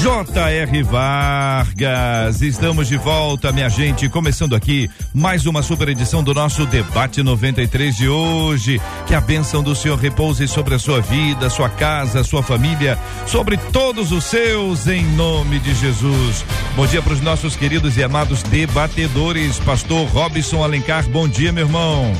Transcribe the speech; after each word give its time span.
J.R. 0.00 0.82
Vargas, 0.84 2.40
estamos 2.40 2.86
de 2.86 2.96
volta, 2.96 3.50
minha 3.50 3.68
gente, 3.68 4.08
começando 4.08 4.54
aqui 4.54 4.88
mais 5.12 5.44
uma 5.44 5.60
super 5.60 5.88
edição 5.88 6.22
do 6.22 6.32
nosso 6.32 6.64
debate 6.66 7.20
93 7.20 7.96
de 7.96 8.08
hoje. 8.08 8.80
Que 9.08 9.14
a 9.14 9.20
bênção 9.20 9.60
do 9.60 9.74
Senhor 9.74 9.98
repouse 9.98 10.46
sobre 10.46 10.76
a 10.76 10.78
sua 10.78 11.00
vida, 11.00 11.50
sua 11.50 11.68
casa, 11.68 12.22
sua 12.22 12.44
família, 12.44 12.96
sobre 13.26 13.56
todos 13.56 14.12
os 14.12 14.22
seus, 14.22 14.86
em 14.86 15.04
nome 15.16 15.58
de 15.58 15.74
Jesus. 15.74 16.44
Bom 16.76 16.86
dia 16.86 17.02
para 17.02 17.14
os 17.14 17.20
nossos 17.20 17.56
queridos 17.56 17.96
e 17.96 18.02
amados 18.04 18.44
debatedores, 18.44 19.58
Pastor 19.58 20.06
Robson 20.10 20.62
Alencar. 20.62 21.08
Bom 21.08 21.26
dia, 21.26 21.50
meu 21.50 21.66
irmão. 21.66 22.12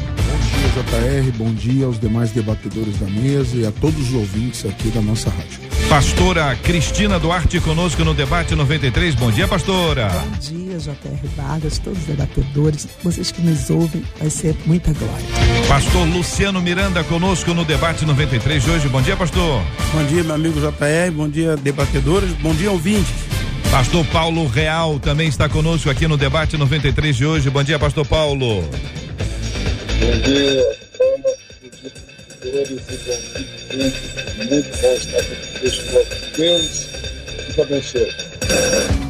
Bom 0.79 0.85
dia, 0.85 1.23
JR. 1.23 1.33
Bom 1.37 1.55
dia 1.55 1.87
aos 1.87 1.99
demais 1.99 2.31
debatedores 2.31 2.99
da 2.99 3.07
mesa 3.07 3.57
e 3.57 3.67
a 3.67 3.73
todos 3.73 4.09
os 4.09 4.15
ouvintes 4.15 4.65
aqui 4.65 4.89
da 4.91 5.01
nossa 5.01 5.29
rádio. 5.31 5.61
Pastora 5.89 6.55
Cristina 6.63 7.19
Duarte 7.19 7.59
conosco 7.61 8.05
no 8.05 8.15
debate 8.15 8.55
93. 8.55 9.15
Bom 9.15 9.31
dia, 9.31 9.49
pastora. 9.49 10.09
Bom 10.09 10.39
dia, 10.39 10.79
JR 10.79 11.29
Vargas, 11.37 11.79
todos 11.79 11.99
os 11.99 12.05
debatedores, 12.05 12.87
vocês 13.03 13.33
que 13.33 13.41
nos 13.43 13.69
ouvem, 13.71 14.05
vai 14.19 14.31
ser 14.31 14.55
muita 14.67 14.93
glória. 14.93 15.27
Pastor 15.67 16.07
Luciano 16.07 16.61
Miranda 16.61 17.03
conosco 17.05 17.53
no 17.55 17.65
debate 17.65 18.05
93 18.05 18.63
de 18.63 18.71
hoje. 18.71 18.89
Bom 18.89 19.03
dia, 19.03 19.17
pastor. 19.17 19.63
Bom 19.93 20.05
dia, 20.05 20.23
meu 20.23 20.35
amigo 20.35 20.61
JR. 20.61 21.11
Bom 21.13 21.29
dia, 21.29 21.57
debatedores. 21.57 22.31
Bom 22.35 22.55
dia, 22.55 22.71
ouvintes. 22.71 23.13
Pastor 23.71 24.05
Paulo 24.07 24.47
Real 24.47 24.99
também 24.99 25.29
está 25.29 25.49
conosco 25.49 25.91
aqui 25.91 26.07
no 26.07 26.17
debate 26.17 26.57
93 26.57 27.17
de 27.17 27.27
hoje. 27.27 27.51
Bom 27.51 27.63
dia, 27.63 27.79
pastor 27.79 28.07
Paulo. 28.07 28.65
Bom 30.01 30.21
dia 30.23 30.79
vereadores 32.41 32.83
e 33.73 34.45
muito 34.45 34.81
bom 34.81 34.95
estar 34.95 35.23
com 35.25 35.35
vocês, 35.61 35.79
Deus, 36.37 36.89
e 37.57 37.61
abençoe. 37.61 39.08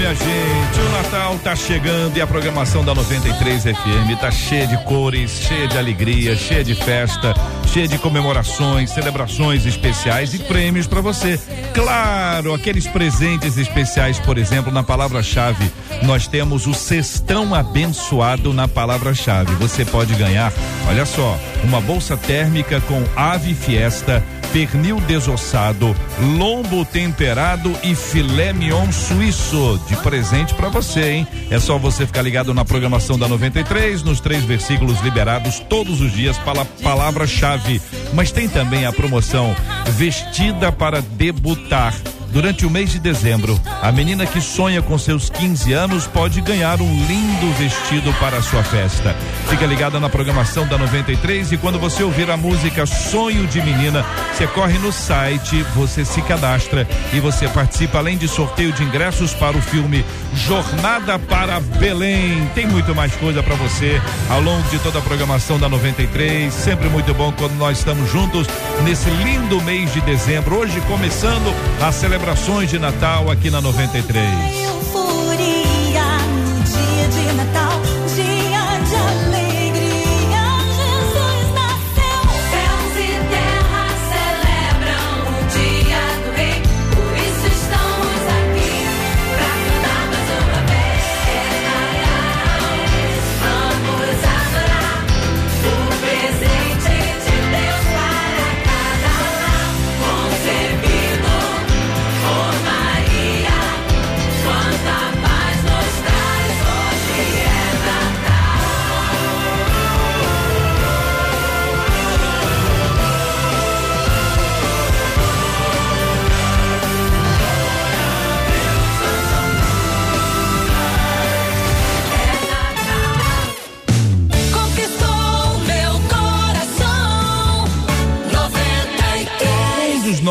minha 0.00 0.14
gente. 0.14 0.80
O 0.80 0.88
Natal 0.90 1.38
tá 1.44 1.54
chegando 1.54 2.16
e 2.16 2.20
a 2.22 2.26
programação 2.26 2.82
da 2.82 2.94
93 2.94 3.64
FM 3.64 4.18
tá 4.18 4.30
cheia 4.30 4.66
de 4.66 4.76
cores, 4.84 5.30
cheia 5.30 5.68
de 5.68 5.76
alegria, 5.76 6.34
cheia 6.36 6.64
de 6.64 6.74
festa, 6.74 7.34
cheia 7.66 7.86
de 7.86 7.98
comemorações, 7.98 8.90
celebrações 8.90 9.66
especiais 9.66 10.32
e 10.32 10.38
prêmios 10.38 10.86
para 10.86 11.02
você. 11.02 11.38
Claro, 11.74 12.54
aqueles 12.54 12.86
presentes 12.86 13.58
especiais, 13.58 14.18
por 14.18 14.38
exemplo, 14.38 14.72
na 14.72 14.82
palavra-chave, 14.82 15.70
nós 16.02 16.26
temos 16.26 16.66
o 16.66 16.72
cestão 16.72 17.54
abençoado 17.54 18.54
na 18.54 18.66
palavra-chave. 18.66 19.54
Você 19.56 19.84
pode 19.84 20.14
ganhar, 20.14 20.50
olha 20.88 21.04
só, 21.04 21.38
uma 21.62 21.80
bolsa 21.80 22.16
térmica 22.16 22.80
com 22.80 23.04
ave 23.14 23.54
fiesta 23.54 24.24
pernil 24.52 25.00
desossado, 25.02 25.94
lombo 26.36 26.84
temperado 26.84 27.72
e 27.82 27.94
filé 27.94 28.52
mignon 28.52 28.90
suíço 28.90 29.29
de 29.88 29.96
presente 29.96 30.54
para 30.54 30.68
você, 30.68 31.12
hein? 31.12 31.26
É 31.50 31.58
só 31.58 31.78
você 31.78 32.06
ficar 32.06 32.22
ligado 32.22 32.52
na 32.52 32.64
programação 32.64 33.18
da 33.18 33.28
93, 33.28 34.02
nos 34.02 34.20
três 34.20 34.44
versículos 34.44 35.00
liberados 35.00 35.60
todos 35.60 36.00
os 36.00 36.12
dias 36.12 36.36
para 36.38 36.64
palavra-chave. 36.64 37.80
Mas 38.12 38.32
tem 38.32 38.48
também 38.48 38.86
a 38.86 38.92
promoção 38.92 39.54
Vestida 39.90 40.72
para 40.72 41.00
debutar 41.00 41.94
Durante 42.32 42.64
o 42.64 42.70
mês 42.70 42.92
de 42.92 43.00
dezembro, 43.00 43.60
a 43.82 43.90
menina 43.90 44.24
que 44.24 44.40
sonha 44.40 44.80
com 44.80 44.96
seus 44.96 45.28
15 45.28 45.72
anos 45.72 46.06
pode 46.06 46.40
ganhar 46.40 46.80
um 46.80 47.06
lindo 47.06 47.52
vestido 47.58 48.12
para 48.20 48.36
a 48.36 48.42
sua 48.42 48.62
festa. 48.62 49.16
Fica 49.48 49.66
ligada 49.66 49.98
na 49.98 50.08
programação 50.08 50.64
da 50.64 50.78
93 50.78 51.50
e 51.50 51.56
quando 51.56 51.80
você 51.80 52.04
ouvir 52.04 52.30
a 52.30 52.36
música 52.36 52.86
Sonho 52.86 53.48
de 53.48 53.60
Menina, 53.60 54.06
você 54.32 54.46
corre 54.46 54.78
no 54.78 54.92
site, 54.92 55.60
você 55.74 56.04
se 56.04 56.22
cadastra 56.22 56.86
e 57.12 57.18
você 57.18 57.48
participa 57.48 57.98
além 57.98 58.16
de 58.16 58.28
sorteio 58.28 58.72
de 58.72 58.84
ingressos 58.84 59.34
para 59.34 59.56
o 59.56 59.62
filme 59.62 60.04
Jornada 60.32 61.18
para 61.18 61.58
Belém. 61.58 62.48
Tem 62.54 62.64
muito 62.64 62.94
mais 62.94 63.12
coisa 63.16 63.42
para 63.42 63.56
você 63.56 64.00
ao 64.28 64.40
longo 64.40 64.68
de 64.68 64.78
toda 64.78 65.00
a 65.00 65.02
programação 65.02 65.58
da 65.58 65.68
93. 65.68 66.54
Sempre 66.54 66.88
muito 66.88 67.12
bom 67.12 67.32
quando 67.32 67.54
nós 67.54 67.78
estamos 67.78 68.08
juntos 68.08 68.46
nesse 68.84 69.10
lindo 69.10 69.60
mês 69.62 69.92
de 69.92 70.00
dezembro. 70.02 70.60
Hoje 70.60 70.80
começando 70.82 71.52
a 71.82 71.90
celebração 71.90 72.19
celebrações 72.20 72.68
de 72.68 72.78
Natal 72.78 73.30
aqui 73.30 73.50
na 73.50 73.62
93. 73.62 74.99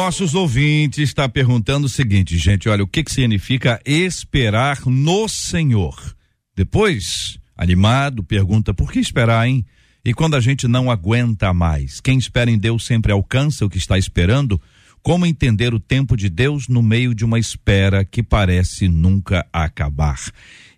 Nossos 0.10 0.34
ouvintes 0.34 1.08
está 1.08 1.30
perguntando 1.30 1.86
o 1.86 1.90
seguinte, 1.90 2.36
gente, 2.36 2.68
olha, 2.68 2.84
o 2.84 2.88
que 2.88 3.04
que 3.04 3.12
significa 3.12 3.80
esperar 3.86 4.84
no 4.88 5.28
Senhor? 5.28 6.16
Depois, 6.56 7.38
animado, 7.56 8.24
pergunta, 8.24 8.74
por 8.74 8.92
que 8.92 8.98
esperar, 8.98 9.48
hein? 9.48 9.64
E 10.04 10.12
quando 10.12 10.36
a 10.36 10.40
gente 10.40 10.68
não 10.68 10.90
aguenta 10.90 11.54
mais, 11.54 12.02
quem 12.02 12.18
espera 12.18 12.50
em 12.50 12.58
Deus 12.58 12.88
sempre 12.88 13.12
alcança 13.12 13.64
o 13.64 13.70
que 13.70 13.78
está 13.78 14.00
esperando? 14.00 14.60
Como 15.04 15.28
entender 15.28 15.76
o 15.76 15.80
tempo 15.80 16.18
de 16.18 16.28
Deus 16.28 16.68
no 16.68 16.82
meio 16.82 17.14
de 17.14 17.24
uma 17.24 17.38
espera 17.38 18.04
que 18.04 18.24
parece 18.24 18.88
nunca 18.88 19.46
acabar? 19.54 20.20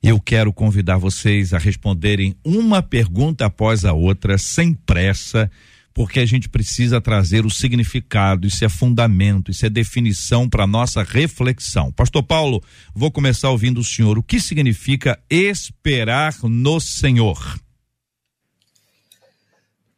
Eu 0.04 0.20
quero 0.20 0.52
convidar 0.52 0.98
vocês 0.98 1.54
a 1.54 1.58
responderem 1.58 2.36
uma 2.44 2.84
pergunta 2.84 3.46
após 3.46 3.86
a 3.86 3.94
outra, 3.94 4.38
sem 4.38 4.74
pressa, 4.74 5.50
porque 5.94 6.20
a 6.20 6.26
gente 6.26 6.50
precisa 6.50 7.02
trazer 7.02 7.46
o 7.46 7.50
significado, 7.50 8.48
isso 8.48 8.64
é 8.64 8.70
fundamento, 8.70 9.52
isso 9.52 9.66
é 9.66 9.70
definição 9.70 10.50
para 10.50 10.66
nossa 10.66 11.04
reflexão. 11.04 11.92
Pastor 11.92 12.24
Paulo, 12.24 12.64
vou 12.94 13.12
começar 13.12 13.50
ouvindo 13.50 13.80
o 13.80 13.84
senhor. 13.84 14.18
O 14.18 14.24
que 14.24 14.40
significa 14.40 15.20
esperar 15.30 16.36
no 16.44 16.80
Senhor? 16.80 17.60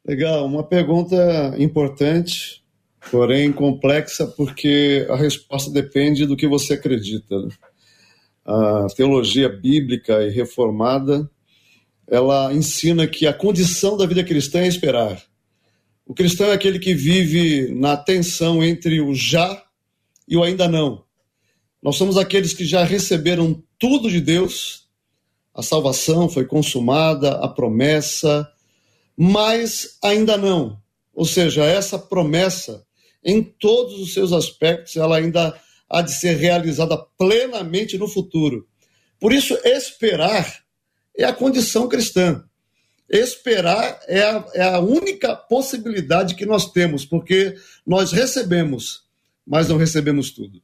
Legal, 0.06 0.46
uma 0.46 0.64
pergunta 0.64 1.56
importante 1.58 2.64
porém 3.12 3.52
complexa 3.52 4.26
porque 4.28 5.06
a 5.10 5.16
resposta 5.16 5.72
depende 5.72 6.26
do 6.26 6.36
que 6.36 6.48
você 6.48 6.74
acredita. 6.74 7.40
Né? 7.42 7.50
A 8.46 8.88
teologia 8.96 9.50
bíblica 9.50 10.24
e 10.24 10.30
reformada, 10.30 11.30
ela 12.08 12.54
ensina 12.54 13.08
que 13.08 13.26
a 13.26 13.34
condição 13.34 13.98
da 13.98 14.06
vida 14.06 14.24
cristã 14.24 14.60
é 14.60 14.68
esperar. 14.68 15.22
O 16.06 16.14
cristão 16.14 16.48
é 16.48 16.54
aquele 16.54 16.80
que 16.80 16.94
vive 16.94 17.74
na 17.74 17.96
tensão 17.96 18.64
entre 18.64 19.00
o 19.00 19.16
já 19.16 19.64
e 20.28 20.36
o 20.36 20.44
ainda 20.44 20.68
não. 20.68 21.04
Nós 21.82 21.96
somos 21.96 22.18
aqueles 22.18 22.54
que 22.54 22.66
já 22.66 22.84
receberam 22.84 23.62
tudo 23.80 24.10
de 24.10 24.20
Deus, 24.20 24.88
a 25.54 25.62
salvação 25.62 26.28
foi 26.28 26.46
consumada, 26.46 27.34
a 27.38 27.48
promessa, 27.48 28.50
mas 29.16 29.98
ainda 30.04 30.38
não. 30.38 30.82
Ou 31.14 31.26
seja, 31.26 31.64
essa 31.64 32.00
promessa 32.00 32.86
em 33.24 33.42
todos 33.42 34.00
os 34.00 34.14
seus 34.14 34.34
aspectos, 34.34 34.98
ela 34.98 35.18
ainda 35.18 35.58
há 35.90 36.02
de 36.02 36.12
ser 36.12 36.36
realizada 36.38 36.98
plenamente 37.18 37.98
no 37.98 38.08
futuro. 38.08 38.68
Por 39.20 39.32
isso, 39.32 39.54
esperar 39.64 40.64
é 41.18 41.24
a 41.24 41.34
condição 41.34 41.88
cristã. 41.88 42.44
Esperar 43.16 44.00
é 44.08 44.24
a, 44.24 44.46
é 44.56 44.64
a 44.64 44.80
única 44.80 45.36
possibilidade 45.36 46.34
que 46.34 46.46
nós 46.46 46.72
temos, 46.72 47.06
porque 47.06 47.56
nós 47.86 48.12
recebemos, 48.12 49.04
mas 49.46 49.70
não 49.70 49.78
recebemos 49.78 50.32
tudo. 50.32 50.62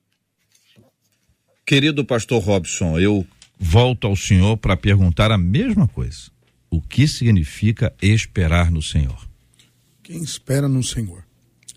Querido 1.64 2.04
pastor 2.04 2.42
Robson, 2.42 3.00
eu 3.00 3.26
volto 3.60 4.08
ao 4.08 4.16
senhor 4.16 4.58
para 4.58 4.76
perguntar 4.76 5.32
a 5.32 5.38
mesma 5.38 5.88
coisa. 5.88 6.32
O 6.72 6.82
que 6.82 7.08
significa 7.08 7.94
esperar 8.02 8.72
no 8.72 8.82
Senhor? 8.82 9.28
Quem 10.04 10.24
espera 10.24 10.68
no 10.68 10.84
Senhor 10.84 11.24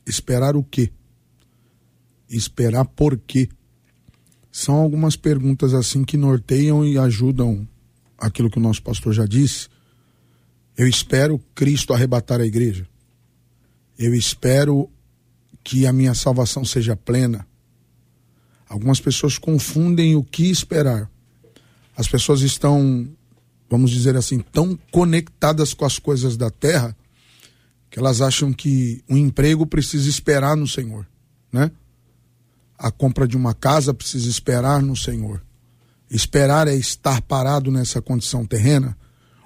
Esperar 0.07 0.57
o 0.57 0.65
quê? 0.65 0.91
Esperar 2.29 2.85
por 2.85 3.17
quê? 3.19 3.49
São 4.51 4.75
algumas 4.75 5.17
perguntas 5.17 5.75
assim 5.75 6.05
que 6.05 6.17
norteiam 6.17 6.85
e 6.85 6.99
ajudam 6.99 7.67
aquilo 8.19 8.51
que 8.51 8.59
o 8.59 8.63
nosso 8.63 8.83
pastor 8.83 9.13
já 9.13 9.27
disse. 9.27 9.69
Eu 10.77 10.87
espero 10.87 11.39
Cristo 11.55 11.93
arrebatar 11.93 12.41
a 12.41 12.47
igreja. 12.47 12.87
Eu 13.99 14.15
espero 14.15 14.89
que 15.63 15.87
a 15.87 15.93
minha 15.93 16.15
salvação 16.15 16.65
seja 16.65 16.97
plena. 16.97 17.47
Algumas 18.69 19.01
pessoas 19.01 19.39
confundem 19.39 20.17
o 20.17 20.25
que 20.25 20.51
esperar. 20.51 21.11
As 21.97 22.09
pessoas 22.09 22.41
estão, 22.41 23.07
vamos 23.69 23.91
dizer 23.91 24.17
assim, 24.17 24.39
tão 24.39 24.79
conectadas 24.91 25.75
com 25.75 25.85
as 25.85 25.99
coisas 25.99 26.37
da 26.37 26.51
terra 26.51 26.97
que 27.91 27.99
elas 27.99 28.23
acham 28.23 28.55
que 28.55 29.05
um 29.07 29.19
emprego 29.19 29.67
precisa 29.67 30.09
esperar 30.09 30.57
no 30.57 30.67
Senhor, 30.67 31.07
né? 31.53 31.71
A 32.79 32.91
compra 32.91 33.29
de 33.29 33.37
uma 33.37 33.53
casa 33.53 33.93
precisa 33.93 34.31
esperar 34.31 34.81
no 34.81 34.97
Senhor. 34.97 35.43
Esperar 36.11 36.67
é 36.67 36.75
estar 36.75 37.21
parado 37.21 37.71
nessa 37.71 38.01
condição 38.01 38.47
terrena, 38.47 38.97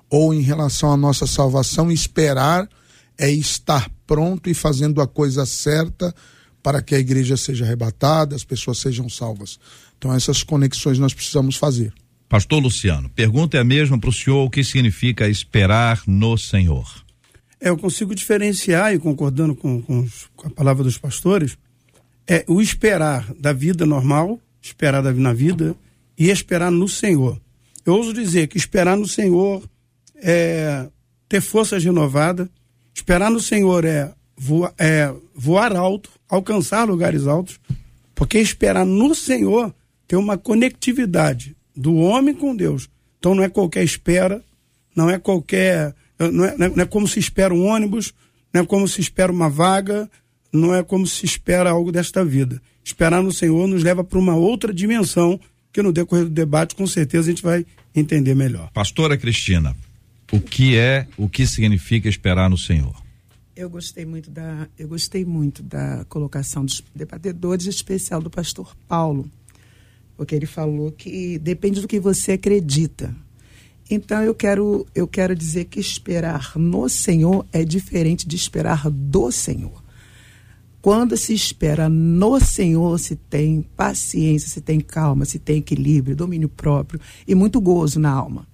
ou 0.08 0.32
em 0.32 0.40
relação 0.40 0.92
à 0.92 0.96
nossa 0.96 1.26
salvação, 1.26 1.90
esperar 1.90 2.68
é 3.18 3.30
estar 3.30 3.90
pronto 4.06 4.48
e 4.48 4.54
fazendo 4.54 5.00
a 5.00 5.06
coisa 5.06 5.46
certa 5.46 6.14
para 6.62 6.82
que 6.82 6.94
a 6.94 6.98
igreja 6.98 7.36
seja 7.36 7.64
arrebatada, 7.64 8.34
as 8.34 8.44
pessoas 8.44 8.78
sejam 8.78 9.08
salvas. 9.08 9.58
Então 9.98 10.12
essas 10.12 10.42
conexões 10.42 10.98
nós 10.98 11.14
precisamos 11.14 11.56
fazer. 11.56 11.92
Pastor 12.28 12.60
Luciano, 12.60 13.08
pergunta 13.10 13.56
é 13.56 13.60
a 13.60 13.64
mesma 13.64 13.98
para 13.98 14.10
o 14.10 14.12
senhor 14.12 14.44
o 14.44 14.50
que 14.50 14.64
significa 14.64 15.28
esperar 15.28 16.02
no 16.06 16.36
Senhor. 16.36 16.84
É, 17.60 17.68
eu 17.68 17.76
consigo 17.76 18.14
diferenciar, 18.14 18.92
e 18.92 18.98
concordando 18.98 19.54
com, 19.54 19.80
com, 19.80 20.06
com, 20.34 20.48
a 20.48 20.50
palavra 20.50 20.82
dos 20.82 20.98
pastores, 20.98 21.56
é 22.26 22.44
o 22.48 22.60
esperar 22.60 23.32
da 23.34 23.52
vida 23.52 23.86
normal, 23.86 24.40
esperar 24.60 25.02
na 25.02 25.32
vida 25.32 25.76
e 26.18 26.28
esperar 26.28 26.70
no 26.70 26.88
Senhor. 26.88 27.40
Eu 27.84 27.94
ouso 27.94 28.12
dizer 28.12 28.48
que 28.48 28.58
esperar 28.58 28.96
no 28.96 29.06
Senhor 29.06 29.62
é 30.22 30.88
ter 31.28 31.40
forças 31.40 31.84
renovadas, 31.84 32.48
esperar 32.94 33.30
no 33.30 33.40
Senhor 33.40 33.84
é 33.84 34.12
voar, 34.36 34.72
é 34.78 35.12
voar 35.34 35.74
alto, 35.74 36.10
alcançar 36.28 36.88
lugares 36.88 37.26
altos, 37.26 37.60
porque 38.14 38.38
esperar 38.38 38.84
no 38.84 39.14
Senhor 39.14 39.74
tem 40.06 40.18
uma 40.18 40.38
conectividade 40.38 41.56
do 41.74 41.96
homem 41.96 42.34
com 42.34 42.54
Deus. 42.54 42.88
Então 43.18 43.34
não 43.34 43.42
é 43.42 43.48
qualquer 43.48 43.84
espera, 43.84 44.42
não 44.94 45.10
é 45.10 45.18
qualquer 45.18 45.94
não 46.18 46.44
é, 46.44 46.56
não 46.56 46.82
é 46.82 46.86
como 46.86 47.06
se 47.06 47.18
espera 47.18 47.52
um 47.52 47.66
ônibus, 47.66 48.14
não 48.52 48.62
é 48.62 48.66
como 48.66 48.88
se 48.88 49.00
espera 49.00 49.30
uma 49.30 49.50
vaga, 49.50 50.08
não 50.52 50.74
é 50.74 50.82
como 50.82 51.06
se 51.06 51.26
espera 51.26 51.70
algo 51.70 51.92
desta 51.92 52.24
vida. 52.24 52.60
Esperar 52.82 53.22
no 53.22 53.32
Senhor 53.32 53.66
nos 53.66 53.82
leva 53.82 54.02
para 54.02 54.18
uma 54.18 54.34
outra 54.34 54.72
dimensão 54.72 55.38
que 55.72 55.82
no 55.82 55.92
decorrer 55.92 56.24
do 56.24 56.30
debate 56.30 56.74
com 56.74 56.86
certeza 56.86 57.28
a 57.28 57.32
gente 57.32 57.42
vai 57.42 57.66
entender 57.94 58.34
melhor. 58.34 58.70
Pastora 58.72 59.16
Cristina, 59.18 59.76
o 60.32 60.40
que 60.40 60.76
é, 60.76 61.06
o 61.16 61.28
que 61.28 61.46
significa 61.46 62.08
esperar 62.08 62.50
no 62.50 62.58
Senhor? 62.58 62.94
Eu 63.54 63.70
gostei 63.70 64.04
muito 64.04 64.30
da, 64.30 64.68
eu 64.78 64.88
gostei 64.88 65.24
muito 65.24 65.62
da 65.62 66.04
colocação 66.08 66.64
dos 66.64 66.84
debatedores, 66.94 67.66
especial 67.66 68.20
do 68.20 68.28
pastor 68.28 68.76
Paulo, 68.86 69.30
porque 70.16 70.34
ele 70.34 70.46
falou 70.46 70.92
que 70.92 71.38
depende 71.38 71.80
do 71.80 71.88
que 71.88 71.98
você 71.98 72.32
acredita. 72.32 73.14
Então 73.88 74.22
eu 74.22 74.34
quero, 74.34 74.86
eu 74.94 75.06
quero 75.06 75.34
dizer 75.34 75.66
que 75.66 75.78
esperar 75.78 76.52
no 76.56 76.88
Senhor 76.88 77.46
é 77.52 77.64
diferente 77.64 78.26
de 78.26 78.36
esperar 78.36 78.90
do 78.90 79.30
Senhor. 79.30 79.82
Quando 80.82 81.16
se 81.16 81.32
espera 81.32 81.88
no 81.88 82.38
Senhor, 82.38 82.98
se 82.98 83.16
tem 83.16 83.62
paciência, 83.76 84.48
se 84.48 84.60
tem 84.60 84.80
calma, 84.80 85.24
se 85.24 85.38
tem 85.38 85.58
equilíbrio, 85.58 86.14
domínio 86.14 86.48
próprio 86.48 87.00
e 87.26 87.34
muito 87.34 87.60
gozo 87.60 87.98
na 87.98 88.10
alma. 88.10 88.46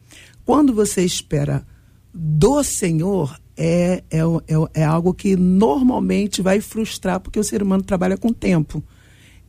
Quando 0.44 0.75
você 0.75 1.04
espera 1.04 1.64
do 2.12 2.62
Senhor, 2.62 3.40
é, 3.56 4.02
é, 4.11 4.18
é, 4.18 4.82
é 4.82 4.84
algo 4.84 5.14
que 5.14 5.37
normalmente 5.37 6.42
vai 6.42 6.61
frustrar, 6.61 7.20
porque 7.20 7.38
o 7.38 7.44
ser 7.44 7.62
humano 7.62 7.82
trabalha 7.82 8.16
com 8.16 8.32
tempo. 8.32 8.82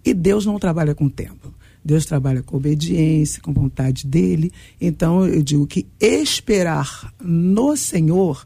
E 0.05 0.13
Deus 0.13 0.45
não 0.45 0.59
trabalha 0.59 0.93
com 0.93 1.09
tempo. 1.09 1.53
Deus 1.83 2.05
trabalha 2.05 2.41
com 2.41 2.57
obediência, 2.57 3.41
com 3.41 3.51
vontade 3.51 4.07
dele. 4.07 4.51
Então 4.79 5.25
eu 5.25 5.41
digo 5.41 5.67
que 5.67 5.87
esperar 5.99 7.13
no 7.21 7.75
Senhor 7.75 8.45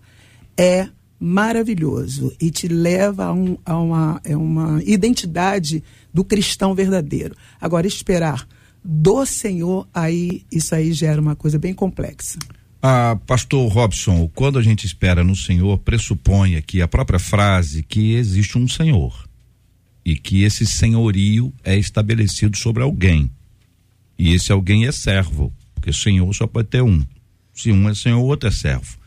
é 0.57 0.89
maravilhoso 1.19 2.33
e 2.39 2.49
te 2.51 2.67
leva 2.67 3.25
a, 3.25 3.33
um, 3.33 3.57
a 3.65 3.77
uma, 3.77 4.21
é 4.23 4.37
uma 4.37 4.81
identidade 4.83 5.83
do 6.13 6.23
cristão 6.23 6.73
verdadeiro. 6.73 7.35
Agora, 7.59 7.87
esperar 7.87 8.47
do 8.83 9.25
Senhor, 9.25 9.87
aí 9.93 10.45
isso 10.51 10.73
aí 10.73 10.93
gera 10.93 11.21
uma 11.21 11.35
coisa 11.35 11.59
bem 11.59 11.73
complexa. 11.73 12.39
Ah, 12.81 13.17
pastor 13.25 13.71
Robson, 13.71 14.29
quando 14.33 14.59
a 14.59 14.61
gente 14.61 14.85
espera 14.85 15.23
no 15.23 15.35
Senhor, 15.35 15.77
pressupõe 15.79 16.55
aqui 16.55 16.81
a 16.81 16.87
própria 16.87 17.19
frase 17.19 17.83
que 17.83 18.13
existe 18.13 18.57
um 18.57 18.67
Senhor 18.67 19.27
e 20.07 20.15
que 20.15 20.43
esse 20.43 20.65
senhorio 20.65 21.53
é 21.65 21.75
estabelecido 21.75 22.55
sobre 22.55 22.81
alguém. 22.81 23.29
E 24.17 24.33
esse 24.33 24.53
alguém 24.53 24.85
é 24.85 24.91
servo, 24.91 25.53
porque 25.75 25.91
senhor 25.91 26.33
só 26.33 26.47
pode 26.47 26.69
ter 26.69 26.81
um. 26.81 27.03
Se 27.53 27.73
um 27.73 27.89
é 27.89 27.93
senhor, 27.93 28.19
o 28.19 28.25
outro 28.25 28.47
é 28.47 28.51
servo. 28.51 28.97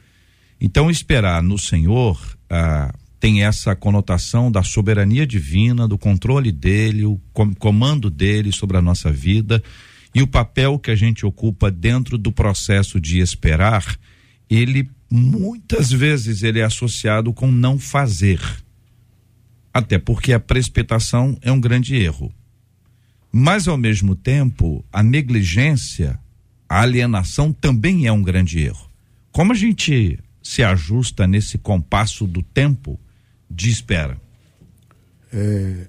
Então, 0.60 0.90
esperar 0.90 1.42
no 1.42 1.56
Senhor 1.56 2.20
ah, 2.50 2.94
tem 3.20 3.44
essa 3.44 3.76
conotação 3.76 4.50
da 4.50 4.62
soberania 4.62 5.26
divina, 5.26 5.86
do 5.86 5.98
controle 5.98 6.50
dele, 6.50 7.04
o 7.04 7.20
comando 7.58 8.08
dele 8.08 8.50
sobre 8.50 8.78
a 8.78 8.82
nossa 8.82 9.12
vida 9.12 9.62
e 10.14 10.22
o 10.22 10.26
papel 10.26 10.78
que 10.78 10.90
a 10.90 10.96
gente 10.96 11.26
ocupa 11.26 11.70
dentro 11.70 12.16
do 12.16 12.32
processo 12.32 12.98
de 12.98 13.20
esperar, 13.20 13.84
ele 14.48 14.88
muitas 15.10 15.90
vezes 15.90 16.42
ele 16.42 16.60
é 16.60 16.64
associado 16.64 17.32
com 17.32 17.50
não 17.50 17.78
fazer 17.78 18.40
Até 19.72 19.98
porque 19.98 20.32
a 20.32 20.40
precipitação 20.40 21.36
é 21.42 21.52
um 21.52 21.60
grande 21.60 21.94
erro. 21.96 22.32
Mas, 23.30 23.68
ao 23.68 23.76
mesmo 23.76 24.16
tempo, 24.16 24.84
a 24.92 25.02
negligência, 25.02 26.18
a 26.68 26.80
alienação 26.80 27.52
também 27.52 28.06
é 28.06 28.12
um 28.12 28.22
grande 28.22 28.58
erro. 28.60 28.90
Como 29.30 29.52
a 29.52 29.54
gente 29.54 30.18
se 30.42 30.64
ajusta 30.64 31.26
nesse 31.26 31.58
compasso 31.58 32.26
do 32.26 32.42
tempo 32.42 32.98
de 33.50 33.70
espera? 33.70 34.20
É, 35.32 35.86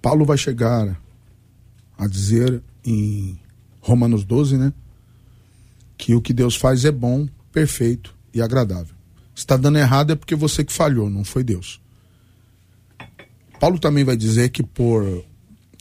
Paulo 0.00 0.24
vai 0.24 0.38
chegar 0.38 0.98
a 1.98 2.06
dizer 2.06 2.62
em 2.84 3.38
Romanos 3.80 4.24
12, 4.24 4.56
né? 4.56 4.72
Que 5.98 6.14
o 6.14 6.20
que 6.20 6.32
Deus 6.32 6.56
faz 6.56 6.84
é 6.84 6.92
bom, 6.92 7.28
perfeito 7.52 8.14
e 8.32 8.40
agradável. 8.40 8.94
Está 9.34 9.56
dando 9.56 9.78
errado 9.78 10.12
é 10.12 10.16
porque 10.16 10.34
você 10.34 10.64
que 10.64 10.72
falhou, 10.72 11.10
não 11.10 11.24
foi 11.24 11.42
Deus. 11.42 11.80
Paulo 13.58 13.78
também 13.78 14.04
vai 14.04 14.16
dizer 14.16 14.50
que 14.50 14.62
por 14.62 15.24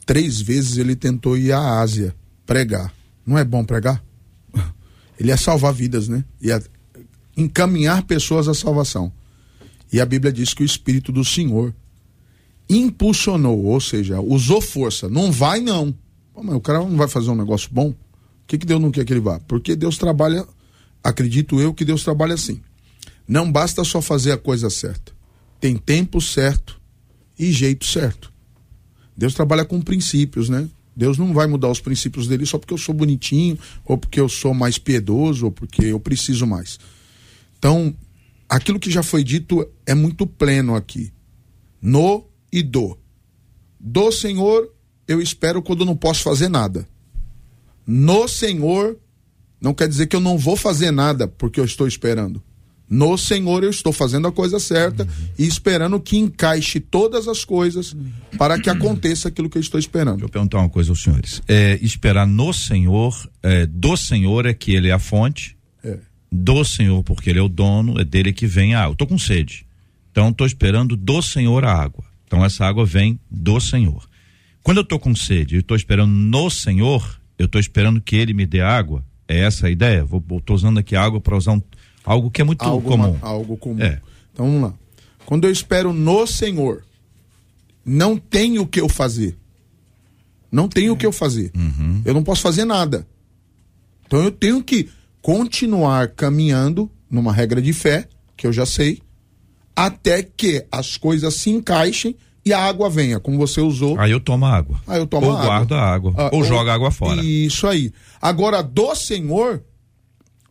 três 0.05 0.39
vezes 0.39 0.77
ele 0.77 0.95
tentou 0.95 1.37
ir 1.37 1.51
à 1.51 1.79
Ásia 1.79 2.15
pregar. 2.45 2.93
Não 3.25 3.37
é 3.37 3.43
bom 3.43 3.65
pregar? 3.65 4.03
Ele 5.19 5.29
ia 5.29 5.37
salvar 5.37 5.73
vidas, 5.73 6.07
né? 6.07 6.23
Ia 6.39 6.61
encaminhar 7.35 8.03
pessoas 8.03 8.47
à 8.47 8.53
salvação. 8.53 9.11
E 9.91 10.01
a 10.01 10.05
Bíblia 10.05 10.31
diz 10.31 10.53
que 10.53 10.63
o 10.63 10.65
Espírito 10.65 11.11
do 11.11 11.23
Senhor 11.23 11.73
impulsionou, 12.69 13.63
ou 13.65 13.79
seja, 13.79 14.19
usou 14.19 14.59
força. 14.59 15.07
Não 15.09 15.31
vai, 15.31 15.59
não. 15.59 15.93
Pô, 16.33 16.43
mas 16.43 16.55
o 16.55 16.59
cara 16.59 16.79
não 16.79 16.97
vai 16.97 17.07
fazer 17.07 17.29
um 17.29 17.35
negócio 17.35 17.69
bom? 17.71 17.89
O 17.89 17.95
que, 18.47 18.57
que 18.57 18.65
Deus 18.65 18.81
não 18.81 18.91
quer 18.91 19.05
que 19.05 19.13
ele 19.13 19.19
vá? 19.19 19.39
Porque 19.47 19.75
Deus 19.75 19.97
trabalha, 19.97 20.45
acredito 21.03 21.59
eu 21.59 21.73
que 21.73 21.85
Deus 21.85 22.03
trabalha 22.03 22.33
assim. 22.33 22.61
Não 23.27 23.51
basta 23.51 23.83
só 23.83 24.01
fazer 24.01 24.31
a 24.31 24.37
coisa 24.37 24.69
certa. 24.69 25.11
Tem 25.59 25.77
tempo 25.77 26.21
certo 26.21 26.79
e 27.37 27.51
jeito 27.51 27.85
certo. 27.85 28.31
Deus 29.17 29.33
trabalha 29.33 29.65
com 29.65 29.81
princípios, 29.81 30.49
né? 30.49 30.69
Deus 30.95 31.17
não 31.17 31.33
vai 31.33 31.47
mudar 31.47 31.69
os 31.69 31.79
princípios 31.79 32.27
dele 32.27 32.45
só 32.45 32.57
porque 32.57 32.73
eu 32.73 32.77
sou 32.77 32.93
bonitinho, 32.93 33.57
ou 33.83 33.97
porque 33.97 34.19
eu 34.19 34.29
sou 34.29 34.53
mais 34.53 34.77
piedoso, 34.77 35.45
ou 35.45 35.51
porque 35.51 35.85
eu 35.85 35.99
preciso 35.99 36.47
mais. 36.47 36.79
Então, 37.57 37.93
aquilo 38.49 38.79
que 38.79 38.91
já 38.91 39.03
foi 39.03 39.23
dito 39.23 39.67
é 39.85 39.93
muito 39.93 40.25
pleno 40.25 40.75
aqui. 40.75 41.11
No 41.81 42.25
e 42.51 42.63
do. 42.63 42.97
Do 43.79 44.11
Senhor, 44.11 44.71
eu 45.07 45.21
espero 45.21 45.61
quando 45.61 45.85
não 45.85 45.95
posso 45.95 46.23
fazer 46.23 46.49
nada. 46.49 46.87
No 47.85 48.27
Senhor, 48.27 48.97
não 49.61 49.73
quer 49.73 49.87
dizer 49.87 50.07
que 50.07 50.15
eu 50.15 50.19
não 50.19 50.37
vou 50.37 50.55
fazer 50.55 50.91
nada 50.91 51.27
porque 51.27 51.59
eu 51.59 51.65
estou 51.65 51.87
esperando. 51.87 52.41
No 52.89 53.17
Senhor 53.17 53.63
eu 53.63 53.69
estou 53.69 53.91
fazendo 53.91 54.27
a 54.27 54.31
coisa 54.31 54.59
certa 54.59 55.03
uhum. 55.03 55.09
e 55.39 55.47
esperando 55.47 55.99
que 55.99 56.17
encaixe 56.17 56.79
todas 56.79 57.27
as 57.27 57.43
coisas 57.43 57.95
para 58.37 58.59
que 58.59 58.69
aconteça 58.69 59.27
aquilo 59.27 59.49
que 59.49 59.57
eu 59.57 59.61
estou 59.61 59.79
esperando. 59.79 60.17
Deixa 60.17 60.25
eu 60.25 60.29
perguntar 60.29 60.59
uma 60.59 60.69
coisa 60.69 60.91
aos 60.91 61.01
senhores. 61.01 61.41
É, 61.47 61.79
esperar 61.81 62.27
no 62.27 62.53
Senhor, 62.53 63.13
é, 63.41 63.65
do 63.65 63.97
Senhor 63.97 64.45
é 64.45 64.53
que 64.53 64.75
ele 64.75 64.89
é 64.89 64.91
a 64.91 64.99
fonte. 64.99 65.54
Do 66.35 66.63
Senhor 66.63 67.03
porque 67.03 67.29
ele 67.29 67.39
é 67.39 67.41
o 67.41 67.49
dono, 67.49 67.99
é 67.99 68.03
dele 68.03 68.33
que 68.33 68.45
vem 68.45 68.75
a 68.75 68.81
água. 68.81 68.93
Estou 68.93 69.07
com 69.07 69.17
sede, 69.17 69.65
então 70.11 70.29
estou 70.29 70.45
esperando 70.45 70.95
do 70.95 71.21
Senhor 71.21 71.63
a 71.65 71.73
água. 71.73 72.03
Então 72.25 72.43
essa 72.43 72.65
água 72.65 72.85
vem 72.85 73.19
do 73.29 73.59
Senhor. 73.59 74.07
Quando 74.61 74.77
eu 74.77 74.83
estou 74.83 74.99
com 74.99 75.15
sede 75.15 75.55
e 75.55 75.59
estou 75.59 75.77
esperando 75.77 76.11
no 76.11 76.49
Senhor, 76.49 77.19
eu 77.37 77.45
estou 77.45 77.61
esperando 77.61 78.01
que 78.01 78.15
ele 78.15 78.33
me 78.33 78.45
dê 78.45 78.61
água. 78.61 79.03
É 79.27 79.39
essa 79.39 79.67
a 79.67 79.69
ideia? 79.69 80.03
Estou 80.03 80.55
usando 80.55 80.79
aqui 80.79 80.95
água 80.95 81.19
para 81.19 81.37
usar 81.37 81.51
um 81.51 81.61
Algo 82.05 82.29
que 82.29 82.39
é 82.39 82.43
muito 82.43 82.61
algo 82.63 82.87
comum. 82.87 83.11
Uma, 83.11 83.27
algo 83.27 83.57
comum. 83.57 83.81
É. 83.81 83.99
Então 84.31 84.45
vamos 84.45 84.61
lá. 84.61 84.73
Quando 85.25 85.45
eu 85.45 85.51
espero 85.51 85.91
no 85.91 86.27
Senhor, 86.27 86.83
não 87.83 88.15
tenho 88.15 88.61
o 88.61 88.67
que 88.67 88.79
eu 88.79 88.87
fazer. 88.87 89.35
Não 90.51 90.69
tenho 90.69 90.93
o 90.93 90.97
que 90.97 91.05
eu 91.05 91.11
fazer. 91.11 91.51
Uhum. 91.55 92.01
Eu 92.05 92.13
não 92.13 92.23
posso 92.23 92.43
fazer 92.43 92.63
nada. 92.63 93.07
Então 94.05 94.21
eu 94.21 94.31
tenho 94.31 94.63
que 94.63 94.87
continuar 95.25 96.09
caminhando 96.09 96.87
numa 97.09 97.33
regra 97.33 97.59
de 97.59 97.73
fé, 97.73 98.07
que 98.37 98.45
eu 98.45 98.53
já 98.53 98.63
sei, 98.63 99.01
até 99.75 100.21
que 100.21 100.63
as 100.71 100.97
coisas 100.97 101.33
se 101.33 101.49
encaixem 101.49 102.15
e 102.45 102.53
a 102.53 102.59
água 102.59 102.91
venha, 102.91 103.19
como 103.19 103.35
você 103.39 103.59
usou. 103.59 103.99
Aí 103.99 104.11
eu 104.11 104.19
tomo 104.19 104.45
água. 104.45 104.79
Aí 104.85 104.99
eu 104.99 105.07
tomo 105.07 105.25
ou 105.25 105.33
água. 105.33 105.45
guardo 105.45 105.73
a 105.73 105.81
água. 105.81 106.13
Ah, 106.15 106.29
ou, 106.31 106.39
ou 106.39 106.45
joga 106.45 106.71
água 106.71 106.91
fora. 106.91 107.19
Isso 107.23 107.65
aí. 107.65 107.91
Agora, 108.21 108.61
do 108.61 108.93
Senhor, 108.93 109.63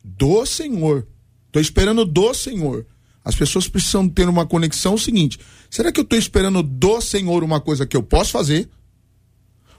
do 0.02 0.44
Senhor, 0.44 1.06
Estou 1.54 1.62
esperando 1.62 2.04
do 2.04 2.34
Senhor. 2.34 2.84
As 3.24 3.36
pessoas 3.36 3.68
precisam 3.68 4.08
ter 4.08 4.28
uma 4.28 4.44
conexão 4.44 4.94
o 4.94 4.98
seguinte: 4.98 5.38
será 5.70 5.92
que 5.92 6.00
eu 6.00 6.02
estou 6.02 6.18
esperando 6.18 6.64
do 6.64 7.00
Senhor 7.00 7.44
uma 7.44 7.60
coisa 7.60 7.86
que 7.86 7.96
eu 7.96 8.02
posso 8.02 8.32
fazer? 8.32 8.68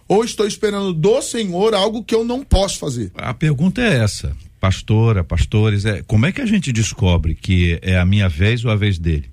Ou 0.08 0.24
estou 0.24 0.46
esperando 0.46 0.94
do 0.94 1.22
Senhor 1.22 1.74
algo 1.74 2.04
que 2.04 2.14
eu 2.14 2.24
não 2.24 2.44
posso 2.44 2.78
fazer? 2.78 3.12
A 3.16 3.34
pergunta 3.34 3.82
é 3.82 3.98
essa, 3.98 4.36
pastora, 4.60 5.24
pastores, 5.24 5.86
é 5.86 6.04
como 6.04 6.26
é 6.26 6.32
que 6.32 6.42
a 6.42 6.46
gente 6.46 6.72
descobre 6.72 7.34
que 7.36 7.80
é 7.82 7.98
a 7.98 8.06
minha 8.06 8.30
vez 8.30 8.64
ou 8.64 8.72
a 8.72 8.76
vez 8.76 9.00
dele? 9.00 9.30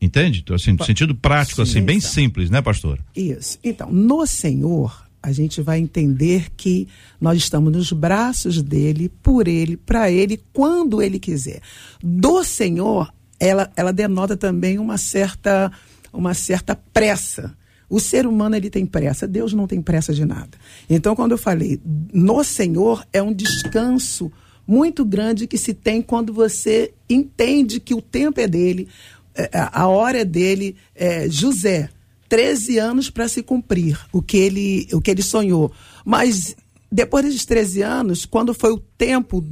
Entende? 0.00 0.40
Então, 0.40 0.54
assim, 0.54 0.72
no 0.72 0.84
sentido 0.84 1.14
prático, 1.14 1.64
Sim, 1.64 1.70
assim, 1.70 1.82
bem 1.82 1.98
então. 1.98 2.10
simples, 2.10 2.50
né, 2.50 2.60
pastora? 2.60 3.04
Isso. 3.14 3.58
Então, 3.64 3.90
no 3.90 4.26
Senhor, 4.26 5.06
a 5.22 5.32
gente 5.32 5.60
vai 5.60 5.78
entender 5.78 6.48
que 6.56 6.86
nós 7.20 7.38
estamos 7.38 7.72
nos 7.72 7.92
braços 7.92 8.62
dele, 8.62 9.08
por 9.08 9.48
ele, 9.48 9.76
para 9.76 10.10
ele, 10.10 10.40
quando 10.52 11.00
ele 11.02 11.18
quiser. 11.18 11.60
Do 12.02 12.44
Senhor, 12.44 13.12
ela, 13.40 13.70
ela 13.74 13.92
denota 13.92 14.36
também 14.36 14.78
uma 14.78 14.98
certa, 14.98 15.72
uma 16.12 16.34
certa 16.34 16.76
pressa. 16.76 17.56
O 17.88 18.00
ser 18.00 18.26
humano 18.26 18.56
ele 18.56 18.70
tem 18.70 18.84
pressa, 18.84 19.28
Deus 19.28 19.52
não 19.52 19.66
tem 19.66 19.80
pressa 19.80 20.12
de 20.12 20.24
nada. 20.24 20.50
Então, 20.90 21.14
quando 21.14 21.32
eu 21.32 21.38
falei 21.38 21.80
no 22.12 22.42
Senhor, 22.42 23.06
é 23.12 23.22
um 23.22 23.32
descanso 23.32 24.30
muito 24.66 25.04
grande 25.04 25.46
que 25.46 25.56
se 25.56 25.72
tem 25.72 26.02
quando 26.02 26.32
você 26.32 26.92
entende 27.08 27.78
que 27.78 27.94
o 27.94 28.02
tempo 28.02 28.40
é 28.40 28.48
dele, 28.48 28.88
é, 29.34 29.48
a 29.52 29.86
hora 29.86 30.20
é 30.20 30.24
dele. 30.24 30.74
É, 30.94 31.28
José, 31.28 31.90
13 32.28 32.78
anos 32.78 33.10
para 33.10 33.28
se 33.28 33.42
cumprir 33.42 33.98
o 34.12 34.20
que 34.20 34.36
ele 34.36 34.88
o 34.92 35.00
que 35.00 35.10
ele 35.10 35.22
sonhou. 35.22 35.70
Mas 36.04 36.56
depois 36.90 37.24
desses 37.24 37.44
13 37.44 37.82
anos, 37.82 38.26
quando 38.26 38.54
foi 38.54 38.72
o 38.72 38.78
tempo 38.78 39.44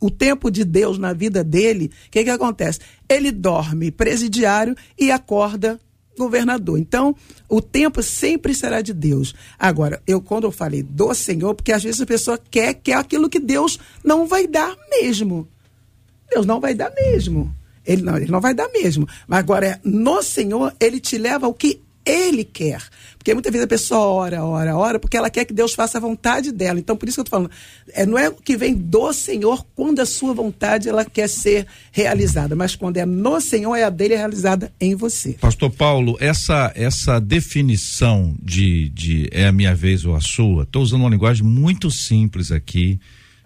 o 0.00 0.10
tempo 0.10 0.50
de 0.50 0.64
Deus 0.64 0.98
na 0.98 1.14
vida 1.14 1.42
dele, 1.42 1.90
o 2.06 2.10
que, 2.10 2.24
que 2.24 2.30
acontece? 2.30 2.80
Ele 3.08 3.32
dorme 3.32 3.90
presidiário 3.90 4.76
e 4.98 5.10
acorda 5.10 5.80
governador. 6.16 6.78
Então, 6.78 7.14
o 7.48 7.60
tempo 7.60 8.02
sempre 8.02 8.54
será 8.54 8.80
de 8.80 8.92
Deus. 8.92 9.34
Agora, 9.58 10.02
eu 10.06 10.20
quando 10.20 10.44
eu 10.44 10.52
falei 10.52 10.82
do 10.82 11.12
Senhor, 11.14 11.54
porque 11.54 11.72
às 11.72 11.82
vezes 11.82 12.00
a 12.00 12.06
pessoa 12.06 12.38
quer 12.50 12.74
que 12.74 12.92
é 12.92 12.96
aquilo 12.96 13.28
que 13.28 13.40
Deus 13.40 13.78
não 14.02 14.26
vai 14.26 14.46
dar 14.46 14.76
mesmo. 14.90 15.48
Deus 16.30 16.46
não 16.46 16.60
vai 16.60 16.74
dar 16.74 16.92
mesmo. 16.94 17.54
Ele 17.86 18.02
não, 18.02 18.16
ele 18.16 18.30
não 18.30 18.40
vai 18.40 18.54
dar 18.54 18.68
mesmo. 18.68 19.06
Mas 19.26 19.40
agora, 19.40 19.66
é, 19.66 19.80
no 19.84 20.22
Senhor, 20.22 20.74
ele 20.80 20.98
te 20.98 21.18
leva 21.18 21.46
ao 21.46 21.54
que 21.54 21.80
ele 22.04 22.44
quer. 22.44 22.82
Porque 23.24 23.32
muitas 23.32 23.50
vezes 23.50 23.64
a 23.64 23.68
pessoa 23.68 24.00
ora, 24.00 24.44
ora, 24.44 24.76
ora, 24.76 24.98
porque 24.98 25.16
ela 25.16 25.30
quer 25.30 25.46
que 25.46 25.54
Deus 25.54 25.72
faça 25.72 25.96
a 25.96 26.00
vontade 26.00 26.52
dela. 26.52 26.78
Então, 26.78 26.94
por 26.94 27.08
isso 27.08 27.16
que 27.16 27.20
eu 27.20 27.24
estou 27.24 27.38
falando, 27.38 27.50
é, 27.94 28.04
não 28.04 28.18
é 28.18 28.28
o 28.28 28.34
que 28.34 28.54
vem 28.54 28.74
do 28.74 29.12
Senhor 29.14 29.64
quando 29.74 30.00
a 30.00 30.06
sua 30.06 30.34
vontade 30.34 30.90
ela 30.90 31.06
quer 31.06 31.28
ser 31.28 31.66
realizada, 31.90 32.54
mas 32.54 32.76
quando 32.76 32.98
é 32.98 33.06
no 33.06 33.40
Senhor, 33.40 33.74
é 33.76 33.84
a 33.84 33.90
dele 33.90 34.14
realizada 34.14 34.70
em 34.78 34.94
você. 34.94 35.32
Pastor 35.40 35.70
Paulo, 35.70 36.18
essa, 36.20 36.70
essa 36.74 37.18
definição 37.18 38.36
de, 38.42 38.90
de 38.90 39.28
é 39.32 39.46
a 39.46 39.52
minha 39.52 39.74
vez 39.74 40.04
ou 40.04 40.14
a 40.14 40.20
sua, 40.20 40.64
estou 40.64 40.82
usando 40.82 41.00
uma 41.00 41.10
linguagem 41.10 41.44
muito 41.44 41.90
simples 41.90 42.52
aqui, 42.52 43.00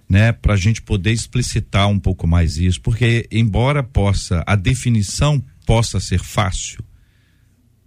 né, 0.09 0.33
para 0.33 0.55
a 0.55 0.57
gente 0.57 0.83
poder 0.83 1.13
explicitar 1.13 1.87
um 1.87 2.01
pouco 2.01 2.27
mais 2.27 2.57
isso, 2.57 2.81
porque 2.81 3.29
embora 3.31 3.83
possa, 3.83 4.43
a 4.47 4.57
definição 4.57 5.41
possa 5.67 6.01
ser 6.01 6.19
fácil, 6.19 6.83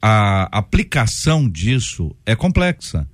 a 0.01 0.43
aplicação 0.57 1.47
disso 1.47 2.15
é 2.25 2.35
complexa. 2.35 3.07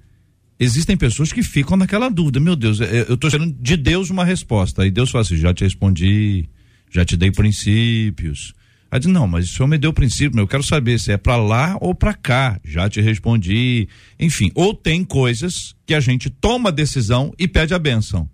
Existem 0.59 0.97
pessoas 0.97 1.31
que 1.31 1.43
ficam 1.43 1.77
naquela 1.77 2.09
dúvida, 2.09 2.39
meu 2.39 2.55
Deus, 2.55 2.79
eu 2.79 3.13
estou 3.13 3.27
esperando 3.27 3.55
de 3.59 3.77
Deus 3.77 4.09
uma 4.09 4.25
resposta. 4.25 4.81
Aí 4.81 4.89
Deus 4.89 5.11
fala 5.11 5.21
assim: 5.23 5.35
já 5.35 5.53
te 5.53 5.63
respondi, 5.63 6.49
já 6.89 7.05
te 7.05 7.15
dei 7.15 7.31
princípios. 7.31 8.53
Aí 8.89 8.99
diz, 8.99 9.09
não, 9.09 9.27
mas 9.27 9.49
o 9.49 9.53
senhor 9.53 9.67
me 9.67 9.77
deu 9.77 9.91
princípio, 9.91 10.39
eu 10.39 10.47
quero 10.47 10.63
saber 10.63 10.97
se 10.97 11.11
é 11.11 11.17
para 11.17 11.35
lá 11.35 11.77
ou 11.81 11.93
para 11.93 12.13
cá. 12.13 12.59
Já 12.63 12.89
te 12.89 13.01
respondi. 13.01 13.87
Enfim, 14.17 14.49
ou 14.55 14.73
tem 14.73 15.03
coisas 15.03 15.75
que 15.85 15.93
a 15.93 15.99
gente 15.99 16.29
toma 16.29 16.71
decisão 16.71 17.33
e 17.37 17.47
pede 17.47 17.73
a 17.73 17.79
benção. 17.79 18.29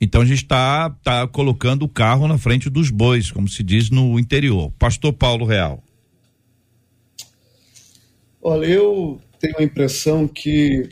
Então 0.00 0.20
a 0.20 0.24
gente 0.24 0.42
está 0.42 0.90
tá 0.90 1.26
colocando 1.26 1.84
o 1.84 1.88
carro 1.88 2.26
na 2.28 2.36
frente 2.36 2.68
dos 2.68 2.90
bois, 2.90 3.30
como 3.30 3.48
se 3.48 3.62
diz 3.62 3.88
no 3.88 4.18
interior. 4.18 4.72
Pastor 4.72 5.12
Paulo 5.12 5.46
Real. 5.46 5.82
Olha, 8.48 8.66
eu 8.66 9.20
tenho 9.40 9.58
a 9.58 9.62
impressão 9.64 10.28
que 10.28 10.90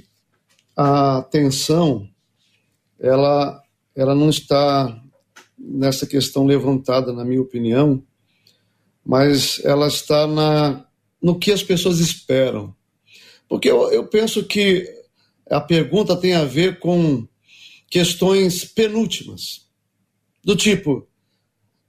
a 0.77 1.19
atenção 1.19 2.11
ela, 2.99 3.63
ela 3.95 4.13
não 4.13 4.29
está 4.29 5.01
nessa 5.57 6.05
questão 6.05 6.47
levantada, 6.47 7.13
na 7.13 7.25
minha 7.25 7.41
opinião, 7.41 8.03
mas 9.07 9.65
ela 9.65 9.87
está 9.87 10.27
na, 10.27 10.85
no 11.23 11.39
que 11.39 11.53
as 11.53 11.63
pessoas 11.63 12.01
esperam. 12.01 12.75
Porque 13.49 13.71
eu, 13.71 13.89
eu 13.93 14.05
penso 14.09 14.43
que 14.43 14.93
a 15.49 15.61
pergunta 15.61 16.17
tem 16.17 16.35
a 16.35 16.45
ver 16.45 16.81
com 16.81 17.25
questões 17.89 18.65
penúltimas, 18.65 19.69
do 20.43 20.57
tipo: 20.57 21.07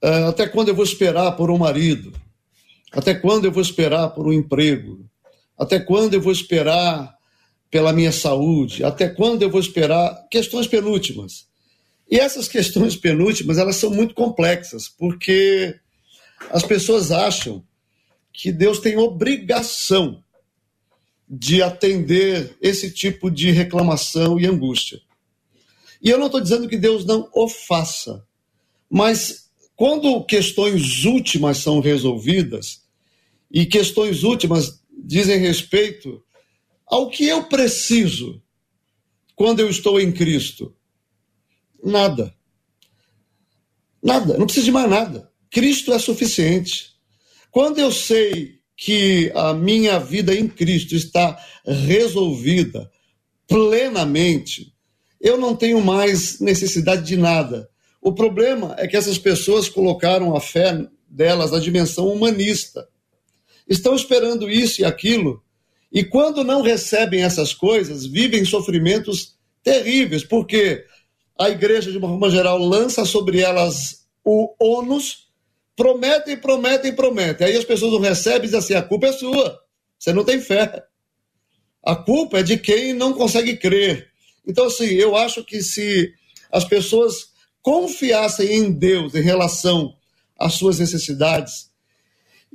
uh, 0.03 0.27
até 0.29 0.47
quando 0.47 0.69
eu 0.69 0.75
vou 0.75 0.85
esperar 0.85 1.31
por 1.31 1.49
um 1.49 1.57
marido? 1.57 2.13
Até 2.91 3.15
quando 3.15 3.45
eu 3.45 3.51
vou 3.51 3.63
esperar 3.63 4.09
por 4.09 4.27
um 4.27 4.31
emprego? 4.31 5.09
Até 5.57 5.79
quando 5.79 6.13
eu 6.13 6.21
vou 6.21 6.31
esperar 6.31 7.15
pela 7.71 7.93
minha 7.93 8.11
saúde? 8.11 8.83
Até 8.83 9.09
quando 9.09 9.41
eu 9.41 9.49
vou 9.49 9.59
esperar? 9.59 10.27
Questões 10.29 10.67
penúltimas. 10.67 11.47
E 12.09 12.19
essas 12.19 12.47
questões 12.47 12.95
penúltimas, 12.95 13.57
elas 13.57 13.77
são 13.77 13.89
muito 13.89 14.13
complexas, 14.13 14.87
porque 14.87 15.75
as 16.51 16.63
pessoas 16.63 17.11
acham 17.11 17.63
que 18.31 18.51
Deus 18.51 18.79
tem 18.79 18.97
obrigação 18.97 20.23
de 21.27 21.63
atender 21.63 22.55
esse 22.61 22.91
tipo 22.91 23.31
de 23.31 23.49
reclamação 23.49 24.39
e 24.39 24.45
angústia. 24.45 25.01
E 26.01 26.09
eu 26.09 26.19
não 26.19 26.27
estou 26.27 26.41
dizendo 26.41 26.67
que 26.67 26.77
Deus 26.77 27.05
não 27.05 27.29
o 27.33 27.47
faça, 27.47 28.23
mas 28.89 29.49
quando 29.75 30.23
questões 30.25 31.03
últimas 31.05 31.57
são 31.57 31.79
resolvidas, 31.79 32.85
e 33.51 33.65
questões 33.65 34.23
últimas 34.23 34.81
dizem 35.05 35.39
respeito 35.39 36.23
ao 36.87 37.09
que 37.09 37.25
eu 37.25 37.43
preciso 37.43 38.41
quando 39.35 39.59
eu 39.59 39.69
estou 39.69 39.99
em 39.99 40.11
Cristo, 40.11 40.73
nada. 41.83 42.33
Nada, 44.01 44.37
não 44.37 44.45
preciso 44.45 44.67
de 44.67 44.71
mais 44.71 44.89
nada. 44.89 45.29
Cristo 45.51 45.93
é 45.93 45.99
suficiente. 45.99 46.93
Quando 47.51 47.79
eu 47.79 47.91
sei 47.91 48.59
que 48.77 49.31
a 49.35 49.53
minha 49.53 49.99
vida 49.99 50.33
em 50.33 50.47
Cristo 50.47 50.95
está 50.95 51.37
resolvida 51.65 52.91
plenamente, 53.47 54.73
eu 55.19 55.37
não 55.37 55.55
tenho 55.55 55.81
mais 55.81 56.39
necessidade 56.39 57.05
de 57.05 57.17
nada. 57.17 57.69
O 58.01 58.13
problema 58.13 58.75
é 58.77 58.87
que 58.87 58.97
essas 58.97 59.17
pessoas 59.17 59.67
colocaram 59.67 60.35
a 60.35 60.41
fé 60.41 60.87
delas 61.09 61.51
na 61.51 61.59
dimensão 61.59 62.07
humanista. 62.07 62.87
Estão 63.67 63.95
esperando 63.95 64.49
isso 64.49 64.81
e 64.81 64.85
aquilo, 64.85 65.43
e 65.91 66.03
quando 66.03 66.43
não 66.43 66.61
recebem 66.61 67.23
essas 67.23 67.53
coisas, 67.53 68.05
vivem 68.05 68.43
sofrimentos 68.43 69.35
terríveis, 69.63 70.23
porque 70.23 70.83
a 71.39 71.49
igreja, 71.49 71.91
de 71.91 71.97
uma 71.97 72.07
forma 72.07 72.29
geral, 72.29 72.57
lança 72.59 73.05
sobre 73.05 73.39
elas 73.39 74.05
o 74.23 74.53
ônus, 74.59 75.29
prometem, 75.75 76.37
prometem, 76.37 76.93
prometem. 76.93 77.47
Aí 77.47 77.55
as 77.55 77.63
pessoas 77.63 77.93
não 77.93 77.99
recebem 77.99 78.39
e 78.39 78.45
dizem 78.45 78.59
assim: 78.59 78.73
a 78.73 78.81
culpa 78.81 79.07
é 79.07 79.11
sua, 79.13 79.59
você 79.97 80.13
não 80.13 80.23
tem 80.23 80.41
fé. 80.41 80.83
A 81.83 81.95
culpa 81.95 82.39
é 82.39 82.43
de 82.43 82.57
quem 82.57 82.93
não 82.93 83.13
consegue 83.13 83.57
crer. 83.57 84.09
Então, 84.47 84.65
assim, 84.65 84.85
eu 84.85 85.15
acho 85.15 85.43
que 85.43 85.61
se 85.61 86.11
as 86.51 86.65
pessoas 86.65 87.29
confiassem 87.61 88.53
em 88.53 88.71
Deus 88.71 89.15
em 89.15 89.21
relação 89.21 89.95
às 90.37 90.53
suas 90.53 90.79
necessidades 90.79 91.71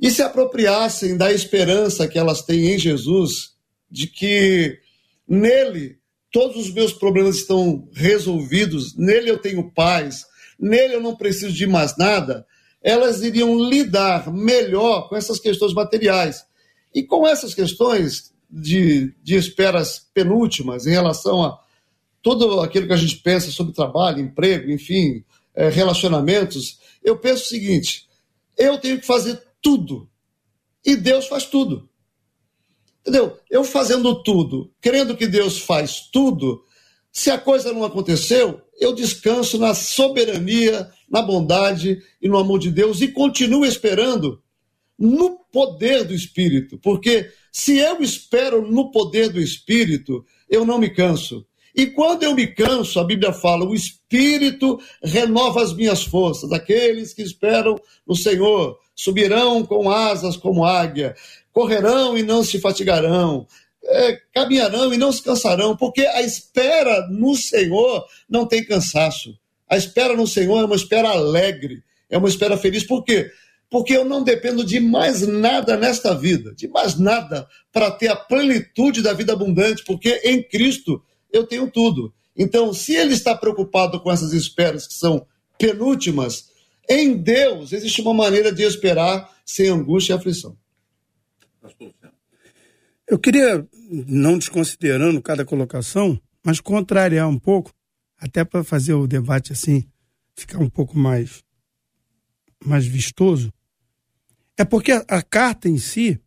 e 0.01 0.09
se 0.09 0.23
apropriassem 0.23 1.15
da 1.15 1.31
esperança 1.31 2.07
que 2.07 2.17
elas 2.17 2.41
têm 2.41 2.73
em 2.73 2.79
Jesus, 2.79 3.51
de 3.89 4.07
que 4.07 4.79
nele 5.27 5.99
todos 6.31 6.57
os 6.57 6.73
meus 6.73 6.91
problemas 6.91 7.35
estão 7.35 7.87
resolvidos, 7.93 8.97
nele 8.97 9.29
eu 9.29 9.37
tenho 9.37 9.71
paz, 9.71 10.25
nele 10.59 10.95
eu 10.95 11.01
não 11.01 11.15
preciso 11.15 11.53
de 11.53 11.67
mais 11.67 11.95
nada, 11.97 12.45
elas 12.81 13.21
iriam 13.21 13.63
lidar 13.69 14.33
melhor 14.33 15.07
com 15.07 15.15
essas 15.15 15.39
questões 15.39 15.73
materiais. 15.73 16.43
E 16.93 17.03
com 17.03 17.27
essas 17.27 17.53
questões 17.53 18.33
de, 18.49 19.13
de 19.21 19.35
esperas 19.35 20.07
penúltimas 20.13 20.87
em 20.87 20.91
relação 20.91 21.43
a 21.43 21.59
tudo 22.21 22.59
aquilo 22.59 22.87
que 22.87 22.93
a 22.93 22.97
gente 22.97 23.17
pensa 23.17 23.51
sobre 23.51 23.73
trabalho, 23.73 24.19
emprego, 24.19 24.71
enfim, 24.71 25.23
é, 25.55 25.69
relacionamentos, 25.69 26.79
eu 27.03 27.17
penso 27.17 27.43
o 27.43 27.47
seguinte: 27.47 28.07
eu 28.57 28.77
tenho 28.77 28.99
que 28.99 29.05
fazer 29.05 29.41
tudo 29.61 30.09
e 30.85 30.95
Deus 30.95 31.27
faz 31.27 31.45
tudo. 31.45 31.89
Entendeu? 33.01 33.37
Eu 33.49 33.63
fazendo 33.63 34.21
tudo, 34.23 34.71
crendo 34.79 35.17
que 35.17 35.27
Deus 35.27 35.59
faz 35.59 36.09
tudo, 36.11 36.63
se 37.11 37.29
a 37.29 37.37
coisa 37.37 37.73
não 37.73 37.83
aconteceu, 37.83 38.61
eu 38.79 38.93
descanso 38.93 39.57
na 39.57 39.73
soberania, 39.73 40.89
na 41.09 41.21
bondade 41.21 42.01
e 42.21 42.27
no 42.27 42.37
amor 42.37 42.59
de 42.59 42.71
Deus 42.71 43.01
e 43.01 43.07
continuo 43.07 43.65
esperando 43.65 44.41
no 44.97 45.39
poder 45.51 46.03
do 46.03 46.13
Espírito, 46.13 46.77
porque 46.77 47.31
se 47.51 47.77
eu 47.77 48.01
espero 48.01 48.71
no 48.71 48.91
poder 48.91 49.29
do 49.29 49.41
Espírito, 49.41 50.23
eu 50.47 50.63
não 50.63 50.77
me 50.77 50.89
canso. 50.89 51.45
E 51.75 51.87
quando 51.87 52.23
eu 52.23 52.35
me 52.35 52.47
canso, 52.47 52.99
a 52.99 53.03
Bíblia 53.03 53.33
fala: 53.33 53.65
o 53.65 53.73
Espírito 53.73 54.79
renova 55.03 55.61
as 55.61 55.73
minhas 55.73 56.03
forças. 56.03 56.51
Aqueles 56.51 57.13
que 57.13 57.21
esperam 57.21 57.79
no 58.05 58.15
Senhor 58.15 58.77
subirão 59.01 59.65
com 59.65 59.89
asas 59.89 60.37
como 60.37 60.63
águia, 60.63 61.15
correrão 61.51 62.15
e 62.15 62.21
não 62.21 62.43
se 62.43 62.59
fatigarão, 62.59 63.47
é, 63.83 64.19
caminharão 64.31 64.93
e 64.93 64.97
não 64.97 65.11
se 65.11 65.23
cansarão, 65.23 65.75
porque 65.75 66.01
a 66.01 66.21
espera 66.21 67.07
no 67.07 67.35
Senhor 67.35 68.05
não 68.29 68.45
tem 68.45 68.63
cansaço. 68.63 69.35
A 69.67 69.75
espera 69.75 70.15
no 70.15 70.27
Senhor 70.27 70.61
é 70.61 70.65
uma 70.65 70.75
espera 70.75 71.09
alegre, 71.09 71.83
é 72.09 72.17
uma 72.17 72.29
espera 72.29 72.57
feliz. 72.57 72.83
Por 72.83 73.03
quê? 73.03 73.31
Porque 73.71 73.93
eu 73.93 74.05
não 74.05 74.23
dependo 74.23 74.63
de 74.63 74.79
mais 74.79 75.25
nada 75.25 75.75
nesta 75.75 76.13
vida, 76.13 76.53
de 76.53 76.67
mais 76.67 76.99
nada 76.99 77.47
para 77.73 77.89
ter 77.89 78.09
a 78.09 78.15
plenitude 78.15 79.01
da 79.01 79.13
vida 79.13 79.33
abundante, 79.33 79.83
porque 79.83 80.21
em 80.23 80.43
Cristo 80.43 81.01
eu 81.33 81.47
tenho 81.47 81.71
tudo. 81.71 82.13
Então, 82.37 82.71
se 82.71 82.95
ele 82.95 83.13
está 83.13 83.35
preocupado 83.35 83.99
com 83.99 84.11
essas 84.11 84.31
esperas 84.33 84.85
que 84.85 84.93
são 84.93 85.25
penúltimas, 85.57 86.50
em 86.91 87.17
Deus 87.17 87.71
existe 87.71 88.01
uma 88.01 88.13
maneira 88.13 88.51
de 88.51 88.63
esperar 88.63 89.29
sem 89.45 89.69
angústia 89.69 90.13
e 90.13 90.15
aflição. 90.15 90.57
Eu 93.07 93.19
queria, 93.19 93.67
não 94.07 94.37
desconsiderando 94.37 95.21
cada 95.21 95.45
colocação, 95.45 96.19
mas 96.43 96.59
contrariar 96.59 97.27
um 97.27 97.37
pouco, 97.37 97.73
até 98.17 98.43
para 98.43 98.63
fazer 98.63 98.93
o 98.93 99.07
debate 99.07 99.51
assim 99.51 99.85
ficar 100.35 100.59
um 100.59 100.69
pouco 100.69 100.97
mais, 100.97 101.43
mais 102.63 102.85
vistoso. 102.85 103.53
É 104.57 104.65
porque 104.65 104.91
a, 104.91 105.03
a 105.07 105.21
carta 105.21 105.69
em 105.69 105.77
si, 105.77 106.19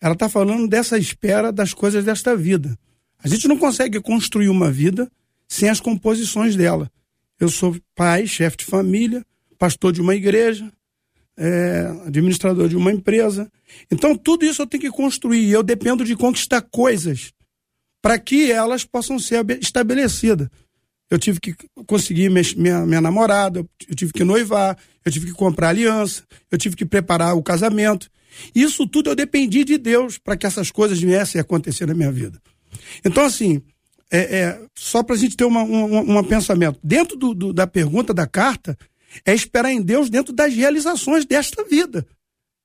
ela 0.00 0.14
está 0.14 0.28
falando 0.28 0.68
dessa 0.68 0.98
espera 0.98 1.52
das 1.52 1.74
coisas 1.74 2.04
desta 2.04 2.36
vida. 2.36 2.78
A 3.18 3.28
gente 3.28 3.48
não 3.48 3.58
consegue 3.58 4.00
construir 4.00 4.48
uma 4.48 4.70
vida 4.70 5.10
sem 5.48 5.68
as 5.68 5.80
composições 5.80 6.54
dela. 6.54 6.90
Eu 7.40 7.48
sou 7.48 7.76
pai, 7.94 8.26
chefe 8.26 8.58
de 8.58 8.64
família, 8.64 9.24
pastor 9.58 9.92
de 9.92 10.00
uma 10.00 10.14
igreja, 10.14 10.70
é, 11.36 11.86
administrador 12.06 12.68
de 12.68 12.76
uma 12.76 12.92
empresa. 12.92 13.50
Então, 13.90 14.16
tudo 14.16 14.44
isso 14.44 14.62
eu 14.62 14.66
tenho 14.66 14.82
que 14.82 14.90
construir. 14.90 15.50
Eu 15.50 15.62
dependo 15.62 16.04
de 16.04 16.16
conquistar 16.16 16.60
coisas 16.62 17.32
para 18.02 18.18
que 18.18 18.50
elas 18.50 18.84
possam 18.84 19.18
ser 19.18 19.44
estabelecidas. 19.60 20.48
Eu 21.10 21.18
tive 21.18 21.40
que 21.40 21.54
conseguir 21.86 22.28
minha, 22.28 22.84
minha 22.84 23.00
namorada, 23.00 23.60
eu 23.88 23.94
tive 23.94 24.12
que 24.12 24.24
noivar, 24.24 24.76
eu 25.04 25.10
tive 25.10 25.26
que 25.26 25.32
comprar 25.32 25.70
aliança, 25.70 26.22
eu 26.50 26.58
tive 26.58 26.76
que 26.76 26.84
preparar 26.84 27.34
o 27.34 27.42
casamento. 27.42 28.10
Isso 28.54 28.86
tudo 28.86 29.10
eu 29.10 29.16
dependi 29.16 29.64
de 29.64 29.78
Deus 29.78 30.18
para 30.18 30.36
que 30.36 30.46
essas 30.46 30.70
coisas 30.70 31.00
viessem 31.00 31.38
a 31.38 31.42
acontecer 31.42 31.86
na 31.86 31.94
minha 31.94 32.12
vida. 32.12 32.40
Então, 33.02 33.24
assim, 33.24 33.62
é, 34.10 34.38
é 34.38 34.60
só 34.74 35.02
para 35.02 35.14
a 35.14 35.18
gente 35.18 35.36
ter 35.36 35.44
um 35.44 35.48
uma, 35.48 36.22
pensamento. 36.22 36.78
Dentro 36.82 37.16
do, 37.16 37.34
do, 37.34 37.52
da 37.54 37.66
pergunta 37.66 38.12
da 38.12 38.26
carta, 38.26 38.76
é 39.24 39.34
esperar 39.34 39.70
em 39.70 39.82
Deus 39.82 40.10
dentro 40.10 40.32
das 40.32 40.54
realizações 40.54 41.24
desta 41.24 41.64
vida. 41.64 42.06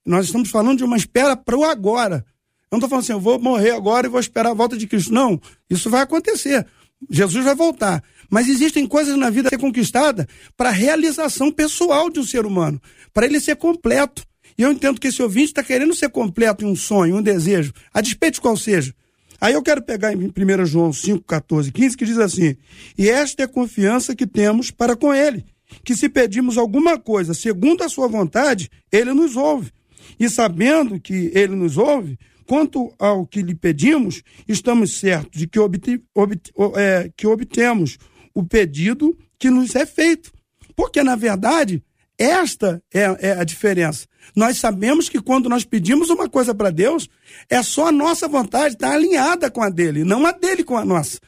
Nós 0.05 0.25
estamos 0.25 0.49
falando 0.49 0.79
de 0.79 0.83
uma 0.83 0.97
espera 0.97 1.35
para 1.35 1.57
o 1.57 1.63
agora. 1.63 2.25
Eu 2.71 2.75
não 2.75 2.79
estou 2.79 2.89
falando 2.89 3.03
assim, 3.03 3.13
eu 3.13 3.19
vou 3.19 3.39
morrer 3.39 3.71
agora 3.71 4.07
e 4.07 4.09
vou 4.09 4.19
esperar 4.19 4.49
a 4.49 4.53
volta 4.53 4.75
de 4.75 4.87
Cristo. 4.87 5.13
Não, 5.13 5.39
isso 5.69 5.89
vai 5.89 6.01
acontecer. 6.01 6.65
Jesus 7.09 7.43
vai 7.43 7.55
voltar. 7.55 8.03
Mas 8.29 8.47
existem 8.47 8.87
coisas 8.87 9.15
na 9.15 9.29
vida 9.29 9.47
a 9.47 9.51
ser 9.51 9.59
conquistada 9.59 10.27
para 10.57 10.69
a 10.69 10.71
realização 10.71 11.51
pessoal 11.51 12.09
de 12.09 12.19
um 12.19 12.25
ser 12.25 12.45
humano, 12.45 12.81
para 13.13 13.25
ele 13.25 13.39
ser 13.39 13.55
completo. 13.55 14.25
E 14.57 14.61
eu 14.61 14.71
entendo 14.71 14.99
que 14.99 15.07
esse 15.07 15.21
ouvinte 15.21 15.47
está 15.47 15.63
querendo 15.63 15.93
ser 15.95 16.09
completo 16.09 16.63
em 16.63 16.67
um 16.67 16.75
sonho, 16.75 17.17
um 17.17 17.21
desejo, 17.21 17.73
a 17.93 18.01
despeito 18.01 18.35
de 18.35 18.41
qual 18.41 18.57
seja. 18.57 18.93
Aí 19.39 19.53
eu 19.53 19.61
quero 19.61 19.81
pegar 19.81 20.13
em 20.13 20.17
1 20.17 20.65
João 20.65 20.93
5, 20.93 21.23
14, 21.25 21.71
15, 21.71 21.97
que 21.97 22.05
diz 22.05 22.17
assim: 22.17 22.55
E 22.97 23.09
esta 23.09 23.43
é 23.43 23.45
a 23.45 23.47
confiança 23.47 24.15
que 24.15 24.25
temos 24.25 24.71
para 24.71 24.95
com 24.95 25.13
Ele, 25.13 25.45
que 25.83 25.95
se 25.95 26.09
pedimos 26.09 26.57
alguma 26.57 26.97
coisa 26.97 27.33
segundo 27.33 27.83
a 27.83 27.89
Sua 27.89 28.07
vontade, 28.07 28.69
Ele 28.91 29.13
nos 29.13 29.35
ouve. 29.35 29.71
E 30.19 30.29
sabendo 30.29 30.99
que 30.99 31.31
Ele 31.33 31.55
nos 31.55 31.77
ouve, 31.77 32.17
quanto 32.45 32.93
ao 32.99 33.25
que 33.25 33.41
lhe 33.41 33.55
pedimos, 33.55 34.21
estamos 34.47 34.99
certos 34.99 35.39
de 35.39 35.47
que, 35.47 35.59
obte, 35.59 36.01
obte, 36.13 36.51
é, 36.75 37.11
que 37.15 37.25
obtemos 37.25 37.97
o 38.33 38.43
pedido 38.43 39.17
que 39.39 39.49
nos 39.49 39.75
é 39.75 39.85
feito. 39.85 40.31
Porque, 40.75 41.03
na 41.03 41.15
verdade, 41.15 41.83
esta 42.17 42.81
é, 42.93 43.01
é 43.19 43.31
a 43.39 43.43
diferença. 43.43 44.07
Nós 44.35 44.57
sabemos 44.57 45.09
que 45.09 45.21
quando 45.21 45.49
nós 45.49 45.63
pedimos 45.63 46.09
uma 46.09 46.29
coisa 46.29 46.53
para 46.53 46.69
Deus, 46.69 47.09
é 47.49 47.61
só 47.61 47.87
a 47.87 47.91
nossa 47.91 48.27
vontade 48.27 48.75
estar 48.75 48.89
tá 48.89 48.93
alinhada 48.93 49.51
com 49.51 49.61
a 49.61 49.69
dele, 49.69 50.03
não 50.03 50.25
a 50.25 50.31
dele 50.31 50.63
com 50.63 50.77
a 50.77 50.85
nossa. 50.85 51.19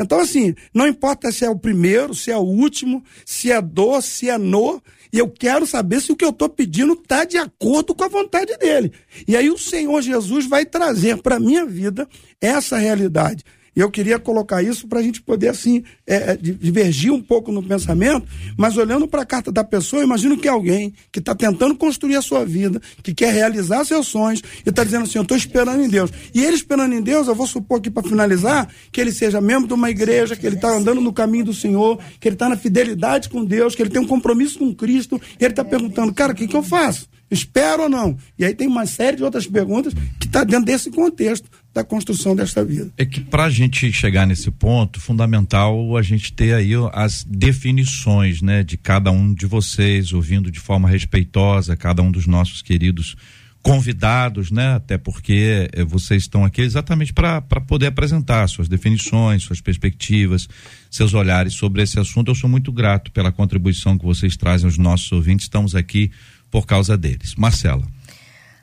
Então, 0.00 0.18
assim, 0.18 0.54
não 0.72 0.88
importa 0.88 1.30
se 1.30 1.44
é 1.44 1.50
o 1.50 1.58
primeiro, 1.58 2.14
se 2.14 2.30
é 2.30 2.36
o 2.36 2.40
último, 2.40 3.04
se 3.26 3.52
é 3.52 3.60
do, 3.60 4.00
se 4.00 4.30
é 4.30 4.38
no, 4.38 4.82
e 5.12 5.18
eu 5.18 5.28
quero 5.28 5.66
saber 5.66 6.00
se 6.00 6.10
o 6.10 6.16
que 6.16 6.24
eu 6.24 6.30
estou 6.30 6.48
pedindo 6.48 6.94
está 6.94 7.24
de 7.24 7.36
acordo 7.36 7.94
com 7.94 8.04
a 8.04 8.08
vontade 8.08 8.56
dele. 8.56 8.92
E 9.28 9.36
aí 9.36 9.50
o 9.50 9.58
Senhor 9.58 10.00
Jesus 10.00 10.46
vai 10.46 10.64
trazer 10.64 11.20
para 11.20 11.38
minha 11.38 11.66
vida 11.66 12.08
essa 12.40 12.78
realidade. 12.78 13.44
Eu 13.80 13.90
queria 13.90 14.18
colocar 14.18 14.62
isso 14.62 14.86
para 14.86 15.00
a 15.00 15.02
gente 15.02 15.22
poder, 15.22 15.48
assim, 15.48 15.82
é, 16.06 16.32
é 16.32 16.36
divergir 16.36 17.12
um 17.12 17.22
pouco 17.22 17.50
no 17.50 17.62
pensamento, 17.62 18.26
mas 18.56 18.76
olhando 18.76 19.08
para 19.08 19.22
a 19.22 19.26
carta 19.26 19.50
da 19.50 19.64
pessoa, 19.64 20.02
imagino 20.02 20.36
que 20.36 20.46
alguém 20.46 20.92
que 21.10 21.18
está 21.18 21.34
tentando 21.34 21.74
construir 21.74 22.16
a 22.16 22.22
sua 22.22 22.44
vida, 22.44 22.80
que 23.02 23.14
quer 23.14 23.32
realizar 23.32 23.84
seus 23.84 24.06
sonhos, 24.06 24.42
e 24.64 24.68
está 24.68 24.84
dizendo 24.84 25.04
assim: 25.04 25.18
eu 25.18 25.22
estou 25.22 25.36
esperando 25.36 25.82
em 25.82 25.88
Deus. 25.88 26.10
E 26.34 26.44
ele 26.44 26.56
esperando 26.56 26.94
em 26.94 27.00
Deus, 27.00 27.26
eu 27.26 27.34
vou 27.34 27.46
supor 27.46 27.78
aqui 27.78 27.90
para 27.90 28.06
finalizar, 28.06 28.68
que 28.92 29.00
ele 29.00 29.12
seja 29.12 29.40
membro 29.40 29.66
de 29.66 29.74
uma 29.74 29.90
igreja, 29.90 30.36
que 30.36 30.46
ele 30.46 30.56
está 30.56 30.68
andando 30.68 31.00
no 31.00 31.12
caminho 31.12 31.46
do 31.46 31.54
Senhor, 31.54 31.98
que 32.18 32.28
ele 32.28 32.34
está 32.34 32.48
na 32.48 32.56
fidelidade 32.56 33.28
com 33.28 33.44
Deus, 33.44 33.74
que 33.74 33.82
ele 33.82 33.90
tem 33.90 34.02
um 34.02 34.06
compromisso 34.06 34.58
com 34.58 34.74
Cristo, 34.74 35.20
e 35.38 35.44
ele 35.44 35.52
está 35.52 35.64
perguntando, 35.64 36.12
cara, 36.12 36.32
o 36.32 36.34
que, 36.34 36.46
que 36.46 36.56
eu 36.56 36.62
faço? 36.62 37.08
Espero 37.30 37.84
ou 37.84 37.88
não? 37.88 38.16
E 38.36 38.44
aí 38.44 38.54
tem 38.54 38.66
uma 38.66 38.86
série 38.86 39.16
de 39.16 39.22
outras 39.22 39.46
perguntas 39.46 39.94
que 40.18 40.26
está 40.26 40.42
dentro 40.42 40.66
desse 40.66 40.90
contexto 40.90 41.48
da 41.72 41.84
construção 41.84 42.34
desta 42.34 42.64
vida. 42.64 42.90
É 42.96 43.04
que 43.04 43.20
para 43.20 43.44
a 43.44 43.50
gente 43.50 43.92
chegar 43.92 44.26
nesse 44.26 44.50
ponto, 44.50 45.00
fundamental 45.00 45.96
a 45.96 46.02
gente 46.02 46.32
ter 46.32 46.52
aí 46.52 46.72
as 46.92 47.24
definições, 47.24 48.42
né, 48.42 48.64
de 48.64 48.76
cada 48.76 49.10
um 49.10 49.32
de 49.32 49.46
vocês, 49.46 50.12
ouvindo 50.12 50.50
de 50.50 50.58
forma 50.58 50.88
respeitosa 50.88 51.76
cada 51.76 52.02
um 52.02 52.10
dos 52.10 52.26
nossos 52.26 52.60
queridos 52.60 53.16
convidados, 53.62 54.50
né, 54.50 54.74
até 54.74 54.96
porque 54.96 55.68
eh, 55.72 55.84
vocês 55.84 56.22
estão 56.22 56.44
aqui 56.44 56.62
exatamente 56.62 57.12
para 57.12 57.42
poder 57.42 57.86
apresentar 57.86 58.48
suas 58.48 58.68
definições, 58.68 59.42
suas 59.42 59.60
perspectivas, 59.60 60.48
seus 60.90 61.12
olhares 61.12 61.54
sobre 61.54 61.82
esse 61.82 62.00
assunto. 62.00 62.30
Eu 62.30 62.34
sou 62.34 62.48
muito 62.48 62.72
grato 62.72 63.12
pela 63.12 63.30
contribuição 63.30 63.98
que 63.98 64.04
vocês 64.04 64.36
trazem 64.36 64.66
aos 64.66 64.78
nossos 64.78 65.12
ouvintes. 65.12 65.44
Estamos 65.44 65.74
aqui 65.74 66.10
por 66.50 66.66
causa 66.66 66.96
deles. 66.96 67.34
Marcela. 67.36 67.86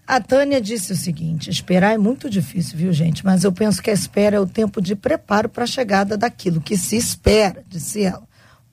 A 0.08 0.22
Tânia 0.22 0.62
disse 0.62 0.93
o 0.93 0.96
seguinte: 0.96 1.50
esperar 1.50 1.93
é 1.93 1.98
muito 1.98 2.30
difícil, 2.30 2.78
viu, 2.78 2.93
gente? 2.93 3.26
Mas 3.26 3.43
eu 3.43 3.52
penso 3.52 3.84
que 3.84 3.89
a 3.89 3.93
espera 3.93 4.38
é 4.38 4.39
o 4.39 4.48
tempo 4.48 4.82
de 4.82 4.96
preparo 4.96 5.50
para 5.50 5.65
a 5.65 5.67
chegada 5.67 6.15
daquilo 6.15 6.62
que 6.62 6.78
se 6.78 6.96
espera, 6.96 7.62
disse 7.67 8.04
ela. 8.04 8.24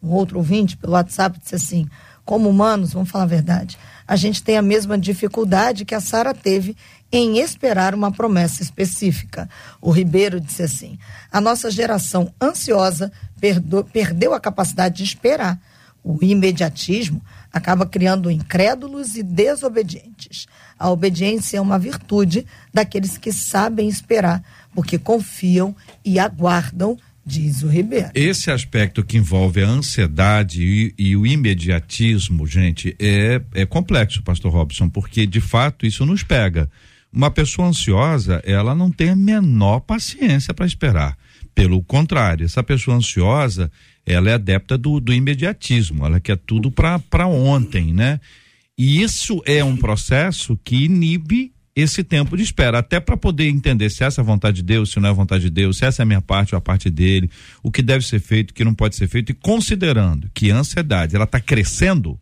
Um 0.01 0.11
outro 0.11 0.38
ouvinte 0.38 0.77
pelo 0.77 0.92
WhatsApp 0.92 1.40
disse 1.42 1.57
assim: 1.57 1.88
como 2.25 2.49
humanos, 2.49 2.92
vamos 2.92 3.11
falar 3.11 3.25
a 3.25 3.29
verdade, 3.29 3.77
a 4.07 4.14
gente 4.14 4.42
tem 4.44 4.57
a 4.57 4.62
mesma 4.62 4.97
dificuldade 4.97 5.85
que 5.85 5.94
a 5.94 6.01
Sara 6.01 6.33
teve 6.33 6.77
em 7.11 7.38
esperar 7.38 7.94
uma 7.94 8.12
promessa 8.12 8.62
específica. 8.62 9.49
O 9.81 9.90
Ribeiro 9.90 10.40
disse 10.40 10.62
assim: 10.62 10.99
a 11.33 11.40
nossa 11.40 11.68
geração 11.68 12.33
ansiosa 12.40 13.11
perdeu, 13.92 14.33
a 14.35 14.40
capacidade 14.40 14.99
de 14.99 15.05
esperar. 15.05 15.61
O 16.03 16.18
imediatismo 16.23 17.20
acaba 17.54 17.86
criando 17.86 18.32
incrédulos 18.32 19.14
e 19.14 19.22
desobedientes. 19.22 20.48
A 20.76 20.90
obediência 20.90 21.58
é 21.58 21.60
uma 21.60 21.78
virtude 21.78 22.44
daqueles 22.72 23.16
que 23.16 23.32
sabem 23.32 23.88
esperar, 23.88 24.42
porque 24.74 24.98
confiam 24.98 25.74
e 26.04 26.18
aguardam, 26.18 26.98
diz 27.24 27.62
o 27.62 27.68
Ribeiro. 27.68 28.10
Esse 28.12 28.50
aspecto 28.50 29.04
que 29.04 29.16
envolve 29.16 29.62
a 29.62 29.68
ansiedade 29.68 30.64
e, 30.64 30.94
e 30.98 31.16
o 31.16 31.24
imediatismo, 31.24 32.44
gente, 32.44 32.96
é, 32.98 33.40
é 33.54 33.64
complexo, 33.64 34.24
pastor 34.24 34.52
Robson, 34.52 34.88
porque 34.88 35.24
de 35.24 35.40
fato 35.40 35.86
isso 35.86 36.04
nos 36.04 36.24
pega. 36.24 36.68
Uma 37.12 37.30
pessoa 37.30 37.68
ansiosa, 37.68 38.42
ela 38.44 38.74
não 38.74 38.90
tem 38.90 39.10
a 39.10 39.16
menor 39.16 39.78
paciência 39.78 40.52
para 40.52 40.66
esperar. 40.66 41.16
Pelo 41.54 41.80
contrário, 41.84 42.44
essa 42.44 42.64
pessoa 42.64 42.96
ansiosa, 42.96 43.70
ela 44.06 44.30
é 44.30 44.34
adepta 44.34 44.76
do, 44.76 45.00
do 45.00 45.12
imediatismo, 45.12 46.04
ela 46.04 46.20
quer 46.20 46.36
tudo 46.36 46.70
para 46.70 47.26
ontem, 47.26 47.92
né? 47.92 48.20
E 48.76 49.02
isso 49.02 49.40
é 49.46 49.62
um 49.62 49.76
processo 49.76 50.58
que 50.62 50.84
inibe 50.84 51.52
esse 51.76 52.04
tempo 52.04 52.36
de 52.36 52.42
espera, 52.42 52.78
até 52.78 53.00
para 53.00 53.16
poder 53.16 53.48
entender 53.48 53.90
se 53.90 54.04
essa 54.04 54.20
é 54.20 54.22
a 54.22 54.24
vontade 54.24 54.56
de 54.56 54.62
Deus, 54.62 54.92
se 54.92 55.00
não 55.00 55.08
é 55.08 55.10
a 55.10 55.14
vontade 55.14 55.44
de 55.44 55.50
Deus, 55.50 55.78
se 55.78 55.84
essa 55.84 56.02
é 56.02 56.04
a 56.04 56.06
minha 56.06 56.20
parte 56.20 56.54
ou 56.54 56.58
a 56.58 56.60
parte 56.60 56.88
dele, 56.88 57.28
o 57.62 57.70
que 57.70 57.82
deve 57.82 58.06
ser 58.06 58.20
feito, 58.20 58.50
o 58.52 58.54
que 58.54 58.64
não 58.64 58.74
pode 58.74 58.94
ser 58.94 59.08
feito, 59.08 59.30
e 59.30 59.34
considerando 59.34 60.30
que 60.32 60.52
a 60.52 60.56
ansiedade 60.56 61.16
ela 61.16 61.24
está 61.24 61.40
crescendo, 61.40 62.18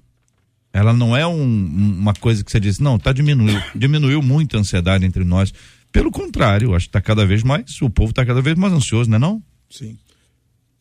ela 0.72 0.94
não 0.94 1.14
é 1.14 1.26
um, 1.26 1.42
uma 1.42 2.14
coisa 2.14 2.42
que 2.42 2.50
você 2.50 2.58
diz, 2.58 2.78
não, 2.78 2.98
tá 2.98 3.12
diminuiu, 3.12 3.60
diminuiu 3.74 4.22
muito 4.22 4.56
a 4.56 4.60
ansiedade 4.60 5.04
entre 5.04 5.22
nós. 5.22 5.52
Pelo 5.90 6.10
contrário, 6.10 6.74
acho 6.74 6.86
que 6.86 6.90
está 6.90 7.02
cada 7.02 7.26
vez 7.26 7.42
mais, 7.42 7.80
o 7.82 7.90
povo 7.90 8.10
está 8.10 8.24
cada 8.24 8.40
vez 8.40 8.56
mais 8.56 8.72
ansioso, 8.72 9.10
não 9.10 9.16
é 9.16 9.20
não? 9.20 9.42
Sim. 9.68 9.98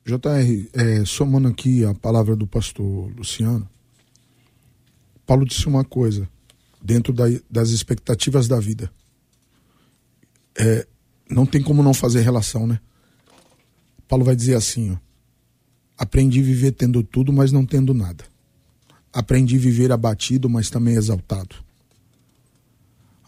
JR, 0.04 0.70
é, 0.74 1.06
somando 1.06 1.48
aqui 1.48 1.86
a 1.86 1.94
palavra 1.94 2.36
do 2.36 2.48
pastor 2.48 3.12
Luciano, 3.16 3.70
Paulo 5.26 5.46
disse 5.46 5.68
uma 5.68 5.84
coisa, 5.84 6.28
dentro 6.82 7.14
da, 7.14 7.26
das 7.50 7.70
expectativas 7.70 8.48
da 8.48 8.60
vida. 8.60 8.92
É, 10.58 10.88
não 11.30 11.46
tem 11.46 11.62
como 11.62 11.84
não 11.84 11.94
fazer 11.94 12.22
relação, 12.22 12.66
né? 12.66 12.80
Paulo 14.08 14.26
vai 14.26 14.36
dizer 14.36 14.56
assim, 14.56 14.92
ó, 14.92 14.98
aprendi 15.98 16.42
a 16.42 16.44
viver 16.44 16.72
tendo 16.72 17.04
tudo, 17.04 17.32
mas 17.32 17.52
não 17.52 17.66
tendo 17.66 17.94
nada. 17.94 18.26
Aprendi 19.14 19.56
a 19.56 19.60
viver 19.60 19.92
abatido, 19.92 20.50
mas 20.50 20.70
também 20.70 20.96
exaltado. 20.96 21.56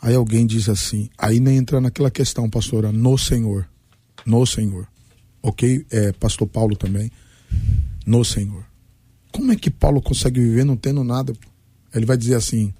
Aí 0.01 0.15
alguém 0.15 0.45
diz 0.45 0.67
assim, 0.67 1.09
aí 1.17 1.39
nem 1.39 1.57
entra 1.57 1.79
naquela 1.79 2.11
questão, 2.11 2.49
pastora, 2.49 2.91
no 2.91 3.17
Senhor. 3.17 3.69
No 4.25 4.45
Senhor 4.45 4.87
ok? 5.43 5.85
É, 5.91 6.13
Pastor 6.13 6.47
Paulo 6.47 6.75
também, 6.75 7.11
no 8.05 8.23
Senhor. 8.23 8.65
Como 9.31 9.51
é 9.51 9.55
que 9.55 9.69
Paulo 9.69 10.01
consegue 10.01 10.39
viver 10.39 10.63
não 10.63 10.77
tendo 10.77 11.03
nada? 11.03 11.33
Ele 11.93 12.05
vai 12.05 12.17
dizer 12.17 12.35
assim: 12.35 12.73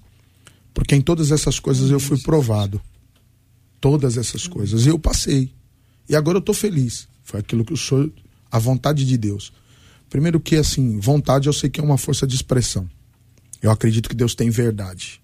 porque 0.72 0.96
em 0.96 1.00
todas 1.00 1.30
essas 1.30 1.60
coisas 1.60 1.90
eu 1.90 2.00
fui 2.00 2.18
provado. 2.18 2.80
Todas 3.80 4.16
essas 4.16 4.48
coisas. 4.48 4.86
E 4.86 4.88
eu 4.88 4.98
passei. 4.98 5.52
E 6.08 6.16
agora 6.16 6.38
eu 6.38 6.40
estou 6.40 6.54
feliz. 6.54 7.06
Foi 7.22 7.40
aquilo 7.40 7.64
que 7.64 7.72
eu 7.72 7.76
sou, 7.76 8.10
a 8.50 8.58
vontade 8.58 9.04
de 9.04 9.16
Deus. 9.16 9.52
Primeiro 10.08 10.40
que, 10.40 10.56
assim, 10.56 10.98
vontade 10.98 11.46
eu 11.46 11.52
sei 11.52 11.68
que 11.68 11.80
é 11.80 11.82
uma 11.82 11.98
força 11.98 12.26
de 12.26 12.34
expressão. 12.34 12.88
Eu 13.60 13.70
acredito 13.70 14.08
que 14.08 14.14
Deus 14.14 14.34
tem 14.34 14.50
verdade. 14.50 15.20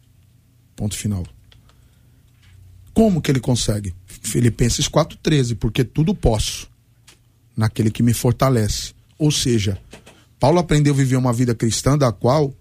Ponto 0.77 0.97
final. 0.97 1.27
Como 2.93 3.21
que 3.21 3.31
ele 3.31 3.41
consegue? 3.41 3.95
Filipenses 4.07 4.89
4,13, 4.89 5.57
porque 5.57 5.85
tudo 5.85 6.15
posso 6.15 6.70
naquele 7.57 7.91
que 7.91 8.03
me 8.03 8.13
fortalece. 8.13 8.93
Ou 9.19 9.31
seja, 9.31 9.79
Paulo 10.39 10.59
aprendeu 10.59 10.95
a 10.95 10.97
viver 10.97 11.17
uma 11.17 11.33
vida 11.33 11.55
cristã 11.55 11.97
da 11.97 12.11
qual 12.11 12.55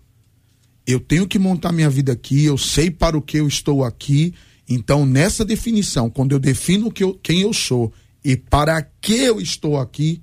eu 0.86 1.00
tenho 1.00 1.28
que 1.28 1.38
montar 1.38 1.72
minha 1.72 1.90
vida 1.90 2.12
aqui, 2.12 2.46
eu 2.46 2.58
sei 2.58 2.90
para 2.90 3.18
o 3.18 3.22
que 3.22 3.38
eu 3.38 3.48
estou 3.48 3.84
aqui. 3.84 4.34
Então, 4.68 5.06
nessa 5.06 5.46
definição, 5.46 6.10
quando 6.10 6.32
eu 6.32 6.40
defino 6.40 6.92
que 6.92 7.04
eu, 7.04 7.14
quem 7.22 7.42
eu 7.42 7.54
sou 7.54 7.94
e 8.24 8.36
para 8.36 8.82
que 8.82 9.14
eu 9.14 9.40
estou 9.40 9.80
aqui, 9.80 10.22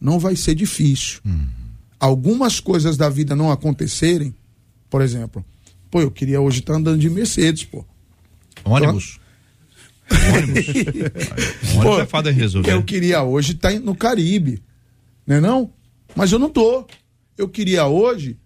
não 0.00 0.18
vai 0.18 0.36
ser 0.36 0.54
difícil. 0.54 1.20
Uhum. 1.24 1.48
Algumas 1.98 2.58
coisas 2.58 2.96
da 2.96 3.08
vida 3.08 3.36
não 3.36 3.50
acontecerem, 3.50 4.34
por 4.90 5.02
exemplo, 5.02 5.44
pô, 5.90 6.00
eu 6.00 6.10
queria 6.10 6.40
hoje 6.40 6.60
estar 6.60 6.74
andando 6.74 6.98
de 6.98 7.10
Mercedes, 7.10 7.64
pô. 7.64 7.84
Ônibus? 8.64 9.20
Ônibus. 10.12 10.66
ônibus 11.76 11.98
é 12.00 12.06
fada 12.06 12.30
resolver. 12.30 12.72
Eu 12.72 12.82
queria 12.82 13.22
hoje 13.22 13.52
estar 13.52 13.72
tá 13.72 13.78
no 13.78 13.94
Caribe, 13.94 14.62
né 15.26 15.40
não? 15.40 15.70
Mas 16.14 16.32
eu 16.32 16.38
não 16.38 16.48
tô. 16.48 16.86
Eu 17.36 17.48
queria 17.48 17.86
hoje 17.86 18.36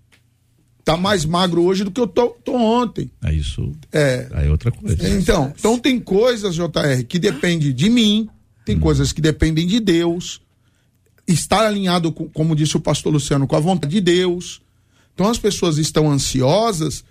tá 0.86 0.96
mais 0.96 1.24
magro 1.24 1.64
hoje 1.64 1.82
do 1.82 1.90
que 1.90 2.00
eu 2.00 2.06
tô, 2.06 2.28
tô 2.28 2.54
ontem. 2.54 3.10
É 3.24 3.34
isso. 3.34 3.72
É. 3.92 4.28
Aí 4.32 4.46
é 4.46 4.50
outra 4.50 4.70
coisa. 4.70 4.96
Então, 5.18 5.52
então 5.58 5.76
tem 5.80 5.98
coisas, 5.98 6.54
JR, 6.54 7.02
que 7.08 7.18
dependem 7.18 7.74
de 7.74 7.90
mim, 7.90 8.28
tem 8.64 8.76
hum. 8.76 8.80
coisas 8.80 9.12
que 9.12 9.20
dependem 9.20 9.66
de 9.66 9.80
Deus. 9.80 10.40
Estar 11.26 11.66
alinhado, 11.66 12.12
com, 12.12 12.28
como 12.28 12.54
disse 12.54 12.76
o 12.76 12.80
pastor 12.80 13.12
Luciano, 13.12 13.48
com 13.48 13.56
a 13.56 13.60
vontade 13.60 13.92
de 13.92 14.00
Deus. 14.00 14.62
Então 15.12 15.28
as 15.28 15.38
pessoas 15.38 15.76
estão 15.76 16.08
ansiosas 16.08 17.04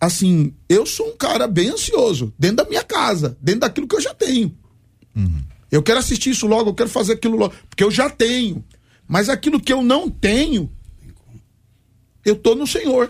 assim, 0.00 0.54
eu 0.68 0.86
sou 0.86 1.08
um 1.08 1.16
cara 1.16 1.46
bem 1.46 1.70
ansioso, 1.70 2.32
dentro 2.38 2.56
da 2.56 2.64
minha 2.64 2.84
casa, 2.84 3.36
dentro 3.40 3.60
daquilo 3.60 3.88
que 3.88 3.96
eu 3.96 4.00
já 4.00 4.14
tenho. 4.14 4.54
Uhum. 5.14 5.42
Eu 5.70 5.82
quero 5.82 5.98
assistir 5.98 6.30
isso 6.30 6.46
logo, 6.46 6.70
eu 6.70 6.74
quero 6.74 6.88
fazer 6.88 7.14
aquilo 7.14 7.36
logo, 7.36 7.54
porque 7.68 7.82
eu 7.82 7.90
já 7.90 8.08
tenho. 8.08 8.64
Mas 9.08 9.28
aquilo 9.28 9.60
que 9.60 9.72
eu 9.72 9.82
não 9.82 10.08
tenho, 10.10 10.70
eu 12.24 12.36
tô 12.36 12.54
no 12.54 12.66
Senhor. 12.66 13.08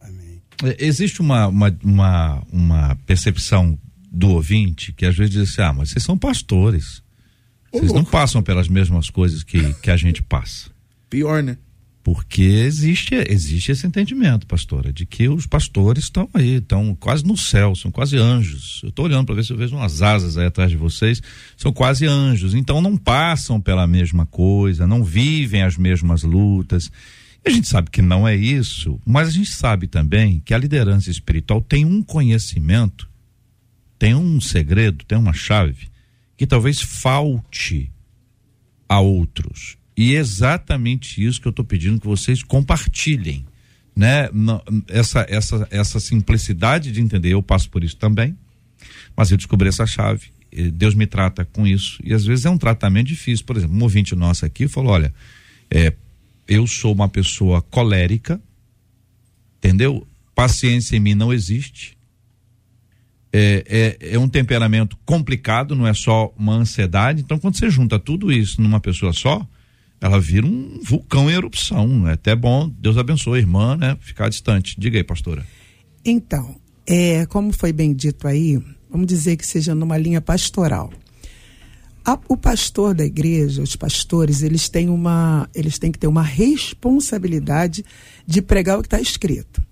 Amém. 0.00 0.42
É, 0.64 0.84
existe 0.84 1.20
uma, 1.20 1.46
uma, 1.46 1.78
uma, 1.82 2.42
uma, 2.52 2.96
percepção 3.06 3.78
do 4.10 4.30
ouvinte 4.30 4.92
que 4.92 5.06
às 5.06 5.16
vezes 5.16 5.32
diz 5.32 5.50
assim: 5.50 5.62
ah, 5.62 5.72
mas 5.72 5.90
vocês 5.90 6.04
são 6.04 6.18
pastores. 6.18 7.02
Ô, 7.72 7.78
vocês 7.78 7.92
louco. 7.92 7.98
não 7.98 8.10
passam 8.10 8.42
pelas 8.42 8.68
mesmas 8.68 9.10
coisas 9.10 9.42
que, 9.42 9.74
que 9.74 9.90
a 9.90 9.96
gente 9.96 10.22
passa. 10.22 10.70
Pior, 11.08 11.42
né? 11.42 11.56
Porque 12.06 12.40
existe, 12.42 13.16
existe 13.28 13.72
esse 13.72 13.84
entendimento, 13.84 14.46
pastora, 14.46 14.92
de 14.92 15.04
que 15.04 15.28
os 15.28 15.44
pastores 15.44 16.04
estão 16.04 16.30
aí, 16.32 16.58
estão 16.58 16.94
quase 16.94 17.24
no 17.24 17.36
céu, 17.36 17.74
são 17.74 17.90
quase 17.90 18.16
anjos. 18.16 18.78
Eu 18.84 18.90
estou 18.90 19.06
olhando 19.06 19.26
para 19.26 19.34
ver 19.34 19.44
se 19.44 19.52
eu 19.52 19.56
vejo 19.56 19.74
umas 19.74 20.02
asas 20.02 20.38
aí 20.38 20.46
atrás 20.46 20.70
de 20.70 20.76
vocês, 20.76 21.20
são 21.56 21.72
quase 21.72 22.06
anjos. 22.06 22.54
Então 22.54 22.80
não 22.80 22.96
passam 22.96 23.60
pela 23.60 23.88
mesma 23.88 24.24
coisa, 24.24 24.86
não 24.86 25.02
vivem 25.02 25.64
as 25.64 25.76
mesmas 25.76 26.22
lutas. 26.22 26.92
A 27.44 27.50
gente 27.50 27.66
sabe 27.66 27.90
que 27.90 28.00
não 28.00 28.26
é 28.26 28.36
isso, 28.36 29.00
mas 29.04 29.26
a 29.26 29.32
gente 29.32 29.50
sabe 29.50 29.88
também 29.88 30.40
que 30.44 30.54
a 30.54 30.58
liderança 30.58 31.10
espiritual 31.10 31.60
tem 31.60 31.84
um 31.84 32.04
conhecimento, 32.04 33.10
tem 33.98 34.14
um 34.14 34.40
segredo, 34.40 35.04
tem 35.04 35.18
uma 35.18 35.32
chave 35.32 35.88
que 36.36 36.46
talvez 36.46 36.80
falte 36.80 37.90
a 38.88 39.00
outros. 39.00 39.76
E 39.96 40.14
é 40.14 40.18
exatamente 40.18 41.24
isso 41.24 41.40
que 41.40 41.48
eu 41.48 41.50
estou 41.50 41.64
pedindo 41.64 42.00
que 42.00 42.06
vocês 42.06 42.42
compartilhem, 42.42 43.46
né? 43.94 44.28
Essa, 44.88 45.24
essa, 45.28 45.66
essa 45.70 45.98
simplicidade 45.98 46.92
de 46.92 47.00
entender, 47.00 47.30
eu 47.30 47.42
passo 47.42 47.70
por 47.70 47.82
isso 47.82 47.96
também, 47.96 48.36
mas 49.16 49.30
eu 49.30 49.36
descobri 49.36 49.68
essa 49.68 49.86
chave. 49.86 50.26
Deus 50.72 50.94
me 50.94 51.06
trata 51.06 51.44
com 51.44 51.66
isso 51.66 51.98
e 52.04 52.14
às 52.14 52.24
vezes 52.24 52.44
é 52.44 52.50
um 52.50 52.58
tratamento 52.58 53.08
difícil. 53.08 53.44
Por 53.44 53.56
exemplo, 53.56 53.76
um 53.76 53.82
ouvinte 53.82 54.14
nosso 54.14 54.44
aqui 54.44 54.68
falou: 54.68 54.92
olha, 54.92 55.12
é, 55.70 55.92
eu 56.46 56.66
sou 56.66 56.92
uma 56.92 57.08
pessoa 57.08 57.60
colérica, 57.62 58.40
entendeu? 59.58 60.06
Paciência 60.34 60.96
em 60.96 61.00
mim 61.00 61.14
não 61.14 61.32
existe. 61.32 61.96
É, 63.32 63.96
é, 64.00 64.14
é, 64.14 64.18
um 64.18 64.28
temperamento 64.28 64.96
complicado, 65.04 65.74
não 65.74 65.86
é 65.86 65.92
só 65.92 66.32
uma 66.38 66.54
ansiedade. 66.54 67.22
Então, 67.22 67.38
quando 67.38 67.58
você 67.58 67.68
junta 67.68 67.98
tudo 67.98 68.32
isso 68.32 68.62
numa 68.62 68.80
pessoa 68.80 69.12
só, 69.12 69.46
ela 70.00 70.20
vira 70.20 70.46
um 70.46 70.80
vulcão 70.82 71.30
em 71.30 71.34
erupção. 71.34 72.08
É 72.08 72.12
até 72.12 72.34
bom, 72.34 72.68
Deus 72.68 72.96
abençoe 72.96 73.38
a 73.38 73.40
irmã, 73.40 73.76
né? 73.76 73.96
Ficar 74.00 74.28
distante. 74.28 74.78
Diga 74.78 74.98
aí, 74.98 75.04
pastora. 75.04 75.46
Então, 76.04 76.56
é, 76.86 77.26
como 77.26 77.52
foi 77.52 77.72
bem 77.72 77.92
dito 77.92 78.28
aí, 78.28 78.62
vamos 78.90 79.06
dizer 79.06 79.36
que 79.36 79.46
seja 79.46 79.74
numa 79.74 79.98
linha 79.98 80.20
pastoral. 80.20 80.92
A, 82.04 82.16
o 82.28 82.36
pastor 82.36 82.94
da 82.94 83.04
igreja, 83.04 83.60
os 83.60 83.74
pastores, 83.74 84.42
eles 84.42 84.68
têm 84.68 84.88
uma, 84.88 85.50
eles 85.52 85.76
têm 85.78 85.90
que 85.90 85.98
ter 85.98 86.06
uma 86.06 86.22
responsabilidade 86.22 87.84
de 88.24 88.40
pregar 88.40 88.78
o 88.78 88.82
que 88.82 88.86
está 88.86 89.00
escrito. 89.00 89.65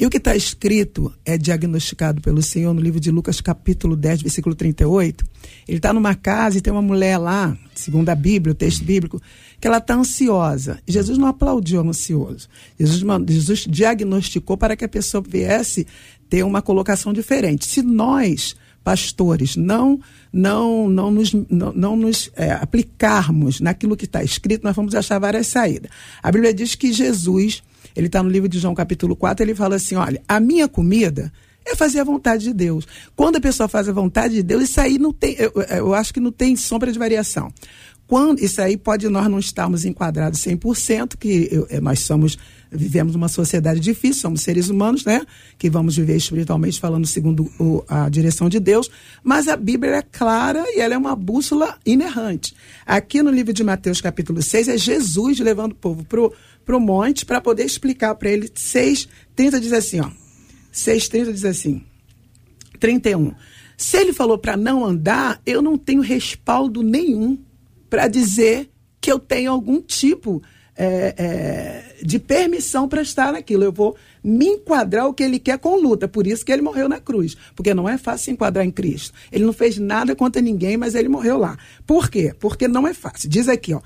E 0.00 0.06
o 0.06 0.10
que 0.10 0.18
está 0.18 0.36
escrito 0.36 1.12
é 1.24 1.36
diagnosticado 1.36 2.22
pelo 2.22 2.40
Senhor 2.40 2.72
no 2.72 2.80
livro 2.80 3.00
de 3.00 3.10
Lucas, 3.10 3.40
capítulo 3.40 3.96
10, 3.96 4.22
versículo 4.22 4.54
38. 4.54 5.24
Ele 5.66 5.78
está 5.78 5.92
numa 5.92 6.14
casa 6.14 6.56
e 6.56 6.60
tem 6.60 6.72
uma 6.72 6.80
mulher 6.80 7.18
lá, 7.18 7.58
segundo 7.74 8.08
a 8.08 8.14
Bíblia, 8.14 8.52
o 8.52 8.54
texto 8.54 8.84
bíblico, 8.84 9.20
que 9.60 9.66
ela 9.66 9.78
está 9.78 9.96
ansiosa. 9.96 10.78
Jesus 10.86 11.18
não 11.18 11.26
aplaudiu 11.26 11.80
ansioso. 11.80 12.48
Jesus, 12.78 13.02
Jesus 13.28 13.66
diagnosticou 13.68 14.56
para 14.56 14.76
que 14.76 14.84
a 14.84 14.88
pessoa 14.88 15.20
viesse 15.20 15.84
ter 16.30 16.44
uma 16.44 16.62
colocação 16.62 17.12
diferente. 17.12 17.66
Se 17.66 17.82
nós, 17.82 18.54
pastores, 18.84 19.56
não 19.56 19.98
não 20.32 20.88
não 20.88 21.10
nos, 21.10 21.32
não, 21.32 21.72
não 21.72 21.96
nos 21.96 22.30
é, 22.36 22.52
aplicarmos 22.52 23.60
naquilo 23.60 23.96
que 23.96 24.04
está 24.04 24.22
escrito, 24.22 24.62
nós 24.62 24.76
vamos 24.76 24.94
achar 24.94 25.18
várias 25.18 25.48
saídas. 25.48 25.90
A 26.22 26.30
Bíblia 26.30 26.54
diz 26.54 26.76
que 26.76 26.92
Jesus 26.92 27.64
ele 27.98 28.06
está 28.06 28.22
no 28.22 28.30
livro 28.30 28.48
de 28.48 28.60
João, 28.60 28.76
capítulo 28.76 29.16
4, 29.16 29.44
ele 29.44 29.56
fala 29.56 29.74
assim: 29.74 29.96
olha, 29.96 30.22
a 30.28 30.38
minha 30.38 30.68
comida 30.68 31.32
é 31.66 31.74
fazer 31.74 31.98
a 31.98 32.04
vontade 32.04 32.44
de 32.44 32.54
Deus. 32.54 32.86
Quando 33.16 33.36
a 33.36 33.40
pessoa 33.40 33.68
faz 33.68 33.88
a 33.88 33.92
vontade 33.92 34.34
de 34.34 34.42
Deus, 34.42 34.62
isso 34.62 34.80
aí 34.80 34.98
não 34.98 35.12
tem, 35.12 35.34
eu, 35.36 35.52
eu 35.68 35.94
acho 35.94 36.14
que 36.14 36.20
não 36.20 36.30
tem 36.30 36.54
sombra 36.54 36.92
de 36.92 36.98
variação. 36.98 37.52
Quando, 38.06 38.42
isso 38.42 38.62
aí 38.62 38.74
pode 38.78 39.06
nós 39.08 39.28
não 39.28 39.38
estarmos 39.38 39.84
enquadrados 39.84 40.40
100%, 40.40 41.14
que 41.18 41.48
eu, 41.52 41.66
eh, 41.68 41.78
nós 41.78 42.00
somos, 42.00 42.38
vivemos 42.72 43.14
uma 43.14 43.28
sociedade 43.28 43.80
difícil, 43.80 44.22
somos 44.22 44.40
seres 44.40 44.70
humanos, 44.70 45.04
né? 45.04 45.26
Que 45.58 45.68
vamos 45.68 45.96
viver 45.96 46.16
espiritualmente 46.16 46.80
falando 46.80 47.06
segundo 47.06 47.50
o, 47.60 47.84
a 47.86 48.08
direção 48.08 48.48
de 48.48 48.58
Deus, 48.58 48.90
mas 49.22 49.46
a 49.46 49.56
Bíblia 49.58 49.96
é 49.96 50.02
clara 50.02 50.64
e 50.68 50.80
ela 50.80 50.94
é 50.94 50.96
uma 50.96 51.14
bússola 51.14 51.76
inerrante. 51.84 52.54
Aqui 52.86 53.22
no 53.22 53.30
livro 53.30 53.52
de 53.52 53.62
Mateus, 53.62 54.00
capítulo 54.00 54.40
6, 54.40 54.68
é 54.68 54.78
Jesus 54.78 55.38
levando 55.40 55.72
o 55.72 55.74
povo 55.76 56.02
para 56.68 56.76
o 56.76 56.80
monte 56.80 57.24
para 57.24 57.40
poder 57.40 57.64
explicar 57.64 58.14
para 58.16 58.28
ele. 58.28 58.46
6,30 58.46 59.58
diz 59.58 59.72
assim, 59.72 60.00
ó. 60.00 60.10
6,30 60.70 61.32
diz 61.32 61.44
assim. 61.46 61.82
31. 62.78 63.32
Se 63.74 63.96
ele 63.96 64.12
falou 64.12 64.36
para 64.36 64.54
não 64.54 64.84
andar, 64.84 65.40
eu 65.46 65.62
não 65.62 65.78
tenho 65.78 66.02
respaldo 66.02 66.82
nenhum 66.82 67.38
para 67.88 68.06
dizer 68.06 68.68
que 69.00 69.10
eu 69.10 69.18
tenho 69.18 69.50
algum 69.50 69.80
tipo 69.80 70.42
é, 70.76 71.14
é, 71.16 72.04
de 72.04 72.18
permissão 72.18 72.86
para 72.86 73.00
estar 73.00 73.32
naquilo. 73.32 73.64
Eu 73.64 73.72
vou 73.72 73.96
me 74.22 74.48
enquadrar 74.48 75.06
o 75.06 75.14
que 75.14 75.22
ele 75.22 75.38
quer 75.38 75.58
com 75.58 75.74
luta. 75.74 76.06
Por 76.06 76.26
isso 76.26 76.44
que 76.44 76.52
ele 76.52 76.60
morreu 76.60 76.86
na 76.86 77.00
cruz. 77.00 77.34
Porque 77.56 77.72
não 77.72 77.88
é 77.88 77.96
fácil 77.96 78.26
se 78.26 78.30
enquadrar 78.32 78.66
em 78.66 78.70
Cristo. 78.70 79.14
Ele 79.32 79.46
não 79.46 79.54
fez 79.54 79.78
nada 79.78 80.14
contra 80.14 80.42
ninguém, 80.42 80.76
mas 80.76 80.94
ele 80.94 81.08
morreu 81.08 81.38
lá. 81.38 81.56
Por 81.86 82.10
quê? 82.10 82.34
Porque 82.38 82.68
não 82.68 82.86
é 82.86 82.92
fácil. 82.92 83.26
Diz 83.26 83.48
aqui, 83.48 83.72
ó. 83.72 83.80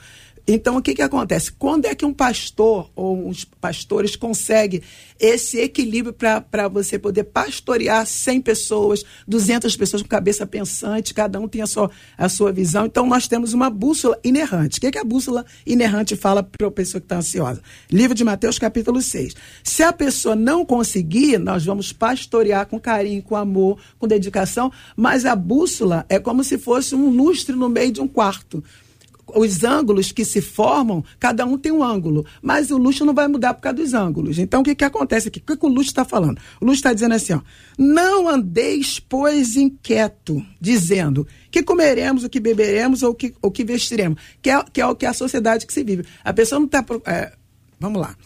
Então, 0.46 0.76
o 0.76 0.82
que, 0.82 0.94
que 0.94 1.02
acontece? 1.02 1.52
Quando 1.52 1.86
é 1.86 1.94
que 1.94 2.04
um 2.04 2.12
pastor 2.12 2.90
ou 2.96 3.28
uns 3.28 3.44
pastores 3.44 4.16
conseguem 4.16 4.82
esse 5.18 5.58
equilíbrio 5.60 6.12
para 6.12 6.66
você 6.66 6.98
poder 6.98 7.24
pastorear 7.24 8.04
100 8.04 8.40
pessoas, 8.40 9.04
200 9.26 9.76
pessoas 9.76 10.02
com 10.02 10.08
cabeça 10.08 10.44
pensante, 10.44 11.14
cada 11.14 11.38
um 11.38 11.46
tem 11.46 11.62
a 11.62 11.66
sua, 11.66 11.90
a 12.18 12.28
sua 12.28 12.50
visão? 12.50 12.86
Então, 12.86 13.06
nós 13.06 13.28
temos 13.28 13.52
uma 13.52 13.70
bússola 13.70 14.18
inerrante. 14.24 14.78
O 14.78 14.80
que, 14.80 14.90
que 14.90 14.98
a 14.98 15.04
bússola 15.04 15.46
inerrante 15.64 16.16
fala 16.16 16.42
para 16.42 16.66
a 16.66 16.70
pessoa 16.72 17.00
que 17.00 17.04
está 17.04 17.18
ansiosa? 17.18 17.62
Livro 17.88 18.14
de 18.14 18.24
Mateus, 18.24 18.58
capítulo 18.58 19.00
6. 19.00 19.34
Se 19.62 19.84
a 19.84 19.92
pessoa 19.92 20.34
não 20.34 20.66
conseguir, 20.66 21.38
nós 21.38 21.64
vamos 21.64 21.92
pastorear 21.92 22.66
com 22.66 22.80
carinho, 22.80 23.22
com 23.22 23.36
amor, 23.36 23.78
com 23.96 24.08
dedicação, 24.08 24.72
mas 24.96 25.24
a 25.24 25.36
bússola 25.36 26.04
é 26.08 26.18
como 26.18 26.42
se 26.42 26.58
fosse 26.58 26.96
um 26.96 27.10
lustre 27.10 27.54
no 27.54 27.68
meio 27.68 27.92
de 27.92 28.00
um 28.00 28.08
quarto 28.08 28.62
os 29.34 29.64
ângulos 29.64 30.12
que 30.12 30.24
se 30.24 30.40
formam, 30.40 31.04
cada 31.18 31.44
um 31.44 31.58
tem 31.58 31.72
um 31.72 31.82
ângulo, 31.82 32.24
mas 32.40 32.70
o 32.70 32.76
luxo 32.76 33.04
não 33.04 33.14
vai 33.14 33.28
mudar 33.28 33.54
por 33.54 33.62
causa 33.62 33.76
dos 33.76 33.94
ângulos. 33.94 34.38
Então, 34.38 34.60
o 34.60 34.64
que, 34.64 34.74
que 34.74 34.84
acontece 34.84 35.28
aqui? 35.28 35.40
O 35.40 35.42
que, 35.42 35.56
que 35.56 35.66
o 35.66 35.68
luxo 35.68 35.90
está 35.90 36.04
falando? 36.04 36.38
O 36.60 36.64
luxo 36.64 36.78
está 36.78 36.92
dizendo 36.92 37.14
assim: 37.14 37.34
ó, 37.34 37.40
não 37.78 38.28
andeis, 38.28 39.00
pois, 39.00 39.56
inquieto, 39.56 40.44
dizendo 40.60 41.26
que 41.50 41.62
comeremos, 41.62 42.24
o 42.24 42.30
que 42.30 42.40
beberemos 42.40 43.02
ou 43.02 43.14
que, 43.14 43.34
o 43.42 43.50
que 43.50 43.64
vestiremos, 43.64 44.20
que 44.40 44.50
é, 44.50 44.64
que 44.72 44.80
é 44.80 44.86
o 44.86 44.94
que 44.94 45.06
é 45.06 45.08
a 45.08 45.14
sociedade 45.14 45.66
que 45.66 45.72
se 45.72 45.84
vive. 45.84 46.04
A 46.24 46.32
pessoa 46.32 46.58
não 46.58 46.66
está. 46.66 46.84
É, 47.06 47.32
vamos 47.78 48.00
lá. 48.00 48.16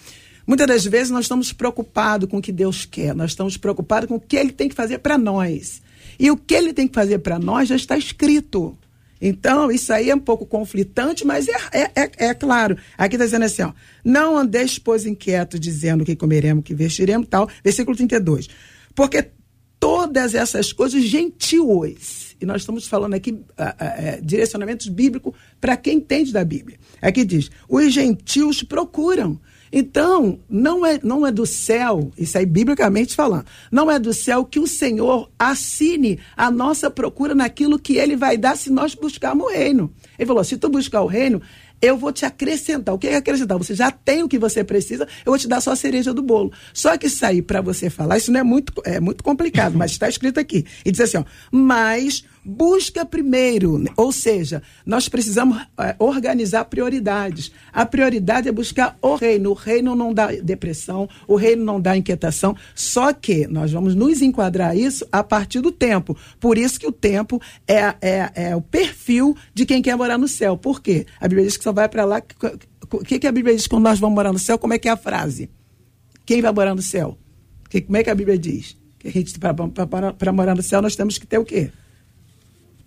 Muitas 0.47 0.66
das 0.66 0.85
vezes 0.85 1.11
nós 1.11 1.25
estamos 1.25 1.53
preocupados 1.53 2.29
com 2.29 2.38
o 2.38 2.42
que 2.42 2.53
Deus 2.53 2.85
quer, 2.85 3.14
nós 3.14 3.33
estamos 3.33 3.57
preocupados 3.57 4.09
com 4.09 4.14
o 4.14 4.21
que 4.21 4.37
Ele 4.37 4.53
tem 4.53 4.69
que 4.69 4.77
fazer 4.77 4.99
para 4.99 5.19
nós. 5.19 5.83
E 6.19 6.31
o 6.31 6.37
que 6.37 6.55
Ele 6.55 6.73
tem 6.73 6.87
que 6.87 6.95
fazer 6.95 7.19
para 7.19 7.38
nós 7.38 7.69
já 7.69 7.77
está 7.77 7.99
escrito. 7.99 8.79
Então, 9.20 9.70
isso 9.70 9.92
aí 9.92 10.11
é 10.11 10.14
um 10.14 10.20
pouco 10.20 10.46
conflitante, 10.46 11.26
mas 11.26 11.48
é, 11.48 11.57
é, 11.72 12.02
é, 12.02 12.11
é 12.29 12.35
claro. 12.35 12.76
Aqui 12.96 13.16
está 13.16 13.24
dizendo 13.24 13.44
assim: 13.44 13.62
ó, 13.62 13.72
não 14.05 14.37
andeis, 14.37 14.79
pois, 14.79 15.07
inquieto, 15.07 15.59
dizendo 15.59 16.05
que 16.05 16.14
comeremos, 16.14 16.64
que 16.64 16.74
vestiremos, 16.74 17.26
tal. 17.29 17.48
Versículo 17.64 17.96
32. 17.96 18.48
Porque 18.94 19.31
todas 19.79 20.35
essas 20.35 20.72
coisas 20.72 21.02
gentios, 21.05 22.35
e 22.40 22.46
nós 22.46 22.62
estamos 22.62 22.87
falando 22.87 23.14
aqui 23.14 23.40
a, 23.57 23.64
a, 23.64 23.88
a, 23.88 24.20
direcionamentos 24.20 24.88
bíblicos 24.88 25.35
para 25.61 25.76
quem 25.76 25.98
entende 25.98 26.33
da 26.33 26.44
Bíblia. 26.44 26.79
Aqui 27.00 27.24
diz: 27.24 27.50
os 27.68 27.92
gentios 27.92 28.62
procuram 28.62 29.40
então, 29.79 30.39
não 30.49 30.87
é, 30.87 30.99
não 31.03 31.27
é 31.27 31.31
do 31.31 31.45
céu, 31.45 32.11
isso 32.17 32.39
aí 32.39 32.47
biblicamente 32.47 33.15
falando, 33.15 33.45
não 33.71 33.91
é 33.91 33.99
do 33.99 34.15
céu 34.15 34.43
que 34.43 34.59
o 34.59 34.67
Senhor 34.67 35.31
assine 35.39 36.19
a 36.35 36.51
nossa 36.51 36.91
procura 36.91 37.35
naquilo 37.35 37.79
que 37.79 37.99
ele 37.99 38.17
vai 38.17 38.39
dar 38.39 38.57
se 38.57 38.71
nós 38.71 38.95
buscarmos 38.95 39.45
o 39.45 39.51
reino. 39.51 39.93
Ele 40.19 40.27
falou: 40.27 40.43
se 40.43 40.57
tu 40.57 40.71
buscar 40.71 41.03
o 41.03 41.07
reino, 41.07 41.43
eu 41.83 41.95
vou 41.99 42.11
te 42.11 42.25
acrescentar. 42.25 42.95
O 42.95 42.99
que 42.99 43.07
é 43.07 43.17
acrescentar? 43.17 43.59
Você 43.59 43.75
já 43.75 43.91
tem 43.91 44.23
o 44.23 44.29
que 44.29 44.39
você 44.39 44.65
precisa, 44.65 45.07
eu 45.27 45.31
vou 45.33 45.39
te 45.39 45.47
dar 45.47 45.61
só 45.61 45.73
a 45.73 45.77
cereja 45.77 46.15
do 46.15 46.23
bolo. 46.23 46.51
Só 46.73 46.97
que 46.97 47.11
sair 47.11 47.43
para 47.43 47.61
você 47.61 47.91
falar, 47.91 48.17
isso 48.17 48.33
não 48.33 48.41
é 48.41 48.43
muito, 48.43 48.73
é 48.83 48.99
muito 48.99 49.23
complicado, 49.23 49.77
mas 49.77 49.91
está 49.91 50.09
escrito 50.09 50.41
aqui. 50.41 50.65
E 50.87 50.91
diz 50.91 51.03
assim: 51.03 51.19
ó, 51.19 51.25
mas 51.51 52.25
busca 52.46 53.04
primeiro, 53.04 53.82
ou 53.96 54.12
seja, 54.12 54.62
nós 54.85 55.09
precisamos 55.09 55.61
é, 55.80 55.96
organizar 55.98 56.64
prioridades. 56.66 57.50
A 57.72 57.85
prioridade 57.85 58.48
é 58.48 58.52
buscar 58.52 58.96
o 59.02 59.16
reino. 59.16 59.50
O 59.50 59.54
reino 59.54 59.96
não 59.96 60.14
dá 60.14 60.28
depressão, 60.28 61.09
o 61.26 61.35
reino 61.35 61.64
não 61.64 61.80
dá 61.80 61.96
inquietação, 61.96 62.54
só 62.74 63.12
que 63.12 63.48
nós 63.48 63.72
vamos 63.72 63.96
nos 63.96 64.22
enquadrar 64.22 64.76
isso 64.76 65.04
a 65.11 65.24
partir 65.24 65.61
do 65.61 65.72
tempo. 65.72 66.16
Por 66.38 66.56
isso 66.56 66.78
que 66.78 66.87
o 66.87 66.92
tempo 66.92 67.42
é, 67.66 67.94
é, 68.00 68.30
é 68.35 68.56
o 68.56 68.61
perfil 68.61 69.37
de 69.52 69.66
quem 69.66 69.82
quer 69.82 69.96
morar 69.96 70.16
no 70.16 70.28
céu. 70.28 70.56
Por 70.56 70.80
quê? 70.80 71.04
A 71.20 71.26
Bíblia 71.26 71.46
diz 71.46 71.56
que 71.56 71.64
só 71.64 71.72
vai 71.72 71.88
para 71.88 72.04
lá. 72.04 72.22
O 72.92 72.98
que, 72.98 73.18
que 73.18 73.26
a 73.26 73.32
Bíblia 73.32 73.56
diz 73.56 73.66
quando 73.66 73.82
nós 73.82 73.98
vamos 73.98 74.14
morar 74.14 74.32
no 74.32 74.38
céu? 74.38 74.56
Como 74.56 74.72
é 74.72 74.78
que 74.78 74.88
é 74.88 74.92
a 74.92 74.96
frase? 74.96 75.50
Quem 76.24 76.40
vai 76.40 76.52
morar 76.52 76.74
no 76.74 76.82
céu? 76.82 77.18
Que, 77.68 77.80
como 77.80 77.96
é 77.96 78.04
que 78.04 78.11
a 78.11 78.14
Bíblia 78.14 78.38
diz? 78.38 78.76
Que 78.98 79.09
a 79.09 79.11
gente, 79.11 79.37
para 79.38 80.32
morar 80.32 80.54
no 80.54 80.62
céu, 80.62 80.80
nós 80.80 80.94
temos 80.94 81.18
que 81.18 81.26
ter 81.26 81.38
o 81.38 81.44
quê? 81.44 81.72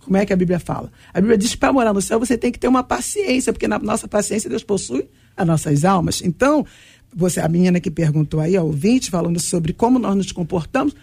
Como 0.04 0.18
é 0.18 0.26
que 0.26 0.34
a 0.34 0.36
Bíblia 0.36 0.60
fala? 0.60 0.92
A 1.14 1.20
Bíblia 1.20 1.38
diz 1.38 1.52
que 1.52 1.58
para 1.58 1.74
morar 1.74 1.94
no 1.94 2.02
céu 2.02 2.20
você 2.20 2.38
tem 2.38 2.52
que 2.52 2.60
ter 2.60 2.68
uma 2.68 2.84
paciência, 2.84 3.54
porque 3.54 3.68
na 3.68 3.78
nossa 3.80 4.08
paciência 4.08 4.50
Deus 4.50 4.64
possui 4.64 5.08
as 5.36 5.46
nossas 5.46 5.86
almas. 5.86 6.22
Então, 6.24 6.66
você, 7.14 7.40
a 7.40 7.48
menina 7.48 7.80
que 7.80 7.92
perguntou 7.92 8.40
aí, 8.40 8.56
a 8.56 8.64
ouvinte, 8.64 9.10
falando 9.10 9.40
sobre 9.40 9.74
como 9.74 10.00
nós 10.00 10.16
nos 10.16 10.32
comportamos, 10.32 10.96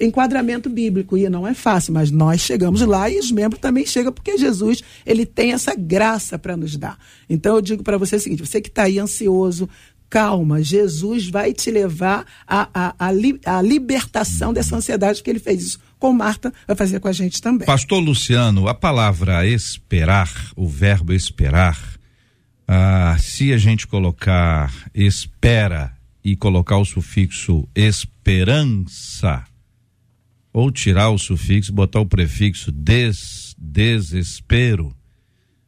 enquadramento 0.00 0.68
bíblico 0.68 1.16
e 1.16 1.28
não 1.28 1.46
é 1.46 1.54
fácil, 1.54 1.92
mas 1.92 2.10
nós 2.10 2.40
chegamos 2.40 2.80
lá 2.82 3.08
e 3.08 3.18
os 3.18 3.30
membros 3.30 3.60
também 3.60 3.86
chegam 3.86 4.12
porque 4.12 4.36
Jesus 4.36 4.82
ele 5.06 5.24
tem 5.24 5.52
essa 5.52 5.74
graça 5.74 6.38
para 6.38 6.56
nos 6.56 6.76
dar. 6.76 6.98
Então 7.28 7.56
eu 7.56 7.62
digo 7.62 7.82
para 7.82 7.98
você 7.98 8.16
o 8.16 8.20
seguinte: 8.20 8.44
você 8.44 8.60
que 8.60 8.68
está 8.68 8.84
aí 8.84 8.98
ansioso, 8.98 9.68
calma, 10.10 10.62
Jesus 10.62 11.28
vai 11.28 11.52
te 11.52 11.70
levar 11.70 12.26
à, 12.46 12.68
à, 12.74 12.94
à, 13.06 13.12
li, 13.12 13.40
à 13.44 13.62
libertação 13.62 14.52
dessa 14.52 14.76
ansiedade 14.76 15.22
que 15.22 15.30
ele 15.30 15.38
fez 15.38 15.62
isso 15.62 15.91
com 16.02 16.12
Marta, 16.12 16.52
vai 16.66 16.74
fazer 16.74 16.98
com 16.98 17.06
a 17.06 17.12
gente 17.12 17.40
também. 17.40 17.64
Pastor 17.64 18.02
Luciano, 18.02 18.66
a 18.66 18.74
palavra 18.74 19.46
esperar, 19.46 20.28
o 20.56 20.66
verbo 20.66 21.12
esperar, 21.12 21.78
ah, 22.66 23.16
se 23.20 23.52
a 23.52 23.56
gente 23.56 23.86
colocar 23.86 24.74
espera 24.92 25.96
e 26.24 26.34
colocar 26.34 26.78
o 26.78 26.84
sufixo 26.84 27.68
esperança, 27.72 29.44
ou 30.52 30.72
tirar 30.72 31.10
o 31.10 31.18
sufixo, 31.18 31.72
botar 31.72 32.00
o 32.00 32.06
prefixo 32.06 32.72
des, 32.72 33.54
desespero, 33.56 34.92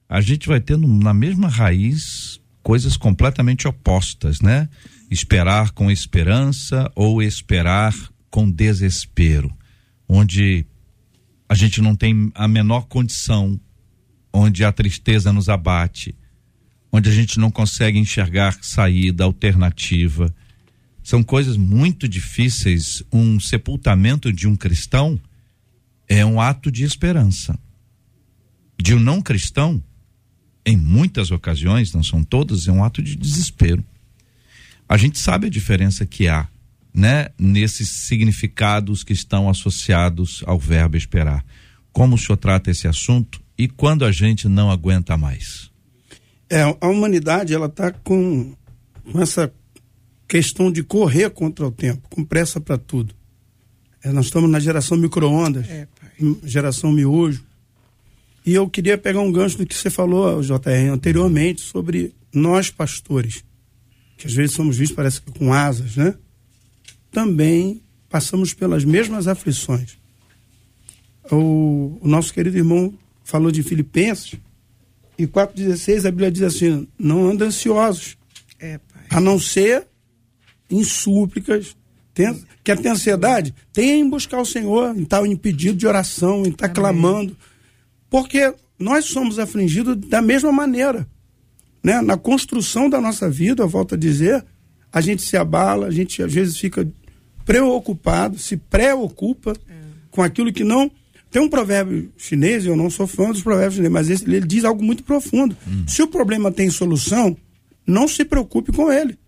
a 0.09 0.20
gente 0.20 0.49
vai 0.49 0.61
tendo 0.61 0.88
na 0.88 1.14
mesma 1.14 1.47
raiz 1.47 2.40
coisas 2.61 2.97
completamente 2.97 3.68
opostas, 3.68 4.40
né? 4.40 4.68
Esperar 5.09 5.70
com 5.70 5.92
esperança 5.92 6.90
ou 6.97 7.23
esperar 7.23 7.94
com 8.29 8.51
desespero, 8.51 9.55
onde 10.14 10.64
a 11.48 11.55
gente 11.55 11.81
não 11.81 11.96
tem 11.96 12.31
a 12.35 12.46
menor 12.46 12.83
condição, 12.83 13.61
onde 14.33 14.64
a 14.64 14.72
tristeza 14.72 15.33
nos 15.33 15.48
abate, 15.48 16.14
onde 16.92 17.09
a 17.09 17.12
gente 17.12 17.38
não 17.38 17.50
consegue 17.50 17.98
enxergar 17.98 18.59
saída 18.62 19.24
alternativa 19.24 20.33
são 21.05 21.22
coisas 21.22 21.59
muito 21.59 22.09
difíceis. 22.09 23.03
Um 23.12 23.38
sepultamento 23.38 24.33
de 24.33 24.48
um 24.48 24.57
cristão 24.57 25.20
é 26.09 26.24
um 26.24 26.40
ato 26.40 26.72
de 26.72 26.83
esperança. 26.83 27.59
De 28.81 28.94
um 28.94 28.98
não 28.98 29.20
cristão, 29.20 29.85
em 30.64 30.77
muitas 30.77 31.31
ocasiões, 31.31 31.92
não 31.92 32.03
são 32.03 32.24
todas, 32.24 32.66
é 32.66 32.72
um 32.72 32.83
ato 32.83 33.03
de 33.03 33.16
desespero. 33.16 33.85
A 34.88 34.96
gente 34.96 35.18
sabe 35.18 35.46
a 35.46 35.50
diferença 35.50 36.07
que 36.07 36.27
há, 36.27 36.48
né, 36.94 37.28
nesses 37.37 37.90
significados 37.90 39.02
que 39.02 39.12
estão 39.12 39.48
associados 39.48 40.44
ao 40.46 40.59
verbo 40.59 40.96
esperar. 40.96 41.44
Como 41.92 42.14
o 42.14 42.18
senhor 42.18 42.37
trata 42.37 42.70
esse 42.70 42.87
assunto 42.87 43.42
e 43.59 43.66
quando 43.66 44.04
a 44.04 44.12
gente 44.12 44.48
não 44.48 44.70
aguenta 44.70 45.16
mais? 45.16 45.70
É, 46.48 46.62
a 46.62 46.88
humanidade 46.88 47.52
ela 47.52 47.66
está 47.66 47.90
com, 47.90 48.54
essa 49.16 49.52
questão 50.28 50.70
de 50.70 50.83
correr 50.85 51.30
contra 51.30 51.66
o 51.66 51.72
tempo, 51.72 52.09
com 52.09 52.24
pressa 52.24 52.61
para 52.61 52.78
tudo. 52.78 53.14
É, 54.02 54.12
nós 54.12 54.26
estamos 54.26 54.48
na 54.48 54.61
geração 54.61 54.96
micro-ondas, 54.96 55.68
é, 55.68 55.88
geração 56.44 56.92
miojo. 56.92 57.44
E 58.46 58.54
eu 58.54 58.68
queria 58.68 58.98
pegar 58.98 59.20
um 59.20 59.33
gancho 59.33 59.59
do 59.59 59.66
que 59.66 59.74
você 59.74 59.88
falou, 59.88 60.42
JR, 60.42 60.92
anteriormente, 60.92 61.62
sobre 61.62 62.14
nós 62.33 62.70
pastores, 62.70 63.42
que 64.18 64.26
às 64.26 64.35
vezes 64.35 64.54
somos 64.54 64.76
vistos, 64.76 64.94
parece 64.94 65.22
que 65.22 65.33
com 65.33 65.52
asas, 65.52 65.96
né? 65.96 66.14
Também 67.14 67.81
passamos 68.11 68.53
pelas 68.53 68.85
mesmas 68.85 69.29
aflições. 69.29 69.96
O, 71.31 71.96
o 72.03 72.09
nosso 72.09 72.35
querido 72.35 72.59
irmão 72.59 72.92
falou 73.22 73.50
de 73.50 73.62
Filipenses, 73.62 74.35
e 75.16 75.27
4,16 75.27 76.07
a 76.07 76.11
Bíblia 76.11 76.31
diz 76.31 76.42
assim: 76.42 76.88
não 76.98 77.31
anda 77.31 77.44
ansiosos, 77.44 78.18
é, 78.61 78.81
a 79.09 79.20
não 79.20 79.38
ser 79.38 79.87
em 80.68 80.83
súplicas. 80.83 81.77
Tem, 82.12 82.44
quer 82.62 82.79
ter 82.79 82.88
ansiedade? 82.88 83.55
Tenha 83.72 83.94
em 83.94 84.09
buscar 84.09 84.40
o 84.40 84.44
Senhor, 84.44 84.96
em 84.96 85.03
estar 85.03 85.24
em 85.24 85.37
pedido 85.37 85.79
de 85.79 85.87
oração, 85.87 86.44
em 86.44 86.50
estar 86.50 86.66
Amém. 86.66 86.74
clamando. 86.74 87.37
Porque 88.11 88.55
nós 88.79 89.07
somos 89.07 89.38
afligidos 89.38 89.96
da 89.96 90.20
mesma 90.20 90.53
maneira. 90.53 91.09
Né? 91.83 92.00
Na 92.00 92.16
construção 92.16 92.90
da 92.90 93.00
nossa 93.00 93.31
vida, 93.31 93.62
eu 93.62 93.68
volto 93.68 93.94
a 93.94 93.98
dizer, 93.98 94.44
a 94.92 95.00
gente 95.00 95.22
se 95.22 95.37
abala, 95.37 95.87
a 95.87 95.90
gente 95.90 96.22
às 96.22 96.33
vezes 96.33 96.57
fica 96.57 96.88
preocupado, 97.44 98.38
se 98.38 98.57
preocupa 98.57 99.52
é. 99.68 99.74
com 100.11 100.22
aquilo 100.22 100.52
que 100.52 100.64
não. 100.64 100.90
Tem 101.30 101.42
um 101.42 101.48
provérbio 101.48 102.12
chinês, 102.16 102.64
eu 102.64 102.76
não 102.76 102.88
sou 102.88 103.07
fã 103.07 103.30
dos 103.30 103.42
provérbios 103.42 103.74
chineses, 103.74 103.92
mas 103.92 104.11
esse, 104.11 104.24
ele 104.24 104.46
diz 104.46 104.64
algo 104.64 104.83
muito 104.83 105.02
profundo. 105.02 105.57
Hum. 105.66 105.85
Se 105.87 106.02
o 106.02 106.07
problema 106.07 106.52
tem 106.52 106.70
solução, 106.70 107.37
não 107.87 108.07
se 108.07 108.24
preocupe 108.24 108.72
com 108.72 108.92
ele. 108.92 109.18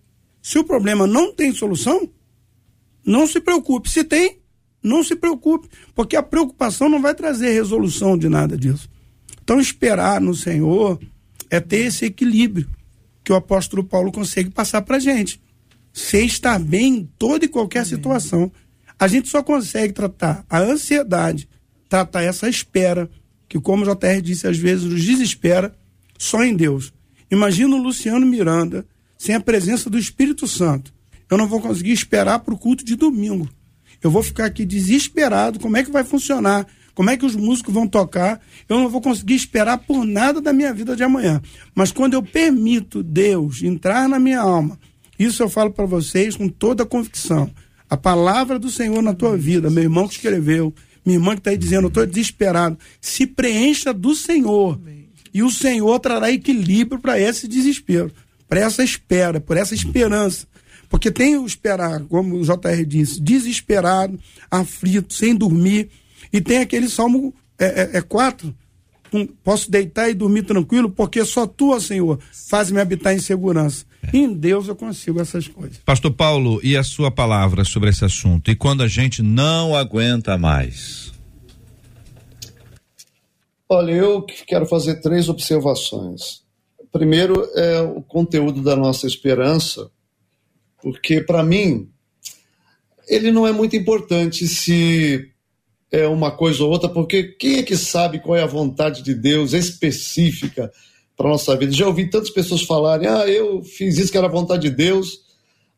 Se 0.41 0.57
o 0.57 0.63
problema 0.63 1.05
não 1.05 1.33
tem 1.33 1.53
solução, 1.53 2.09
não 3.05 3.27
se 3.27 3.41
preocupe. 3.41 3.89
Se 3.89 4.03
tem, 4.03 4.39
não 4.81 5.03
se 5.03 5.15
preocupe, 5.15 5.67
porque 5.93 6.15
a 6.15 6.23
preocupação 6.23 6.87
não 6.87 7.01
vai 7.01 7.13
trazer 7.13 7.51
resolução 7.51 8.17
de 8.17 8.29
nada 8.29 8.57
disso. 8.57 8.89
Então, 9.43 9.59
esperar 9.59 10.21
no 10.21 10.33
Senhor 10.33 10.99
é 11.49 11.59
ter 11.59 11.85
esse 11.85 12.05
equilíbrio 12.05 12.69
que 13.23 13.31
o 13.31 13.35
apóstolo 13.35 13.83
Paulo 13.83 14.11
consegue 14.11 14.49
passar 14.49 14.81
para 14.81 14.97
a 14.97 14.99
gente. 14.99 15.41
Você 15.97 16.21
estar 16.21 16.59
bem 16.59 16.97
em 16.97 17.09
toda 17.17 17.45
e 17.45 17.47
qualquer 17.47 17.79
Amém. 17.79 17.89
situação. 17.89 18.51
A 18.99 19.07
gente 19.07 19.29
só 19.29 19.41
consegue 19.41 19.93
tratar 19.93 20.45
a 20.47 20.59
ansiedade, 20.59 21.49
tratar 21.89 22.21
essa 22.21 22.47
espera, 22.47 23.09
que, 23.49 23.59
como 23.59 23.83
o 23.83 23.95
JR 23.95 24.21
disse, 24.21 24.45
às 24.45 24.59
vezes 24.59 24.85
nos 24.85 25.03
desespera, 25.03 25.75
só 26.15 26.43
em 26.43 26.55
Deus. 26.55 26.93
Imagina 27.31 27.75
o 27.75 27.81
Luciano 27.81 28.27
Miranda 28.27 28.85
sem 29.17 29.33
a 29.33 29.39
presença 29.39 29.89
do 29.89 29.97
Espírito 29.97 30.47
Santo. 30.47 30.93
Eu 31.31 31.35
não 31.35 31.47
vou 31.47 31.59
conseguir 31.59 31.93
esperar 31.93 32.39
para 32.39 32.53
o 32.53 32.59
culto 32.59 32.85
de 32.85 32.95
domingo. 32.95 33.49
Eu 33.99 34.11
vou 34.11 34.21
ficar 34.21 34.45
aqui 34.45 34.65
desesperado. 34.65 35.59
Como 35.59 35.77
é 35.77 35.83
que 35.83 35.91
vai 35.91 36.03
funcionar? 36.03 36.67
Como 36.93 37.09
é 37.09 37.17
que 37.17 37.25
os 37.25 37.35
músicos 37.35 37.73
vão 37.73 37.87
tocar? 37.87 38.39
Eu 38.69 38.77
não 38.77 38.87
vou 38.87 39.01
conseguir 39.01 39.33
esperar 39.33 39.79
por 39.79 40.05
nada 40.05 40.39
da 40.41 40.53
minha 40.53 40.71
vida 40.71 40.95
de 40.95 41.01
amanhã. 41.03 41.41
Mas 41.73 41.91
quando 41.91 42.13
eu 42.13 42.21
permito 42.21 43.01
Deus 43.01 43.63
entrar 43.63 44.07
na 44.07 44.19
minha 44.19 44.41
alma, 44.41 44.77
isso 45.17 45.41
eu 45.41 45.49
falo 45.49 45.71
para 45.71 45.85
vocês 45.85 46.35
com 46.35 46.47
toda 46.47 46.83
a 46.83 46.85
convicção. 46.85 47.49
A 47.89 47.95
palavra 47.95 48.59
do 48.59 48.69
Senhor 48.69 49.01
na 49.01 49.13
tua 49.13 49.37
vida, 49.37 49.69
meu 49.69 49.83
irmão 49.83 50.07
que 50.07 50.15
escreveu, 50.15 50.73
minha 51.05 51.17
irmã 51.17 51.33
que 51.33 51.39
está 51.39 51.51
aí 51.51 51.57
dizendo, 51.57 51.85
eu 51.85 51.89
estou 51.89 52.05
desesperado. 52.05 52.77
Se 52.99 53.25
preencha 53.25 53.93
do 53.93 54.13
Senhor. 54.13 54.79
E 55.33 55.41
o 55.41 55.49
Senhor 55.49 55.99
trará 55.99 56.31
equilíbrio 56.31 56.99
para 56.99 57.19
esse 57.19 57.47
desespero 57.47 58.11
para 58.47 58.61
essa 58.61 58.83
espera, 58.83 59.39
por 59.39 59.57
essa 59.57 59.75
esperança. 59.75 60.47
Porque 60.89 61.11
tem 61.11 61.37
o 61.37 61.45
esperar, 61.45 62.01
como 62.05 62.37
o 62.37 62.43
JR 62.43 62.85
disse, 62.85 63.19
desesperado, 63.19 64.17
aflito, 64.49 65.13
sem 65.13 65.35
dormir. 65.35 65.89
E 66.31 66.39
tem 66.39 66.59
aquele 66.59 66.87
salmo 66.87 67.33
é, 67.59 67.65
é, 67.65 67.97
é 67.97 68.01
quatro. 68.01 68.55
Posso 69.43 69.69
deitar 69.69 70.09
e 70.09 70.13
dormir 70.13 70.43
tranquilo, 70.43 70.89
porque 70.89 71.23
só 71.25 71.45
tu, 71.45 71.77
Senhor, 71.79 72.19
faz-me 72.31 72.79
habitar 72.79 73.13
em 73.13 73.19
segurança. 73.19 73.85
É. 74.11 74.17
Em 74.17 74.33
Deus 74.33 74.67
eu 74.67 74.75
consigo 74.75 75.19
essas 75.19 75.47
coisas. 75.47 75.77
Pastor 75.79 76.11
Paulo, 76.13 76.59
e 76.63 76.77
a 76.77 76.83
sua 76.83 77.11
palavra 77.11 77.63
sobre 77.63 77.89
esse 77.89 78.05
assunto? 78.05 78.49
E 78.49 78.55
quando 78.55 78.83
a 78.83 78.87
gente 78.87 79.21
não 79.21 79.75
aguenta 79.75 80.37
mais? 80.37 81.11
Olha, 83.69 83.91
eu 83.91 84.25
quero 84.47 84.65
fazer 84.65 85.01
três 85.01 85.27
observações. 85.27 86.41
Primeiro 86.91 87.47
é 87.55 87.81
o 87.81 88.01
conteúdo 88.01 88.61
da 88.61 88.75
nossa 88.75 89.05
esperança, 89.05 89.89
porque 90.81 91.19
para 91.21 91.43
mim 91.43 91.89
ele 93.07 93.31
não 93.31 93.45
é 93.45 93.51
muito 93.51 93.75
importante 93.75 94.47
se 94.47 95.31
é 95.91 96.07
uma 96.07 96.31
coisa 96.31 96.63
ou 96.63 96.69
outra, 96.69 96.89
porque 96.89 97.23
quem 97.23 97.57
é 97.57 97.63
que 97.63 97.77
sabe 97.77 98.19
qual 98.19 98.35
é 98.35 98.43
a 98.43 98.47
vontade 98.47 99.01
de 99.01 99.13
Deus 99.13 99.53
específica 99.53 100.71
para 101.17 101.29
nossa 101.29 101.57
vida? 101.57 101.73
Já 101.73 101.87
ouvi 101.87 102.09
tantas 102.09 102.29
pessoas 102.29 102.61
falarem: 102.61 103.07
"Ah, 103.07 103.27
eu 103.27 103.63
fiz 103.63 103.97
isso 103.97 104.11
que 104.11 104.17
era 104.17 104.27
vontade 104.29 104.69
de 104.69 104.75
Deus". 104.75 105.25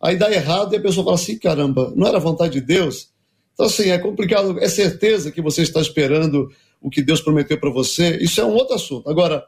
Aí 0.01 0.15
dá 0.17 0.31
errado 0.31 0.73
e 0.73 0.77
a 0.77 0.81
pessoa 0.81 1.03
fala 1.03 1.15
assim: 1.15 1.39
"Caramba, 1.39 1.91
não 1.95 2.05
era 2.05 2.19
vontade 2.19 2.53
de 2.53 2.61
Deus?". 2.61 3.09
Então 3.53 3.65
assim, 3.65 3.89
é 3.89 3.97
complicado, 3.97 4.59
é 4.59 4.69
certeza 4.69 5.31
que 5.31 5.41
você 5.41 5.63
está 5.63 5.81
esperando 5.81 6.51
o 6.81 6.89
que 6.89 7.01
Deus 7.01 7.21
prometeu 7.21 7.59
para 7.59 7.69
você? 7.69 8.17
Isso 8.17 8.39
é 8.39 8.45
um 8.45 8.53
outro 8.53 8.75
assunto. 8.75 9.09
Agora, 9.09 9.43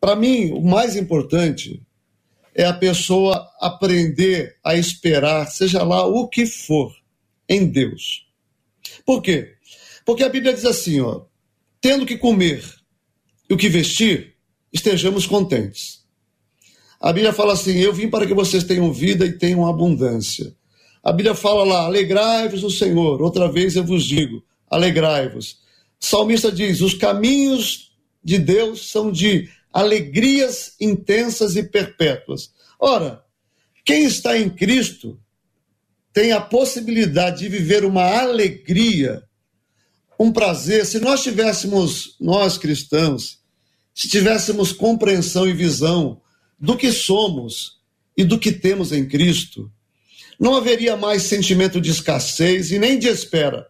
para 0.00 0.16
mim, 0.16 0.50
o 0.52 0.60
mais 0.60 0.96
importante 0.96 1.82
é 2.54 2.64
a 2.64 2.72
pessoa 2.72 3.48
aprender 3.60 4.56
a 4.64 4.74
esperar, 4.76 5.46
seja 5.46 5.82
lá 5.82 6.06
o 6.06 6.28
que 6.28 6.46
for, 6.46 6.92
em 7.48 7.66
Deus. 7.66 8.26
Por 9.04 9.22
quê? 9.22 9.54
Porque 10.04 10.22
a 10.22 10.28
Bíblia 10.28 10.52
diz 10.52 10.64
assim, 10.64 11.00
ó, 11.00 11.22
tendo 11.80 12.06
que 12.06 12.16
comer 12.16 12.64
e 13.48 13.54
o 13.54 13.56
que 13.56 13.68
vestir, 13.68 14.29
estejamos 14.72 15.26
contentes. 15.26 16.00
A 17.00 17.12
Bíblia 17.12 17.32
fala 17.32 17.54
assim: 17.54 17.78
Eu 17.78 17.92
vim 17.92 18.08
para 18.08 18.26
que 18.26 18.34
vocês 18.34 18.64
tenham 18.64 18.92
vida 18.92 19.24
e 19.24 19.32
tenham 19.32 19.66
abundância. 19.66 20.54
A 21.02 21.12
Bíblia 21.12 21.34
fala 21.34 21.64
lá: 21.64 21.86
Alegrai-vos 21.86 22.62
no 22.62 22.70
Senhor. 22.70 23.22
Outra 23.22 23.50
vez 23.50 23.74
eu 23.74 23.84
vos 23.84 24.04
digo: 24.04 24.42
alegrai-vos. 24.68 25.58
O 26.00 26.04
salmista 26.04 26.52
diz: 26.52 26.80
Os 26.80 26.94
caminhos 26.94 27.92
de 28.22 28.38
Deus 28.38 28.90
são 28.90 29.10
de 29.10 29.48
alegrias 29.72 30.74
intensas 30.80 31.56
e 31.56 31.62
perpétuas. 31.62 32.50
Ora, 32.78 33.24
quem 33.84 34.04
está 34.04 34.36
em 34.36 34.50
Cristo 34.50 35.18
tem 36.12 36.32
a 36.32 36.40
possibilidade 36.40 37.40
de 37.40 37.48
viver 37.48 37.84
uma 37.84 38.04
alegria, 38.04 39.22
um 40.18 40.32
prazer. 40.32 40.84
Se 40.84 40.98
nós 40.98 41.22
tivéssemos, 41.22 42.16
nós 42.20 42.58
cristãos, 42.58 43.39
se 43.94 44.08
tivéssemos 44.08 44.72
compreensão 44.72 45.48
e 45.48 45.52
visão 45.52 46.20
do 46.58 46.76
que 46.76 46.92
somos 46.92 47.78
e 48.16 48.24
do 48.24 48.38
que 48.38 48.52
temos 48.52 48.92
em 48.92 49.06
Cristo, 49.06 49.70
não 50.38 50.54
haveria 50.54 50.96
mais 50.96 51.24
sentimento 51.24 51.80
de 51.80 51.90
escassez 51.90 52.70
e 52.70 52.78
nem 52.78 52.98
de 52.98 53.08
espera. 53.08 53.68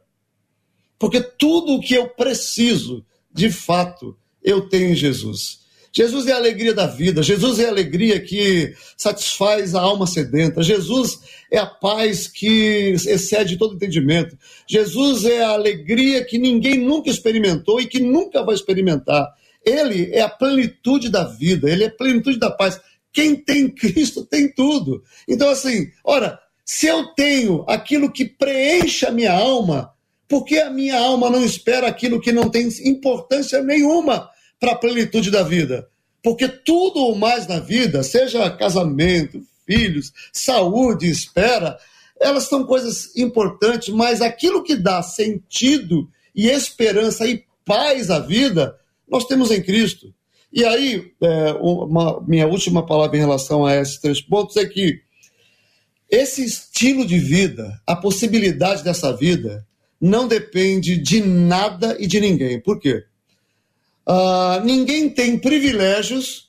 Porque 0.99 1.21
tudo 1.21 1.75
o 1.75 1.81
que 1.81 1.95
eu 1.95 2.09
preciso, 2.09 3.05
de 3.33 3.51
fato, 3.51 4.17
eu 4.43 4.69
tenho 4.69 4.91
em 4.91 4.95
Jesus. 4.95 5.61
Jesus 5.93 6.29
é 6.29 6.33
a 6.33 6.37
alegria 6.37 6.73
da 6.73 6.87
vida, 6.87 7.21
Jesus 7.23 7.59
é 7.59 7.67
a 7.67 7.71
alegria 7.71 8.21
que 8.21 8.75
satisfaz 8.97 9.75
a 9.75 9.81
alma 9.81 10.07
sedenta, 10.07 10.63
Jesus 10.63 11.19
é 11.51 11.59
a 11.59 11.67
paz 11.67 12.29
que 12.29 12.95
excede 13.09 13.57
todo 13.57 13.75
entendimento, 13.75 14.39
Jesus 14.69 15.25
é 15.25 15.43
a 15.43 15.51
alegria 15.51 16.25
que 16.25 16.39
ninguém 16.39 16.79
nunca 16.79 17.11
experimentou 17.11 17.81
e 17.81 17.89
que 17.89 17.99
nunca 17.99 18.45
vai 18.45 18.55
experimentar. 18.55 19.27
Ele 19.65 20.11
é 20.13 20.21
a 20.23 20.29
plenitude 20.29 21.09
da 21.09 21.25
vida, 21.25 21.71
ele 21.71 21.85
é 21.85 21.87
a 21.89 21.95
plenitude 21.95 22.39
da 22.39 22.51
paz. 22.51 22.81
Quem 23.13 23.37
tem 23.37 23.69
Cristo 23.69 24.25
tem 24.25 24.53
tudo. 24.53 25.03
Então, 25.29 25.49
assim, 25.49 25.91
ora, 26.05 26.39
se 26.65 26.87
eu 26.87 27.07
tenho 27.15 27.65
aquilo 27.69 28.11
que 28.13 28.25
preenche 28.25 29.05
a 29.05 29.11
minha 29.11 29.33
alma, 29.33 29.93
por 30.29 30.45
que 30.45 30.59
a 30.59 30.71
minha 30.71 30.99
alma 30.99 31.29
não 31.29 31.45
espera 31.45 31.89
aquilo 31.89 32.21
que 32.21 32.31
não 32.31 32.49
tem 32.49 32.69
importância 32.85 33.61
nenhuma 33.63 34.31
para 34.61 34.73
a 34.73 34.77
plenitude 34.77 35.31
da 35.31 35.43
vida? 35.43 35.89
Porque 36.23 36.47
tudo 36.47 37.07
o 37.07 37.17
mais 37.17 37.47
na 37.47 37.59
vida, 37.59 38.03
seja 38.03 38.49
casamento, 38.51 39.43
filhos, 39.67 40.13
saúde, 40.33 41.11
espera, 41.11 41.79
elas 42.21 42.45
são 42.45 42.65
coisas 42.65 43.17
importantes, 43.17 43.89
mas 43.89 44.21
aquilo 44.21 44.63
que 44.63 44.77
dá 44.77 45.03
sentido 45.03 46.09
e 46.35 46.49
esperança 46.49 47.27
e 47.27 47.45
paz 47.65 48.11
à 48.11 48.19
vida, 48.19 48.79
nós 49.11 49.25
temos 49.25 49.51
em 49.51 49.63
Cristo. 49.63 50.15
E 50.53 50.65
aí, 50.65 51.13
é, 51.23 51.53
uma, 51.61 52.21
minha 52.27 52.47
última 52.47 52.85
palavra 52.85 53.17
em 53.17 53.21
relação 53.21 53.65
a 53.65 53.77
esses 53.77 53.99
três 53.99 54.21
pontos 54.21 54.57
é 54.57 54.67
que 54.67 55.01
esse 56.11 56.45
estilo 56.45 57.07
de 57.07 57.19
vida, 57.19 57.81
a 57.87 57.95
possibilidade 57.95 58.83
dessa 58.83 59.17
vida, 59.17 59.65
não 60.01 60.27
depende 60.27 60.97
de 60.97 61.21
nada 61.21 61.97
e 62.01 62.07
de 62.07 62.21
ninguém. 62.21 62.61
Por 62.61 62.81
quê? 62.81 63.05
Uh, 64.09 64.65
ninguém 64.65 65.09
tem 65.09 65.39
privilégios 65.39 66.49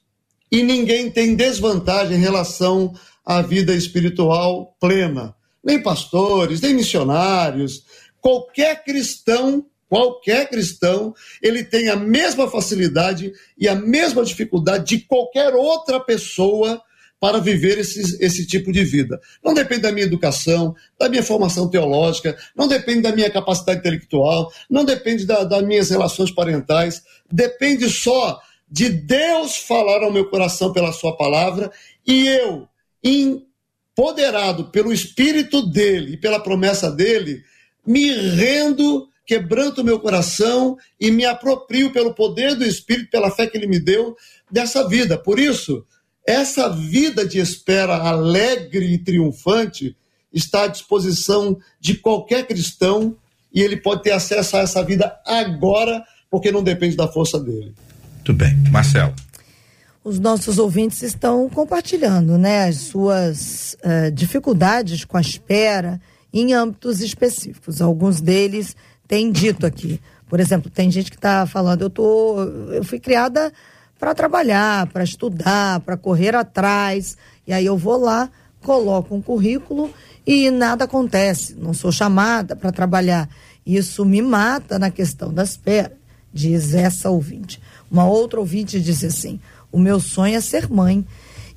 e 0.51 0.63
ninguém 0.63 1.11
tem 1.11 1.35
desvantagem 1.35 2.17
em 2.17 2.21
relação 2.21 2.93
à 3.23 3.41
vida 3.41 3.75
espiritual 3.75 4.75
plena. 4.79 5.35
Nem 5.63 5.81
pastores, 5.81 6.59
nem 6.59 6.73
missionários. 6.73 7.85
Qualquer 8.19 8.83
cristão, 8.83 9.65
qualquer 9.91 10.49
cristão, 10.49 11.13
ele 11.43 11.65
tem 11.65 11.89
a 11.89 11.97
mesma 11.97 12.49
facilidade 12.49 13.33
e 13.57 13.67
a 13.67 13.75
mesma 13.75 14.23
dificuldade 14.23 14.85
de 14.85 14.99
qualquer 15.03 15.53
outra 15.53 15.99
pessoa 15.99 16.81
para 17.19 17.39
viver 17.39 17.77
esse, 17.77 18.23
esse 18.23 18.47
tipo 18.47 18.71
de 18.71 18.85
vida. 18.85 19.19
Não 19.43 19.53
depende 19.53 19.81
da 19.81 19.91
minha 19.91 20.05
educação, 20.05 20.73
da 20.97 21.09
minha 21.09 21.21
formação 21.21 21.69
teológica, 21.69 22.37
não 22.55 22.69
depende 22.69 23.01
da 23.01 23.13
minha 23.13 23.29
capacidade 23.29 23.79
intelectual, 23.79 24.49
não 24.69 24.85
depende 24.85 25.25
da, 25.25 25.43
das 25.43 25.61
minhas 25.61 25.89
relações 25.89 26.31
parentais, 26.31 27.03
depende 27.29 27.89
só 27.89 28.39
de 28.69 28.87
Deus 28.87 29.57
falar 29.57 30.03
ao 30.03 30.13
meu 30.13 30.29
coração 30.29 30.71
pela 30.71 30.93
Sua 30.93 31.17
palavra 31.17 31.69
e 32.07 32.29
eu, 32.29 32.65
empoderado 33.03 34.71
pelo 34.71 34.93
Espírito 34.93 35.69
dele 35.69 36.13
e 36.13 36.17
pela 36.17 36.39
promessa 36.39 36.89
dele, 36.89 37.43
me 37.85 38.09
rendo, 38.09 39.10
quebranto 39.31 39.79
o 39.79 39.83
meu 39.85 39.97
coração 39.97 40.77
e 40.99 41.09
me 41.09 41.23
aproprio 41.23 41.93
pelo 41.93 42.13
poder 42.13 42.53
do 42.53 42.65
Espírito, 42.65 43.09
pela 43.09 43.31
fé 43.31 43.47
que 43.47 43.57
ele 43.57 43.65
me 43.65 43.79
deu, 43.79 44.13
dessa 44.51 44.85
vida. 44.85 45.17
Por 45.17 45.39
isso, 45.39 45.85
essa 46.27 46.67
vida 46.67 47.25
de 47.25 47.39
espera 47.39 47.95
alegre 47.95 48.93
e 48.93 48.97
triunfante 48.97 49.95
está 50.33 50.63
à 50.63 50.67
disposição 50.67 51.57
de 51.79 51.95
qualquer 51.95 52.45
cristão 52.45 53.15
e 53.53 53.61
ele 53.61 53.77
pode 53.77 54.03
ter 54.03 54.11
acesso 54.11 54.57
a 54.57 54.59
essa 54.59 54.83
vida 54.83 55.17
agora, 55.25 56.03
porque 56.29 56.51
não 56.51 56.61
depende 56.61 56.97
da 56.97 57.07
força 57.07 57.39
dele. 57.39 57.73
Muito 58.15 58.33
bem. 58.33 58.53
Marcelo. 58.69 59.15
Os 60.03 60.19
nossos 60.19 60.57
ouvintes 60.59 61.03
estão 61.03 61.47
compartilhando 61.47 62.37
né, 62.37 62.65
as 62.65 62.75
suas 62.79 63.77
uh, 63.81 64.11
dificuldades 64.11 65.05
com 65.05 65.15
a 65.15 65.21
espera 65.21 66.01
em 66.33 66.53
âmbitos 66.53 66.99
específicos. 66.99 67.81
Alguns 67.81 68.19
deles 68.19 68.75
têm 69.11 69.29
dito 69.29 69.65
aqui. 69.65 69.99
Por 70.29 70.39
exemplo, 70.39 70.71
tem 70.71 70.89
gente 70.89 71.11
que 71.11 71.17
está 71.17 71.45
falando, 71.45 71.81
eu, 71.81 71.89
tô, 71.89 72.41
eu 72.71 72.81
fui 72.81 72.97
criada 72.97 73.51
para 73.99 74.15
trabalhar, 74.15 74.87
para 74.87 75.03
estudar, 75.03 75.81
para 75.81 75.97
correr 75.97 76.33
atrás. 76.33 77.17
E 77.45 77.51
aí 77.51 77.65
eu 77.65 77.77
vou 77.77 77.97
lá, 77.97 78.29
coloco 78.61 79.13
um 79.13 79.21
currículo 79.21 79.93
e 80.25 80.49
nada 80.49 80.85
acontece. 80.85 81.55
Não 81.55 81.73
sou 81.73 81.91
chamada 81.91 82.55
para 82.55 82.71
trabalhar. 82.71 83.27
Isso 83.65 84.05
me 84.05 84.21
mata 84.21 84.79
na 84.79 84.89
questão 84.89 85.33
da 85.33 85.43
espera, 85.43 85.91
diz 86.33 86.73
essa 86.73 87.09
ouvinte. 87.09 87.61
Uma 87.91 88.05
outra 88.07 88.39
ouvinte 88.39 88.79
disse 88.79 89.07
assim: 89.07 89.41
o 89.69 89.77
meu 89.77 89.99
sonho 89.99 90.37
é 90.37 90.41
ser 90.41 90.69
mãe. 90.69 91.05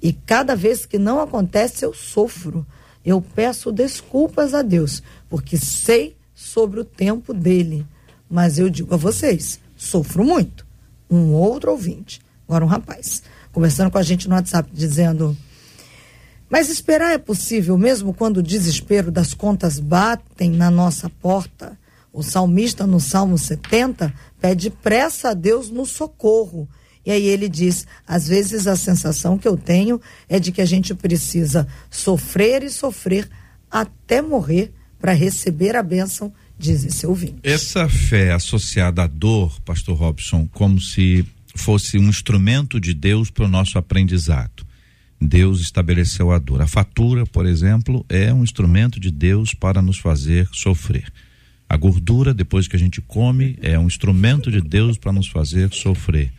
E 0.03 0.13
cada 0.13 0.57
vez 0.57 0.85
que 0.85 0.99
não 0.99 1.21
acontece, 1.21 1.85
eu 1.85 1.95
sofro. 1.95 2.67
Eu 3.05 3.23
peço 3.23 3.71
desculpas 3.71 4.55
a 4.55 4.63
Deus, 4.63 5.05
porque 5.31 5.57
sei 5.57 6.17
sobre 6.45 6.81
o 6.81 6.85
tempo 6.85 7.33
dele. 7.33 7.87
Mas 8.29 8.59
eu 8.59 8.69
digo 8.69 8.95
a 8.95 8.99
vocês: 8.99 9.59
sofro 9.77 10.25
muito. 10.25 10.67
Um 11.11 11.33
outro 11.33 11.71
ouvinte. 11.71 12.21
Agora 12.47 12.65
um 12.65 12.69
rapaz, 12.69 13.23
conversando 13.53 13.91
com 13.91 13.99
a 13.99 14.03
gente 14.03 14.29
no 14.29 14.35
WhatsApp, 14.35 14.69
dizendo. 14.73 15.37
Mas 16.49 16.69
esperar 16.69 17.13
é 17.13 17.19
possível 17.19 17.79
mesmo 17.79 18.13
quando 18.13 18.39
o 18.39 18.43
desespero 18.43 19.11
das 19.11 19.33
contas 19.33 19.81
batem 19.81 20.51
na 20.51 20.71
nossa 20.71 21.09
porta? 21.09 21.79
O 22.13 22.23
salmista 22.23 22.87
no 22.87 23.01
Salmo 23.01 23.37
70 23.37 24.13
pede 24.41 24.71
pressa 24.71 25.31
a 25.31 25.35
Deus 25.35 25.71
no 25.71 25.85
socorro. 25.87 26.69
E 27.05 27.11
aí 27.11 27.25
ele 27.27 27.49
diz: 27.49 27.87
às 28.07 28.29
vezes 28.29 28.67
a 28.67 28.77
sensação 28.77 29.39
que 29.39 29.49
eu 29.49 29.57
tenho 29.57 30.01
é 30.29 30.39
de 30.39 30.53
que 30.53 30.61
a 30.61 30.67
gente 30.67 30.95
precisa 30.95 31.67
sofrer 31.91 32.63
e 32.63 32.71
sofrer 32.71 33.29
até 33.71 34.23
morrer 34.23 34.73
para 35.05 35.13
receber 35.13 35.77
a 35.77 35.83
bênção, 35.83 36.33
diz 36.59 36.83
esse 36.83 37.07
ouvinte. 37.07 37.37
Essa 37.43 37.87
fé 37.91 38.33
associada 38.33 39.03
à 39.03 39.07
dor, 39.07 39.61
pastor 39.61 39.99
Robson, 39.99 40.49
como 40.51 40.81
se 40.81 41.27
fosse 41.55 41.99
um 41.99 42.09
instrumento 42.09 42.81
de 42.81 42.95
Deus 42.95 43.31
para 43.31 43.45
o 43.45 43.49
nosso 43.49 43.77
aprendizado. 43.77 44.65
Deus 45.21 45.61
estabeleceu 45.61 46.33
a 46.33 46.39
dor. 46.39 46.63
A 46.63 46.67
fatura, 46.67 47.27
por 47.27 47.45
exemplo, 47.45 48.03
é 48.09 48.33
um 48.33 48.43
instrumento 48.43 48.99
de 48.99 49.11
Deus 49.11 49.53
para 49.53 49.83
nos 49.83 49.99
fazer 49.99 50.49
sofrer. 50.53 51.13
A 51.69 51.77
gordura, 51.77 52.33
depois 52.33 52.67
que 52.67 52.75
a 52.75 52.79
gente 52.79 53.03
come, 53.03 53.59
é 53.61 53.79
um 53.79 53.87
instrumento 53.87 54.51
de 54.51 54.63
Deus 54.63 54.97
para 54.97 55.13
nos 55.13 55.29
fazer 55.29 55.71
sofrer. 55.71 56.33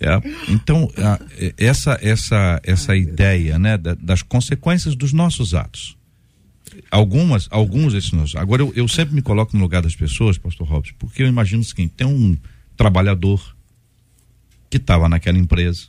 É, 0.00 0.08
então, 0.48 0.90
a, 0.96 1.20
essa 1.58 1.98
essa 2.00 2.62
essa 2.64 2.96
ideia, 2.96 3.58
né, 3.58 3.76
da, 3.76 3.92
das 3.92 4.22
consequências 4.22 4.96
dos 4.96 5.12
nossos 5.12 5.52
atos. 5.52 5.98
Algumas, 6.90 7.48
alguns 7.50 7.92
desses 7.92 8.12
nossos. 8.12 8.36
Agora, 8.36 8.62
eu, 8.62 8.72
eu 8.74 8.88
sempre 8.88 9.14
me 9.14 9.22
coloco 9.22 9.56
no 9.56 9.62
lugar 9.62 9.82
das 9.82 9.94
pessoas, 9.94 10.38
Pastor 10.38 10.66
Robson, 10.66 10.94
porque 10.98 11.22
eu 11.22 11.26
imagino 11.26 11.62
o 11.62 11.64
seguinte: 11.64 11.94
tem 11.96 12.06
um 12.06 12.36
trabalhador 12.76 13.56
que 14.68 14.76
estava 14.76 15.08
naquela 15.08 15.38
empresa 15.38 15.88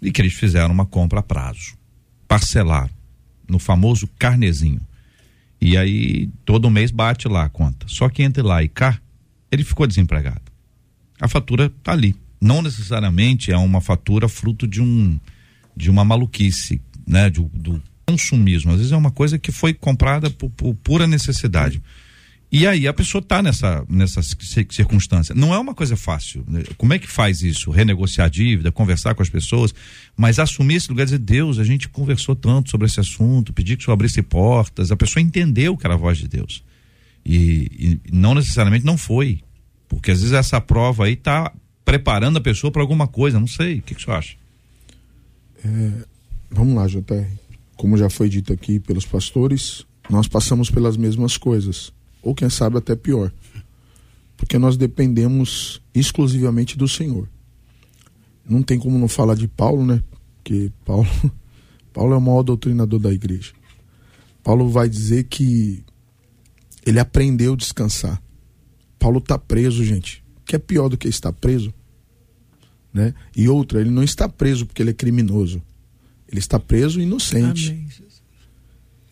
e 0.00 0.10
que 0.10 0.20
eles 0.20 0.34
fizeram 0.34 0.72
uma 0.72 0.86
compra 0.86 1.20
a 1.20 1.22
prazo, 1.22 1.74
parcelaram 2.26 2.90
no 3.48 3.58
famoso 3.58 4.08
carnezinho. 4.18 4.80
E 5.60 5.76
aí 5.76 6.28
todo 6.44 6.70
mês 6.70 6.90
bate 6.90 7.28
lá 7.28 7.44
a 7.44 7.48
conta. 7.48 7.86
Só 7.88 8.08
que 8.08 8.22
entre 8.22 8.42
lá 8.42 8.62
e 8.62 8.68
cá, 8.68 8.98
ele 9.50 9.62
ficou 9.62 9.86
desempregado. 9.86 10.42
A 11.20 11.28
fatura 11.28 11.66
está 11.66 11.92
ali. 11.92 12.16
Não 12.40 12.62
necessariamente 12.62 13.52
é 13.52 13.56
uma 13.56 13.80
fatura 13.80 14.28
fruto 14.28 14.66
de 14.66 14.82
um 14.82 15.20
de 15.74 15.88
uma 15.88 16.04
maluquice, 16.04 16.82
né, 17.06 17.30
do, 17.30 17.44
do 17.54 17.82
consumismo. 18.12 18.72
Às 18.72 18.78
vezes 18.78 18.92
é 18.92 18.96
uma 18.96 19.10
coisa 19.10 19.38
que 19.38 19.50
foi 19.50 19.72
comprada 19.72 20.30
por, 20.30 20.50
por 20.50 20.74
pura 20.74 21.06
necessidade. 21.06 21.82
E 22.50 22.66
aí 22.66 22.86
a 22.86 22.92
pessoa 22.92 23.20
está 23.20 23.42
nessa, 23.42 23.82
nessa 23.88 24.20
circunstância. 24.22 25.34
Não 25.34 25.54
é 25.54 25.58
uma 25.58 25.74
coisa 25.74 25.96
fácil. 25.96 26.44
Né? 26.46 26.64
Como 26.76 26.92
é 26.92 26.98
que 26.98 27.08
faz 27.08 27.40
isso? 27.40 27.70
Renegociar 27.70 28.26
a 28.26 28.30
dívida, 28.30 28.70
conversar 28.70 29.14
com 29.14 29.22
as 29.22 29.30
pessoas, 29.30 29.74
mas 30.14 30.38
assumir 30.38 30.74
esse 30.74 30.90
lugar 30.90 31.04
e 31.04 31.06
dizer, 31.06 31.18
Deus, 31.18 31.58
a 31.58 31.64
gente 31.64 31.88
conversou 31.88 32.36
tanto 32.36 32.70
sobre 32.70 32.86
esse 32.86 33.00
assunto, 33.00 33.54
pedir 33.54 33.76
que 33.76 33.82
o 33.82 33.84
senhor 33.86 33.94
abrisse 33.94 34.20
portas, 34.20 34.92
a 34.92 34.96
pessoa 34.96 35.22
entendeu 35.22 35.78
que 35.78 35.86
era 35.86 35.94
a 35.94 35.96
voz 35.96 36.18
de 36.18 36.28
Deus. 36.28 36.62
E, 37.24 37.98
e 38.04 38.12
não 38.12 38.34
necessariamente 38.34 38.84
não 38.84 38.98
foi. 38.98 39.40
Porque 39.88 40.10
às 40.10 40.18
vezes 40.20 40.34
essa 40.34 40.60
prova 40.60 41.06
aí 41.06 41.14
está 41.14 41.50
preparando 41.86 42.36
a 42.36 42.40
pessoa 42.40 42.70
para 42.70 42.82
alguma 42.82 43.08
coisa, 43.08 43.40
não 43.40 43.46
sei. 43.46 43.78
O 43.78 43.82
que, 43.82 43.94
que 43.94 44.00
o 44.00 44.04
senhor 44.04 44.18
acha? 44.18 44.36
É, 45.64 46.04
vamos 46.50 46.74
lá, 46.74 46.86
JR. 46.86 47.41
Como 47.82 47.96
já 47.96 48.08
foi 48.08 48.28
dito 48.28 48.52
aqui 48.52 48.78
pelos 48.78 49.04
pastores, 49.04 49.84
nós 50.08 50.28
passamos 50.28 50.70
pelas 50.70 50.96
mesmas 50.96 51.36
coisas, 51.36 51.92
ou 52.22 52.32
quem 52.32 52.48
sabe 52.48 52.78
até 52.78 52.94
pior, 52.94 53.32
porque 54.36 54.56
nós 54.56 54.76
dependemos 54.76 55.82
exclusivamente 55.92 56.78
do 56.78 56.86
Senhor. 56.86 57.28
Não 58.48 58.62
tem 58.62 58.78
como 58.78 58.96
não 58.96 59.08
falar 59.08 59.34
de 59.34 59.48
Paulo, 59.48 59.84
né? 59.84 60.00
Porque 60.36 60.70
Paulo, 60.84 61.08
Paulo 61.92 62.14
é 62.14 62.16
o 62.16 62.20
maior 62.20 62.44
doutrinador 62.44 63.00
da 63.00 63.12
igreja. 63.12 63.52
Paulo 64.44 64.68
vai 64.68 64.88
dizer 64.88 65.24
que 65.24 65.82
ele 66.86 67.00
aprendeu 67.00 67.54
a 67.54 67.56
descansar. 67.56 68.22
Paulo 68.96 69.18
está 69.18 69.36
preso, 69.36 69.84
gente. 69.84 70.22
Que 70.44 70.54
é 70.54 70.58
pior 70.60 70.88
do 70.88 70.96
que 70.96 71.08
estar 71.08 71.32
preso? 71.32 71.74
Né? 72.94 73.12
E 73.36 73.48
outra, 73.48 73.80
ele 73.80 73.90
não 73.90 74.04
está 74.04 74.28
preso 74.28 74.66
porque 74.66 74.80
ele 74.80 74.90
é 74.90 74.94
criminoso. 74.94 75.60
Ele 76.32 76.40
está 76.40 76.58
preso 76.58 77.00
inocente. 77.00 77.70
Amém, 77.70 77.88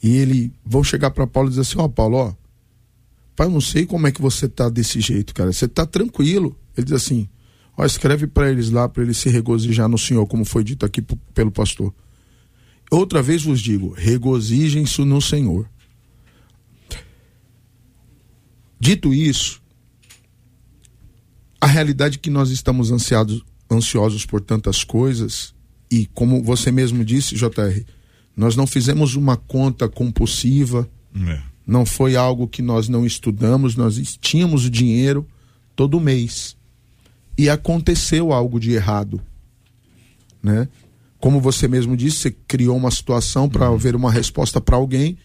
e 0.03 0.17
ele 0.17 0.53
vão 0.65 0.83
chegar 0.83 1.11
para 1.11 1.27
Paulo 1.27 1.49
e 1.49 1.51
dizer 1.51 1.63
assim: 1.63 1.79
Ó, 1.79 1.85
oh, 1.85 1.89
Paulo, 1.89 2.17
ó, 2.17 2.35
pai, 3.37 3.47
eu 3.47 3.51
não 3.51 3.61
sei 3.61 3.85
como 3.85 4.07
é 4.07 4.13
que 4.13 4.23
você 4.23 4.49
tá 4.49 4.69
desse 4.69 5.01
jeito, 5.01 5.35
cara. 5.35 5.53
Você 5.53 5.69
tá 5.69 5.85
tranquilo. 5.85 6.57
Ele 6.77 6.87
diz 6.87 6.95
assim: 6.95 7.29
Ó, 7.77 7.85
escreve 7.85 8.27
para 8.27 8.51
eles 8.51 8.71
lá, 8.71 8.89
para 8.89 9.03
eles 9.03 9.19
se 9.19 9.29
regozijar 9.29 9.89
no 9.89 9.99
Senhor, 9.99 10.27
como 10.27 10.45
foi 10.45 10.65
dito 10.65 10.87
aqui 10.87 11.03
pelo 11.35 11.51
pastor. 11.51 11.95
Outra 12.91 13.23
vez 13.23 13.43
vos 13.43 13.61
digo: 13.61 13.93
regozijem-se 13.93 15.05
no 15.05 15.21
Senhor. 15.21 15.69
Dito 18.83 19.13
isso, 19.13 19.63
a 21.61 21.67
realidade 21.67 22.17
é 22.17 22.19
que 22.19 22.31
nós 22.31 22.49
estamos 22.49 22.91
ansiados, 22.91 23.45
ansiosos 23.71 24.25
por 24.25 24.41
tantas 24.41 24.83
coisas, 24.83 25.55
e 25.91 26.07
como 26.07 26.43
você 26.43 26.71
mesmo 26.71 27.05
disse, 27.05 27.35
JR, 27.35 27.85
nós 28.37 28.55
não 28.55 28.67
fizemos 28.67 29.17
uma 29.17 29.37
conta 29.37 29.89
compulsiva, 29.89 30.89
é. 31.27 31.43
não 31.67 31.85
foi 31.85 32.15
algo 32.15 32.47
que 32.47 32.63
nós 32.63 32.89
não 32.89 33.05
estudamos, 33.05 33.75
nós 33.75 33.97
tínhamos 34.21 34.67
o 34.67 34.71
dinheiro 34.71 35.27
todo 35.75 36.01
mês. 36.01 36.57
E 37.37 37.49
aconteceu 37.49 38.33
algo 38.33 38.61
de 38.61 38.73
errado. 38.73 39.21
Né? 40.43 40.69
Como 41.19 41.41
você 41.41 41.67
mesmo 41.67 41.97
disse, 41.97 42.19
você 42.19 42.31
criou 42.31 42.77
uma 42.77 42.91
situação 42.91 43.49
para 43.49 43.69
uhum. 43.69 43.75
haver 43.75 43.97
uma 43.97 44.13
resposta 44.13 44.61
para 44.61 44.77
alguém. 44.77 45.19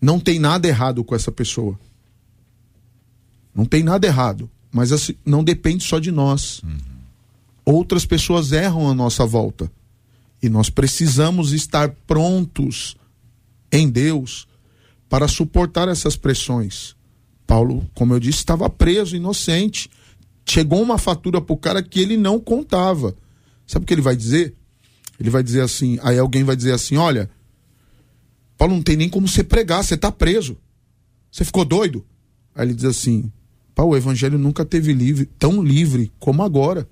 Não 0.00 0.18
tem 0.18 0.38
nada 0.38 0.66
errado 0.66 1.04
com 1.04 1.14
essa 1.14 1.30
pessoa. 1.30 1.78
Não 3.54 3.64
tem 3.64 3.82
nada 3.82 4.06
errado. 4.06 4.48
Mas 4.72 4.92
assim, 4.92 5.14
não 5.24 5.44
depende 5.44 5.84
só 5.84 5.98
de 5.98 6.10
nós. 6.10 6.62
Uhum. 6.62 6.89
Outras 7.64 8.04
pessoas 8.04 8.52
erram 8.52 8.88
à 8.88 8.94
nossa 8.94 9.24
volta. 9.26 9.70
E 10.42 10.48
nós 10.48 10.70
precisamos 10.70 11.52
estar 11.52 11.90
prontos 12.06 12.96
em 13.70 13.88
Deus 13.88 14.48
para 15.08 15.28
suportar 15.28 15.88
essas 15.88 16.16
pressões. 16.16 16.96
Paulo, 17.46 17.88
como 17.94 18.14
eu 18.14 18.20
disse, 18.20 18.38
estava 18.38 18.70
preso, 18.70 19.16
inocente. 19.16 19.90
Chegou 20.46 20.80
uma 20.80 20.98
fatura 20.98 21.40
para 21.40 21.52
o 21.52 21.58
cara 21.58 21.82
que 21.82 22.00
ele 22.00 22.16
não 22.16 22.40
contava. 22.40 23.14
Sabe 23.66 23.84
o 23.84 23.86
que 23.86 23.94
ele 23.94 24.00
vai 24.00 24.16
dizer? 24.16 24.54
Ele 25.18 25.30
vai 25.30 25.42
dizer 25.42 25.60
assim, 25.60 25.98
aí 26.02 26.18
alguém 26.18 26.44
vai 26.44 26.56
dizer 26.56 26.72
assim, 26.72 26.96
olha, 26.96 27.28
Paulo 28.56 28.74
não 28.74 28.82
tem 28.82 28.96
nem 28.96 29.08
como 29.08 29.28
você 29.28 29.44
pregar, 29.44 29.84
você 29.84 29.94
está 29.94 30.10
preso. 30.10 30.56
Você 31.30 31.44
ficou 31.44 31.64
doido? 31.64 32.04
Aí 32.54 32.66
ele 32.66 32.74
diz 32.74 32.84
assim, 32.84 33.30
Paulo, 33.74 33.92
o 33.92 33.96
evangelho 33.96 34.38
nunca 34.38 34.64
teve 34.64 34.92
livre, 34.92 35.26
tão 35.38 35.62
livre 35.62 36.10
como 36.18 36.42
agora. 36.42 36.88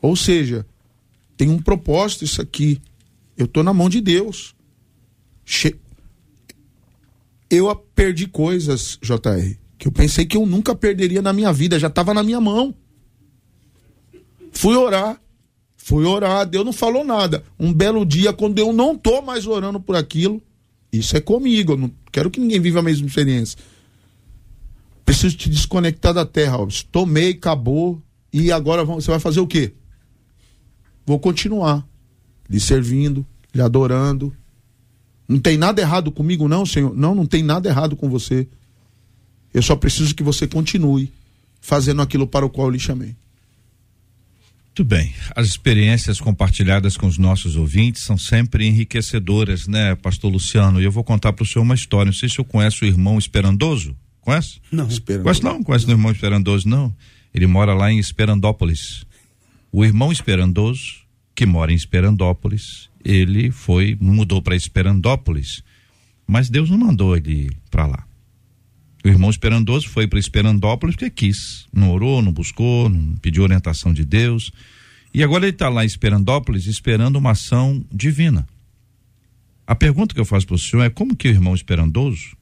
Ou 0.00 0.16
seja, 0.16 0.66
tem 1.36 1.48
um 1.48 1.58
propósito 1.58 2.24
isso 2.24 2.40
aqui. 2.40 2.80
Eu 3.36 3.46
estou 3.46 3.62
na 3.62 3.72
mão 3.72 3.88
de 3.88 4.00
Deus. 4.00 4.54
Che... 5.44 5.76
Eu 7.48 7.74
perdi 7.94 8.26
coisas, 8.26 8.98
JR, 9.02 9.56
que 9.76 9.88
eu 9.88 9.92
pensei 9.92 10.24
que 10.24 10.36
eu 10.36 10.46
nunca 10.46 10.74
perderia 10.74 11.20
na 11.20 11.32
minha 11.32 11.52
vida, 11.52 11.78
já 11.78 11.88
estava 11.88 12.14
na 12.14 12.22
minha 12.22 12.40
mão. 12.40 12.74
Fui 14.52 14.76
orar. 14.76 15.20
Fui 15.76 16.04
orar, 16.04 16.46
Deus 16.46 16.64
não 16.64 16.72
falou 16.72 17.04
nada. 17.04 17.42
Um 17.58 17.72
belo 17.72 18.04
dia, 18.04 18.32
quando 18.32 18.58
eu 18.58 18.72
não 18.72 18.96
tô 18.96 19.22
mais 19.22 19.46
orando 19.46 19.80
por 19.80 19.96
aquilo, 19.96 20.40
isso 20.92 21.16
é 21.16 21.20
comigo. 21.20 21.72
Eu 21.72 21.76
não 21.78 21.90
quero 22.12 22.30
que 22.30 22.38
ninguém 22.38 22.60
viva 22.60 22.80
a 22.80 22.82
mesma 22.82 23.06
experiência. 23.06 23.58
Preciso 25.04 25.36
te 25.36 25.48
desconectar 25.48 26.12
da 26.12 26.26
terra, 26.26 26.56
Alves. 26.56 26.82
Tomei, 26.82 27.30
acabou. 27.30 28.00
E 28.32 28.52
agora 28.52 28.84
você 28.84 29.10
vai 29.10 29.18
fazer 29.18 29.40
o 29.40 29.46
quê? 29.46 29.72
Vou 31.10 31.18
continuar 31.18 31.84
lhe 32.48 32.60
servindo, 32.60 33.26
lhe 33.52 33.60
adorando. 33.60 34.32
Não 35.28 35.40
tem 35.40 35.58
nada 35.58 35.82
errado 35.82 36.12
comigo, 36.12 36.46
não, 36.46 36.64
Senhor. 36.64 36.96
Não, 36.96 37.16
não 37.16 37.26
tem 37.26 37.42
nada 37.42 37.68
errado 37.68 37.96
com 37.96 38.08
você. 38.08 38.46
Eu 39.52 39.60
só 39.60 39.74
preciso 39.74 40.14
que 40.14 40.22
você 40.22 40.46
continue 40.46 41.12
fazendo 41.60 42.00
aquilo 42.00 42.28
para 42.28 42.46
o 42.46 42.50
qual 42.50 42.68
eu 42.68 42.72
lhe 42.72 42.78
chamei. 42.78 43.16
Muito 44.66 44.84
bem. 44.84 45.12
As 45.34 45.48
experiências 45.48 46.20
compartilhadas 46.20 46.96
com 46.96 47.08
os 47.08 47.18
nossos 47.18 47.56
ouvintes 47.56 48.02
são 48.02 48.16
sempre 48.16 48.64
enriquecedoras, 48.68 49.66
né, 49.66 49.96
Pastor 49.96 50.30
Luciano? 50.30 50.80
E 50.80 50.84
eu 50.84 50.92
vou 50.92 51.02
contar 51.02 51.32
para 51.32 51.42
o 51.42 51.46
senhor 51.46 51.64
uma 51.64 51.74
história. 51.74 52.06
Não 52.06 52.12
sei 52.12 52.28
se 52.28 52.34
o 52.34 52.36
senhor 52.36 52.48
conhece 52.48 52.84
o 52.84 52.86
irmão 52.86 53.18
Esperandoso. 53.18 53.96
Conhece? 54.20 54.60
Não. 54.70 54.86
Esperandoso. 54.86 55.24
Conhece 55.24 55.42
não? 55.42 55.62
Conhece 55.64 55.86
o 55.86 55.90
irmão 55.90 56.12
Esperandoso, 56.12 56.68
não? 56.68 56.94
Ele 57.34 57.48
mora 57.48 57.74
lá 57.74 57.90
em 57.90 57.98
Esperandópolis. 57.98 59.04
O 59.72 59.84
irmão 59.84 60.10
Esperandoso, 60.10 61.02
que 61.34 61.46
mora 61.46 61.72
em 61.72 61.76
Esperandópolis, 61.76 62.90
ele 63.04 63.50
foi, 63.50 63.96
mudou 64.00 64.42
para 64.42 64.56
Esperandópolis, 64.56 65.62
mas 66.26 66.50
Deus 66.50 66.68
não 66.68 66.78
mandou 66.78 67.16
ele 67.16 67.50
para 67.70 67.86
lá. 67.86 68.06
O 69.04 69.08
irmão 69.08 69.30
Esperandoso 69.30 69.88
foi 69.88 70.06
para 70.06 70.18
Esperandópolis 70.18 70.94
porque 70.94 71.10
quis, 71.10 71.66
não 71.72 71.90
orou, 71.90 72.20
não 72.20 72.32
buscou, 72.32 72.88
não 72.88 73.16
pediu 73.16 73.42
orientação 73.42 73.94
de 73.94 74.04
Deus. 74.04 74.52
E 75.14 75.22
agora 75.22 75.44
ele 75.44 75.52
está 75.52 75.68
lá 75.68 75.84
em 75.84 75.86
Esperandópolis 75.86 76.66
esperando 76.66 77.16
uma 77.16 77.30
ação 77.30 77.84
divina. 77.92 78.46
A 79.66 79.74
pergunta 79.74 80.14
que 80.14 80.20
eu 80.20 80.24
faço 80.24 80.46
para 80.46 80.56
o 80.56 80.58
senhor 80.58 80.82
é 80.82 80.90
como 80.90 81.16
que 81.16 81.28
o 81.28 81.30
irmão 81.30 81.54
Esperandoso, 81.54 82.36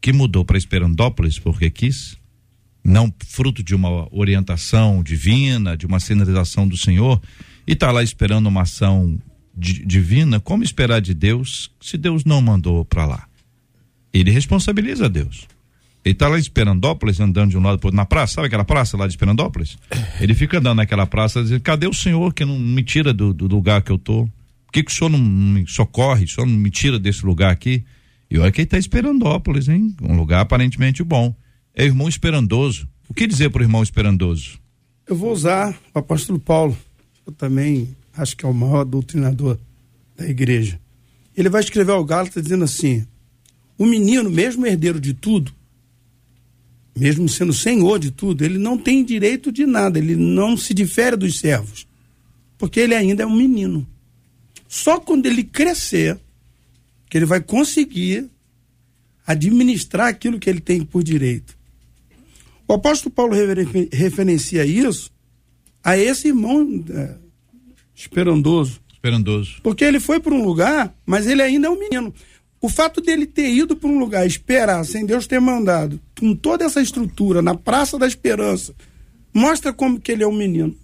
que 0.00 0.12
mudou 0.12 0.44
para 0.44 0.58
Esperandópolis 0.58 1.38
porque 1.38 1.70
quis, 1.70 2.16
não 2.84 3.12
fruto 3.26 3.62
de 3.62 3.74
uma 3.74 4.06
orientação 4.14 5.02
divina, 5.02 5.76
de 5.76 5.86
uma 5.86 5.98
sinalização 5.98 6.68
do 6.68 6.76
Senhor, 6.76 7.20
e 7.66 7.72
está 7.72 7.90
lá 7.90 8.02
esperando 8.02 8.46
uma 8.46 8.62
ação 8.62 9.18
divina, 9.56 10.38
como 10.38 10.62
esperar 10.62 11.00
de 11.00 11.14
Deus 11.14 11.70
se 11.80 11.96
Deus 11.96 12.24
não 12.24 12.42
mandou 12.42 12.84
para 12.84 13.06
lá? 13.06 13.26
Ele 14.12 14.30
responsabiliza 14.30 15.08
Deus. 15.08 15.46
Ele 16.04 16.12
está 16.12 16.28
lá 16.28 16.36
em 16.36 16.40
Esperandópolis, 16.40 17.18
andando 17.18 17.50
de 17.50 17.56
um 17.56 17.62
lado 17.62 17.78
para 17.78 17.88
outro, 17.88 17.96
na 17.96 18.04
praça, 18.04 18.34
sabe 18.34 18.48
aquela 18.48 18.64
praça 18.64 18.96
lá 18.96 19.06
de 19.06 19.14
Esperandópolis? 19.14 19.78
Ele 20.20 20.34
fica 20.34 20.58
andando 20.58 20.76
naquela 20.76 21.06
praça, 21.06 21.42
dizendo, 21.42 21.62
cadê 21.62 21.86
o 21.86 21.94
senhor 21.94 22.34
que 22.34 22.44
não 22.44 22.58
me 22.58 22.82
tira 22.82 23.14
do, 23.14 23.32
do 23.32 23.46
lugar 23.46 23.80
que 23.80 23.90
eu 23.90 23.96
tô? 23.96 24.28
Por 24.66 24.72
que, 24.72 24.82
que 24.82 24.90
o 24.90 24.94
senhor 24.94 25.08
não 25.08 25.18
me 25.18 25.66
socorre, 25.66 26.24
o 26.24 26.28
senhor 26.28 26.46
não 26.46 26.54
me 26.54 26.68
tira 26.68 26.98
desse 26.98 27.24
lugar 27.24 27.50
aqui? 27.50 27.84
E 28.30 28.38
olha 28.38 28.52
que 28.52 28.60
ele 28.60 28.66
está 28.66 28.76
Esperandópolis, 28.76 29.68
hein? 29.68 29.96
Um 30.02 30.14
lugar 30.14 30.40
aparentemente 30.40 31.02
bom 31.02 31.34
é 31.74 31.84
irmão 31.84 32.08
esperandoso. 32.08 32.88
O 33.08 33.14
que 33.14 33.26
dizer 33.26 33.50
para 33.50 33.60
o 33.60 33.64
irmão 33.64 33.82
esperandoso? 33.82 34.58
Eu 35.06 35.16
vou 35.16 35.32
usar 35.32 35.78
o 35.92 35.98
apóstolo 35.98 36.38
Paulo. 36.38 36.76
Eu 37.26 37.32
também 37.32 37.94
acho 38.16 38.36
que 38.36 38.44
é 38.44 38.48
o 38.48 38.54
maior 38.54 38.84
doutrinador 38.84 39.58
da 40.16 40.26
igreja. 40.28 40.80
Ele 41.36 41.48
vai 41.48 41.60
escrever 41.60 41.92
ao 41.92 42.04
Gálatas 42.04 42.42
dizendo 42.42 42.64
assim: 42.64 43.06
o 43.76 43.84
menino, 43.84 44.30
mesmo 44.30 44.66
herdeiro 44.66 45.00
de 45.00 45.12
tudo, 45.12 45.52
mesmo 46.96 47.28
sendo 47.28 47.52
senhor 47.52 47.98
de 47.98 48.10
tudo, 48.10 48.44
ele 48.44 48.58
não 48.58 48.78
tem 48.78 49.04
direito 49.04 49.50
de 49.50 49.66
nada, 49.66 49.98
ele 49.98 50.14
não 50.14 50.56
se 50.56 50.72
difere 50.72 51.16
dos 51.16 51.38
servos, 51.38 51.86
porque 52.56 52.78
ele 52.78 52.94
ainda 52.94 53.24
é 53.24 53.26
um 53.26 53.36
menino. 53.36 53.86
Só 54.68 54.98
quando 54.98 55.26
ele 55.26 55.42
crescer, 55.42 56.18
que 57.10 57.18
ele 57.18 57.26
vai 57.26 57.40
conseguir 57.40 58.30
administrar 59.26 60.08
aquilo 60.08 60.38
que 60.38 60.48
ele 60.48 60.60
tem 60.60 60.84
por 60.84 61.02
direito. 61.02 61.56
O 62.66 62.74
apóstolo 62.74 63.14
Paulo 63.14 63.34
referencia 63.92 64.64
isso 64.64 65.10
a 65.82 65.98
esse 65.98 66.28
irmão 66.28 66.82
é, 66.90 67.16
esperandoso. 67.94 68.80
Esperandoso. 68.92 69.56
Porque 69.62 69.84
ele 69.84 70.00
foi 70.00 70.18
para 70.18 70.34
um 70.34 70.42
lugar, 70.42 70.94
mas 71.04 71.26
ele 71.26 71.42
ainda 71.42 71.66
é 71.66 71.70
um 71.70 71.78
menino. 71.78 72.12
O 72.60 72.68
fato 72.70 73.02
dele 73.02 73.26
ter 73.26 73.50
ido 73.50 73.76
para 73.76 73.90
um 73.90 73.98
lugar, 73.98 74.26
esperar, 74.26 74.82
sem 74.86 75.04
Deus 75.04 75.26
ter 75.26 75.38
mandado, 75.38 76.00
com 76.18 76.34
toda 76.34 76.64
essa 76.64 76.80
estrutura, 76.80 77.42
na 77.42 77.54
Praça 77.54 77.98
da 77.98 78.06
Esperança, 78.06 78.74
mostra 79.34 79.70
como 79.70 80.00
que 80.00 80.10
ele 80.10 80.24
é 80.24 80.26
um 80.26 80.34
menino. 80.34 80.74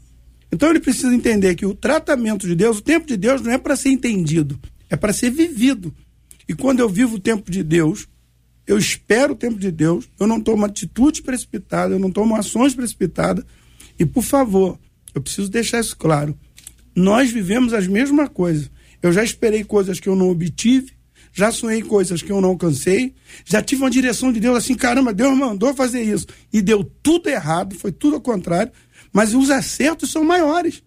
Então 0.52 0.68
ele 0.68 0.80
precisa 0.80 1.14
entender 1.14 1.54
que 1.54 1.64
o 1.64 1.74
tratamento 1.74 2.46
de 2.46 2.54
Deus, 2.54 2.78
o 2.78 2.82
tempo 2.82 3.06
de 3.06 3.16
Deus 3.16 3.40
não 3.40 3.52
é 3.52 3.56
para 3.56 3.76
ser 3.76 3.88
entendido, 3.88 4.60
é 4.90 4.96
para 4.96 5.14
ser 5.14 5.30
vivido. 5.30 5.94
E 6.46 6.52
quando 6.52 6.80
eu 6.80 6.88
vivo 6.88 7.16
o 7.16 7.20
tempo 7.20 7.50
de 7.50 7.62
Deus, 7.62 8.06
eu 8.70 8.78
espero 8.78 9.32
o 9.32 9.36
tempo 9.36 9.58
de 9.58 9.70
Deus, 9.72 10.08
eu 10.18 10.28
não 10.28 10.40
tomo 10.40 10.64
atitudes 10.64 11.20
precipitadas, 11.20 11.92
eu 11.92 11.98
não 11.98 12.10
tomo 12.10 12.36
ações 12.36 12.72
precipitadas. 12.72 13.44
E, 13.98 14.06
por 14.06 14.22
favor, 14.22 14.78
eu 15.12 15.20
preciso 15.20 15.50
deixar 15.50 15.80
isso 15.80 15.96
claro. 15.96 16.38
Nós 16.94 17.32
vivemos 17.32 17.74
as 17.74 17.88
mesmas 17.88 18.28
coisas. 18.28 18.70
Eu 19.02 19.12
já 19.12 19.24
esperei 19.24 19.64
coisas 19.64 19.98
que 19.98 20.08
eu 20.08 20.14
não 20.14 20.30
obtive, 20.30 20.92
já 21.32 21.50
sonhei 21.50 21.82
coisas 21.82 22.22
que 22.22 22.30
eu 22.30 22.40
não 22.40 22.50
alcancei, 22.50 23.12
já 23.44 23.60
tive 23.60 23.82
uma 23.82 23.90
direção 23.90 24.32
de 24.32 24.38
Deus 24.38 24.58
assim, 24.58 24.74
caramba, 24.74 25.12
Deus 25.12 25.36
mandou 25.36 25.74
fazer 25.74 26.02
isso. 26.02 26.26
E 26.52 26.62
deu 26.62 26.84
tudo 26.84 27.28
errado, 27.28 27.74
foi 27.74 27.90
tudo 27.90 28.16
ao 28.16 28.20
contrário, 28.20 28.72
mas 29.12 29.34
os 29.34 29.50
acertos 29.50 30.12
são 30.12 30.22
maiores. 30.22 30.80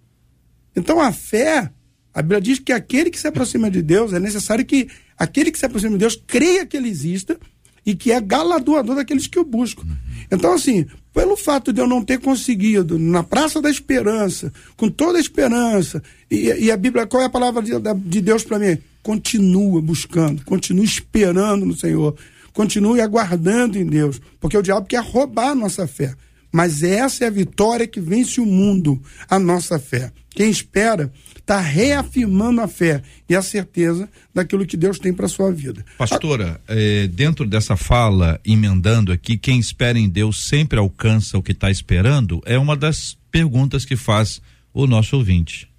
Então 0.74 1.02
a 1.02 1.12
fé, 1.12 1.70
a 2.14 2.22
Bíblia 2.22 2.40
diz 2.40 2.60
que 2.60 2.72
aquele 2.72 3.10
que 3.10 3.20
se 3.20 3.28
aproxima 3.28 3.70
de 3.70 3.82
Deus, 3.82 4.14
é 4.14 4.20
necessário 4.20 4.64
que 4.64 4.88
aquele 5.18 5.52
que 5.52 5.60
se 5.60 5.66
aproxima 5.66 5.92
de 5.92 6.00
Deus 6.00 6.16
creia 6.26 6.66
que 6.66 6.78
ele 6.78 6.88
exista 6.88 7.38
e 7.86 7.96
que 7.96 8.12
é 8.12 8.22
galardoador 8.22 8.96
daqueles 8.96 9.28
que 9.28 9.40
o 9.40 9.44
buscam. 9.44 9.84
Então, 10.32 10.54
assim, 10.54 10.86
pelo 11.14 11.36
fato 11.36 11.72
de 11.72 11.80
eu 11.80 11.88
não 11.88 12.04
ter 12.04 12.20
conseguido, 12.20 12.98
na 12.98 13.24
Praça 13.24 13.62
da 13.62 13.70
Esperança, 13.70 14.52
com 14.76 14.90
toda 14.90 15.18
a 15.18 15.22
esperança, 15.22 16.02
e, 16.30 16.48
e 16.66 16.72
a 16.72 16.78
Bíblia, 16.78 17.06
qual 17.06 17.22
é 17.22 17.26
a 17.26 17.30
palavra 17.30 17.62
de, 17.62 17.72
de 18.06 18.22
Deus 18.22 18.44
para 18.44 18.58
mim? 18.58 18.78
Continua 19.04 19.82
buscando, 19.82 20.44
continue 20.46 20.86
esperando 20.86 21.66
no 21.66 21.76
Senhor, 21.76 22.16
continue 22.54 23.02
aguardando 23.02 23.78
em 23.78 23.86
Deus, 23.86 24.20
porque 24.40 24.58
o 24.58 24.62
diabo 24.62 24.88
quer 24.88 25.04
roubar 25.04 25.50
a 25.50 25.56
nossa 25.56 25.86
fé. 25.86 26.16
Mas 26.52 26.84
essa 26.84 27.26
é 27.26 27.28
a 27.28 27.32
vitória 27.32 27.88
que 27.88 28.00
vence 28.00 28.40
o 28.40 28.46
mundo, 28.46 29.02
a 29.28 29.40
nossa 29.40 29.80
fé. 29.80 30.12
Quem 30.30 30.50
espera 30.50 31.12
está 31.44 31.60
reafirmando 31.60 32.62
a 32.62 32.68
fé 32.70 33.04
e 33.28 33.36
a 33.36 33.42
certeza 33.42 34.10
daquilo 34.34 34.66
que 34.66 34.78
Deus 34.78 34.98
tem 34.98 35.14
para 35.14 35.28
sua 35.28 35.52
vida. 35.52 35.86
Pastora, 35.98 36.60
eh, 36.70 37.08
dentro 37.08 37.46
dessa 37.46 37.76
fala, 37.76 38.40
emendando 38.46 39.12
aqui, 39.12 39.38
quem 39.38 39.60
espera 39.60 40.00
em 40.00 40.10
Deus 40.10 40.48
sempre 40.48 40.80
alcança 40.80 41.38
o 41.38 41.44
que 41.44 41.52
está 41.52 41.70
esperando, 41.70 42.42
é 42.46 42.58
uma 42.58 42.78
das 42.78 43.18
perguntas 43.30 43.84
que 43.84 43.98
faz 43.98 44.42
o 44.74 44.88
nosso 44.88 45.18
ouvinte. 45.18 45.70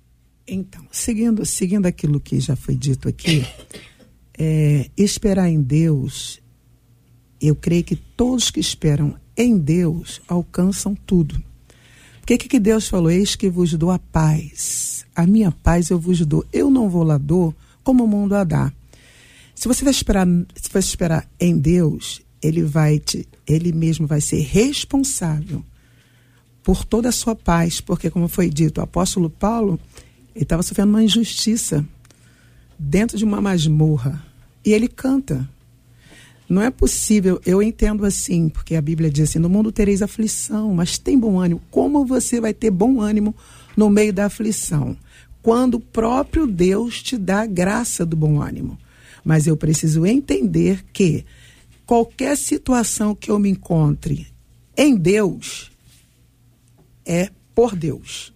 Então, 0.46 0.86
seguindo, 0.92 1.46
seguindo 1.46 1.86
aquilo 1.86 2.20
que 2.20 2.38
já 2.38 2.54
foi 2.54 2.74
dito 2.74 3.08
aqui, 3.08 3.46
é, 4.36 4.90
esperar 4.98 5.48
em 5.48 5.62
Deus, 5.62 6.42
eu 7.40 7.56
creio 7.56 7.82
que 7.84 7.96
todos 7.96 8.50
que 8.50 8.60
esperam 8.60 9.18
em 9.34 9.56
Deus 9.56 10.20
alcançam 10.28 10.94
tudo. 10.94 11.42
Porque 12.24 12.38
que, 12.38 12.48
que 12.48 12.58
Deus 12.58 12.88
falou? 12.88 13.10
Eis 13.10 13.36
que 13.36 13.50
vos 13.50 13.74
dou 13.74 13.90
a 13.90 13.98
paz. 13.98 15.04
A 15.14 15.26
minha 15.26 15.52
paz 15.52 15.90
eu 15.90 15.98
vos 15.98 16.24
dou. 16.24 16.42
Eu 16.50 16.70
não 16.70 16.88
vou 16.88 17.02
lá 17.02 17.18
dou 17.18 17.54
como 17.82 18.04
o 18.04 18.08
mundo 18.08 18.34
a 18.34 18.42
dá. 18.42 18.72
Se 19.54 19.68
você 19.68 19.84
vai 19.84 19.90
esperar, 19.90 20.26
se 20.26 20.70
você 20.70 20.78
esperar 20.78 21.28
em 21.38 21.58
Deus, 21.58 22.22
ele 22.42 22.62
vai 22.62 22.98
te, 22.98 23.28
ele 23.46 23.72
mesmo 23.72 24.06
vai 24.06 24.22
ser 24.22 24.40
responsável 24.40 25.62
por 26.62 26.82
toda 26.82 27.10
a 27.10 27.12
sua 27.12 27.34
paz, 27.36 27.82
porque 27.82 28.08
como 28.08 28.26
foi 28.26 28.48
dito, 28.48 28.80
o 28.80 28.84
apóstolo 28.84 29.28
Paulo, 29.28 29.78
estava 30.34 30.62
sofrendo 30.62 30.92
uma 30.92 31.04
injustiça 31.04 31.84
dentro 32.78 33.18
de 33.18 33.24
uma 33.24 33.42
masmorra 33.42 34.24
e 34.64 34.72
ele 34.72 34.88
canta. 34.88 35.46
Não 36.54 36.62
é 36.62 36.70
possível, 36.70 37.40
eu 37.44 37.60
entendo 37.60 38.06
assim, 38.06 38.48
porque 38.48 38.76
a 38.76 38.80
Bíblia 38.80 39.10
diz 39.10 39.28
assim: 39.28 39.40
no 39.40 39.48
mundo 39.48 39.72
tereis 39.72 40.02
aflição, 40.02 40.72
mas 40.72 40.96
tem 40.96 41.18
bom 41.18 41.40
ânimo. 41.40 41.60
Como 41.68 42.06
você 42.06 42.40
vai 42.40 42.54
ter 42.54 42.70
bom 42.70 43.00
ânimo 43.00 43.34
no 43.76 43.90
meio 43.90 44.12
da 44.12 44.26
aflição? 44.26 44.96
Quando 45.42 45.74
o 45.74 45.80
próprio 45.80 46.46
Deus 46.46 47.02
te 47.02 47.18
dá 47.18 47.40
a 47.40 47.46
graça 47.46 48.06
do 48.06 48.14
bom 48.14 48.40
ânimo. 48.40 48.78
Mas 49.24 49.48
eu 49.48 49.56
preciso 49.56 50.06
entender 50.06 50.84
que 50.92 51.24
qualquer 51.84 52.36
situação 52.36 53.16
que 53.16 53.32
eu 53.32 53.38
me 53.40 53.50
encontre 53.50 54.28
em 54.76 54.94
Deus 54.94 55.72
é 57.04 57.30
por 57.52 57.74
Deus. 57.74 58.32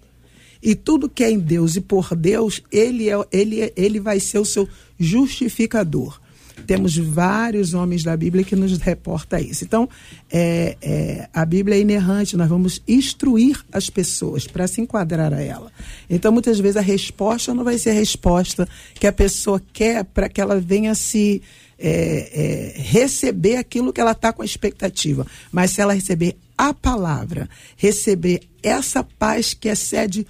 E 0.60 0.74
tudo 0.74 1.08
que 1.08 1.22
é 1.22 1.30
em 1.30 1.38
Deus 1.38 1.76
e 1.76 1.80
por 1.80 2.16
Deus, 2.16 2.64
ele, 2.72 3.08
é, 3.08 3.14
ele, 3.30 3.60
é, 3.60 3.72
ele 3.76 4.00
vai 4.00 4.18
ser 4.18 4.40
o 4.40 4.44
seu 4.44 4.68
justificador. 4.98 6.20
Temos 6.66 6.96
vários 6.96 7.74
homens 7.74 8.02
da 8.02 8.16
Bíblia 8.16 8.44
que 8.44 8.56
nos 8.56 8.76
reporta 8.78 9.40
isso. 9.40 9.64
Então, 9.64 9.88
é, 10.30 10.76
é, 10.82 11.28
a 11.32 11.44
Bíblia 11.44 11.76
é 11.76 11.80
inerrante, 11.80 12.36
nós 12.36 12.48
vamos 12.48 12.82
instruir 12.86 13.64
as 13.72 13.88
pessoas 13.88 14.46
para 14.46 14.66
se 14.66 14.80
enquadrar 14.80 15.32
a 15.32 15.40
ela. 15.40 15.72
Então, 16.08 16.30
muitas 16.32 16.58
vezes, 16.58 16.76
a 16.76 16.82
resposta 16.82 17.54
não 17.54 17.64
vai 17.64 17.78
ser 17.78 17.90
a 17.90 17.94
resposta 17.94 18.68
que 18.94 19.06
a 19.06 19.12
pessoa 19.12 19.62
quer 19.72 20.04
para 20.04 20.28
que 20.28 20.40
ela 20.40 20.60
venha 20.60 20.94
se 20.94 21.42
é, 21.78 22.74
é, 22.76 22.80
receber 22.80 23.56
aquilo 23.56 23.92
que 23.92 24.00
ela 24.00 24.12
está 24.12 24.32
com 24.32 24.42
a 24.42 24.44
expectativa. 24.44 25.26
Mas 25.52 25.70
se 25.70 25.80
ela 25.80 25.94
receber 25.94 26.36
a 26.56 26.74
palavra, 26.74 27.48
receber 27.76 28.42
essa 28.62 29.04
paz 29.04 29.54
que 29.54 29.68
excede 29.68 30.26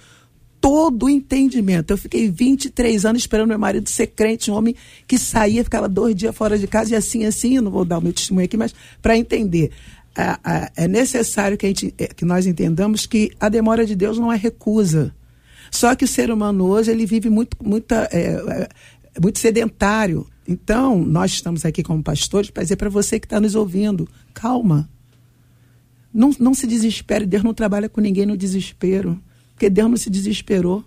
todo 0.68 1.06
o 1.06 1.08
entendimento. 1.08 1.94
Eu 1.94 1.96
fiquei 1.96 2.30
23 2.30 3.06
anos 3.06 3.22
esperando 3.22 3.48
meu 3.48 3.58
marido 3.58 3.88
ser 3.88 4.08
crente, 4.08 4.50
um 4.50 4.54
homem 4.54 4.74
que 5.06 5.16
saía, 5.16 5.64
ficava 5.64 5.88
dois 5.88 6.14
dias 6.14 6.36
fora 6.36 6.58
de 6.58 6.66
casa 6.66 6.92
e 6.92 6.94
assim, 6.94 7.24
assim, 7.24 7.56
eu 7.56 7.62
não 7.62 7.70
vou 7.70 7.86
dar 7.86 7.96
o 7.96 8.02
meu 8.02 8.12
testemunho 8.12 8.44
aqui, 8.44 8.54
mas 8.58 8.74
para 9.00 9.16
entender. 9.16 9.70
é 10.76 10.86
necessário 10.86 11.56
que, 11.56 11.64
a 11.64 11.70
gente, 11.70 11.94
é, 11.96 12.08
que 12.08 12.22
nós 12.22 12.46
entendamos 12.46 13.06
que 13.06 13.30
a 13.40 13.48
demora 13.48 13.86
de 13.86 13.96
Deus 13.96 14.18
não 14.18 14.30
é 14.30 14.36
recusa. 14.36 15.14
Só 15.70 15.94
que 15.94 16.04
o 16.04 16.08
ser 16.08 16.30
humano 16.30 16.66
hoje 16.66 16.90
ele 16.90 17.06
vive 17.06 17.30
muito, 17.30 17.56
muita, 17.64 18.06
é, 18.12 18.32
é, 18.34 18.68
muito 19.22 19.38
sedentário. 19.38 20.26
Então, 20.46 20.98
nós 20.98 21.32
estamos 21.32 21.64
aqui 21.64 21.82
como 21.82 22.02
pastores 22.02 22.50
para 22.50 22.62
dizer 22.62 22.76
para 22.76 22.90
você 22.90 23.18
que 23.18 23.24
está 23.24 23.40
nos 23.40 23.54
ouvindo: 23.54 24.06
calma. 24.34 24.86
Não, 26.12 26.30
não 26.38 26.52
se 26.52 26.66
desespere, 26.66 27.24
Deus 27.24 27.42
não 27.42 27.54
trabalha 27.54 27.88
com 27.88 28.02
ninguém 28.02 28.26
no 28.26 28.36
desespero 28.36 29.18
porque 29.58 29.68
Deus 29.68 29.90
não 29.90 29.96
se 29.96 30.08
desesperou. 30.08 30.84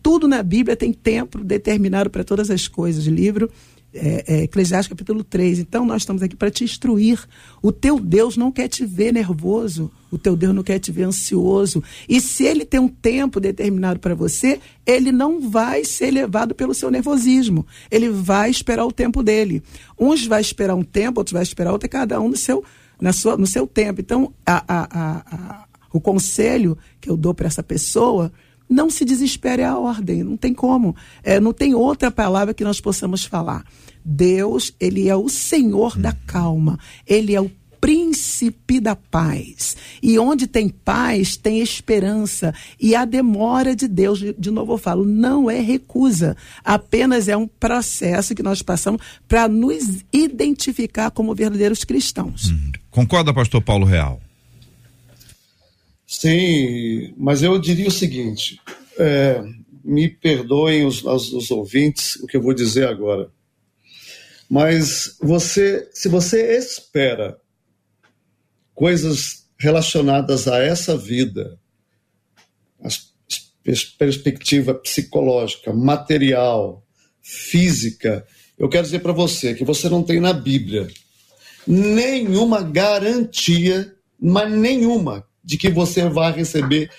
Tudo 0.00 0.28
na 0.28 0.44
Bíblia 0.44 0.76
tem 0.76 0.92
tempo 0.92 1.42
determinado 1.42 2.08
para 2.08 2.22
todas 2.22 2.48
as 2.48 2.68
coisas. 2.68 3.04
Livro 3.06 3.50
é, 3.92 4.24
é, 4.28 4.42
Eclesiastes 4.44 4.88
capítulo 4.88 5.24
3. 5.24 5.58
Então 5.58 5.84
nós 5.84 6.02
estamos 6.02 6.22
aqui 6.22 6.36
para 6.36 6.52
te 6.52 6.62
instruir. 6.62 7.18
O 7.60 7.72
teu 7.72 7.98
Deus 7.98 8.36
não 8.36 8.52
quer 8.52 8.68
te 8.68 8.86
ver 8.86 9.12
nervoso. 9.12 9.90
O 10.08 10.16
teu 10.16 10.36
Deus 10.36 10.54
não 10.54 10.62
quer 10.62 10.78
te 10.78 10.92
ver 10.92 11.02
ansioso. 11.02 11.82
E 12.08 12.20
se 12.20 12.44
ele 12.44 12.64
tem 12.64 12.78
um 12.78 12.86
tempo 12.86 13.40
determinado 13.40 13.98
para 13.98 14.14
você, 14.14 14.60
ele 14.86 15.10
não 15.10 15.50
vai 15.50 15.84
ser 15.84 16.12
levado 16.12 16.54
pelo 16.54 16.74
seu 16.74 16.92
nervosismo. 16.92 17.66
Ele 17.90 18.08
vai 18.08 18.50
esperar 18.50 18.86
o 18.86 18.92
tempo 18.92 19.20
dele. 19.20 19.64
Uns 19.98 20.24
vai 20.24 20.40
esperar 20.40 20.76
um 20.76 20.84
tempo, 20.84 21.18
outros 21.18 21.32
vai 21.32 21.42
esperar 21.42 21.72
outro, 21.72 21.88
cada 21.88 22.20
um 22.20 22.28
no 22.28 22.36
seu, 22.36 22.62
na 23.00 23.12
sua, 23.12 23.36
no 23.36 23.48
seu 23.48 23.66
tempo. 23.66 24.00
Então, 24.00 24.32
a, 24.46 24.64
a, 24.68 24.88
a, 24.92 25.63
o 25.94 26.00
conselho 26.00 26.76
que 27.00 27.08
eu 27.08 27.16
dou 27.16 27.32
para 27.32 27.46
essa 27.46 27.62
pessoa, 27.62 28.32
não 28.68 28.90
se 28.90 29.04
desespere 29.04 29.62
a 29.62 29.78
ordem, 29.78 30.24
não 30.24 30.36
tem 30.36 30.52
como. 30.52 30.96
É, 31.22 31.38
não 31.38 31.52
tem 31.52 31.72
outra 31.72 32.10
palavra 32.10 32.52
que 32.52 32.64
nós 32.64 32.80
possamos 32.80 33.24
falar. 33.24 33.64
Deus, 34.04 34.74
ele 34.80 35.08
é 35.08 35.14
o 35.14 35.28
Senhor 35.28 35.96
da 35.96 36.12
calma, 36.12 36.80
ele 37.06 37.32
é 37.32 37.40
o 37.40 37.48
príncipe 37.80 38.80
da 38.80 38.96
paz. 38.96 39.76
E 40.02 40.18
onde 40.18 40.48
tem 40.48 40.68
paz, 40.68 41.36
tem 41.36 41.60
esperança. 41.60 42.52
E 42.80 42.96
a 42.96 43.04
demora 43.04 43.76
de 43.76 43.86
Deus, 43.86 44.18
de 44.18 44.50
novo 44.50 44.72
eu 44.72 44.78
falo, 44.78 45.04
não 45.04 45.48
é 45.48 45.60
recusa. 45.60 46.36
Apenas 46.64 47.28
é 47.28 47.36
um 47.36 47.46
processo 47.46 48.34
que 48.34 48.42
nós 48.42 48.62
passamos 48.62 49.00
para 49.28 49.46
nos 49.46 50.02
identificar 50.12 51.12
como 51.12 51.34
verdadeiros 51.34 51.84
cristãos. 51.84 52.50
Hum. 52.50 52.72
Concorda, 52.90 53.32
pastor 53.32 53.62
Paulo 53.62 53.84
Real? 53.84 54.20
Sim, 56.06 57.14
mas 57.16 57.42
eu 57.42 57.58
diria 57.58 57.88
o 57.88 57.92
seguinte: 57.92 58.60
é, 58.98 59.42
me 59.84 60.08
perdoem 60.08 60.86
os, 60.86 61.04
os, 61.04 61.50
ouvintes 61.50 62.16
o 62.16 62.26
que 62.26 62.36
eu 62.36 62.42
vou 62.42 62.54
dizer 62.54 62.88
agora. 62.88 63.30
Mas 64.48 65.16
você, 65.20 65.88
se 65.92 66.08
você 66.08 66.56
espera 66.56 67.38
coisas 68.74 69.46
relacionadas 69.58 70.46
a 70.46 70.58
essa 70.58 70.96
vida, 70.96 71.58
a 72.82 72.88
perspectiva 73.98 74.74
psicológica, 74.74 75.72
material, 75.72 76.84
física, 77.22 78.26
eu 78.58 78.68
quero 78.68 78.84
dizer 78.84 79.00
para 79.00 79.12
você 79.12 79.54
que 79.54 79.64
você 79.64 79.88
não 79.88 80.02
tem 80.02 80.20
na 80.20 80.32
Bíblia 80.32 80.88
nenhuma 81.66 82.62
garantia, 82.62 83.94
mas 84.20 84.52
nenhuma, 84.52 85.26
de 85.44 85.58
que 85.58 85.68
você 85.68 86.08
vai 86.08 86.32
receber 86.32 86.90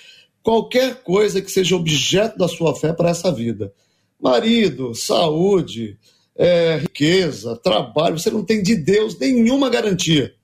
qualquer 0.42 1.02
coisa 1.02 1.42
que 1.42 1.50
seja 1.50 1.74
objeto 1.74 2.38
da 2.38 2.46
sua 2.46 2.74
fé 2.76 2.92
para 2.92 3.10
essa 3.10 3.32
vida. 3.32 3.74
Marido, 4.20 4.94
saúde, 4.94 5.98
é, 6.36 6.76
riqueza, 6.76 7.56
trabalho, 7.56 8.18
você 8.18 8.30
não 8.30 8.44
tem 8.44 8.62
de 8.62 8.76
Deus 8.76 9.18
nenhuma 9.18 9.68
garantia. 9.68 10.34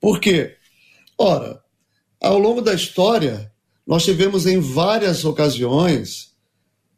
Por 0.00 0.20
quê? 0.20 0.56
Ora, 1.18 1.60
ao 2.20 2.38
longo 2.38 2.62
da 2.62 2.72
história, 2.72 3.52
nós 3.84 4.04
tivemos 4.04 4.46
em 4.46 4.60
várias 4.60 5.24
ocasiões 5.24 6.32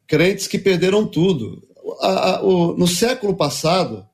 crentes 0.07 0.47
que 0.47 0.59
perderam 0.59 1.07
tudo. 1.07 1.66
A, 2.01 2.09
a, 2.09 2.43
o, 2.43 2.76
no 2.76 2.87
século 2.87 3.35
passado, 3.35 4.07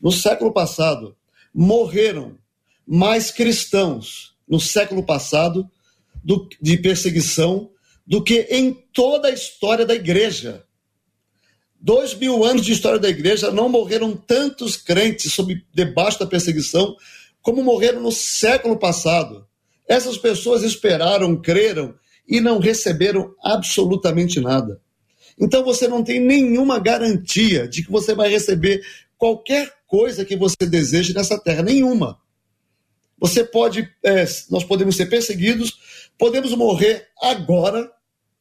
no 0.00 0.10
século 0.10 0.50
passado, 0.50 1.14
morreram 1.52 2.38
mais 2.86 3.30
cristãos 3.30 4.31
no 4.52 4.60
século 4.60 5.02
passado 5.02 5.66
do, 6.22 6.46
de 6.60 6.76
perseguição 6.76 7.70
do 8.06 8.22
que 8.22 8.40
em 8.50 8.70
toda 8.92 9.28
a 9.28 9.30
história 9.30 9.86
da 9.86 9.94
igreja. 9.94 10.62
Dois 11.80 12.12
mil 12.12 12.44
anos 12.44 12.62
de 12.62 12.70
história 12.70 12.98
da 12.98 13.08
igreja 13.08 13.50
não 13.50 13.70
morreram 13.70 14.14
tantos 14.14 14.76
crentes 14.76 15.32
sob 15.32 15.64
debaixo 15.72 16.18
da 16.18 16.26
perseguição 16.26 16.94
como 17.40 17.64
morreram 17.64 18.02
no 18.02 18.12
século 18.12 18.78
passado. 18.78 19.46
Essas 19.88 20.18
pessoas 20.18 20.62
esperaram, 20.62 21.40
creram 21.40 21.94
e 22.28 22.38
não 22.38 22.58
receberam 22.58 23.34
absolutamente 23.42 24.38
nada. 24.38 24.82
Então 25.40 25.64
você 25.64 25.88
não 25.88 26.04
tem 26.04 26.20
nenhuma 26.20 26.78
garantia 26.78 27.66
de 27.66 27.82
que 27.82 27.90
você 27.90 28.14
vai 28.14 28.28
receber 28.28 28.82
qualquer 29.16 29.72
coisa 29.86 30.26
que 30.26 30.36
você 30.36 30.66
deseje 30.68 31.14
nessa 31.14 31.38
terra, 31.38 31.62
nenhuma. 31.62 32.20
Você 33.22 33.44
pode, 33.44 33.88
é, 34.02 34.24
nós 34.50 34.64
podemos 34.64 34.96
ser 34.96 35.06
perseguidos, 35.06 35.78
podemos 36.18 36.52
morrer 36.56 37.06
agora, 37.22 37.88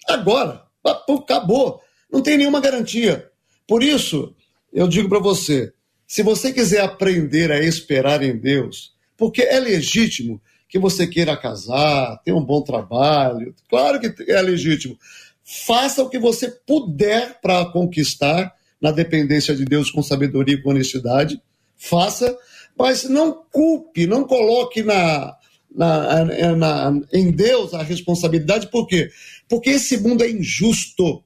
agora, 0.09 0.63
acabou, 0.84 1.79
não 2.11 2.19
tem 2.19 2.36
nenhuma 2.36 2.59
garantia. 2.59 3.29
Por 3.67 3.84
isso, 3.84 4.36
eu 4.73 4.88
digo 4.88 5.07
para 5.07 5.19
você, 5.19 5.71
se 6.07 6.23
você 6.23 6.51
quiser 6.51 6.82
aprender 6.82 7.51
a 7.51 7.59
esperar 7.59 8.23
em 8.23 8.36
Deus, 8.36 8.95
porque 9.15 9.43
é 9.43 9.59
legítimo 9.59 10.41
que 10.67 10.79
você 10.79 11.05
queira 11.05 11.38
casar, 11.38 12.19
ter 12.25 12.32
um 12.32 12.43
bom 12.43 12.63
trabalho, 12.63 13.53
claro 13.69 13.99
que 13.99 14.32
é 14.32 14.41
legítimo. 14.41 14.97
Faça 15.43 16.01
o 16.01 16.09
que 16.09 16.17
você 16.17 16.49
puder 16.49 17.39
para 17.39 17.65
conquistar, 17.65 18.51
na 18.82 18.89
dependência 18.89 19.55
de 19.55 19.63
Deus, 19.63 19.91
com 19.91 20.01
sabedoria 20.01 20.55
e 20.55 20.61
com 20.63 20.71
honestidade. 20.71 21.39
Faça, 21.77 22.36
mas 22.78 23.03
não 23.03 23.43
culpe, 23.51 24.07
não 24.07 24.24
coloque 24.24 24.84
na, 24.84 25.36
na, 25.74 26.26
na, 26.55 27.01
em 27.13 27.32
Deus 27.32 27.74
a 27.74 27.84
responsabilidade, 27.84 28.67
por 28.69 28.88
quê? 28.88 29.09
Porque 29.47 29.72
esse 29.72 29.97
mundo 29.97 30.24
é 30.24 30.30
injusto. 30.30 31.24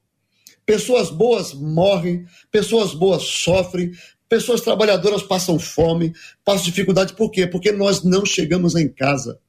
Pessoas 0.65 1.11
boas 1.11 1.53
morrem, 1.53 2.25
pessoas 2.51 2.93
boas 2.93 3.23
sofrem, 3.23 3.91
pessoas 4.27 4.61
trabalhadoras 4.61 5.21
passam 5.23 5.59
fome, 5.59 6.13
passam 6.43 6.65
dificuldade, 6.65 7.13
por 7.13 7.29
quê? 7.29 7.45
Porque 7.45 7.71
nós 7.71 8.03
não 8.03 8.25
chegamos 8.25 8.75
em 8.75 8.87
casa. 8.87 9.39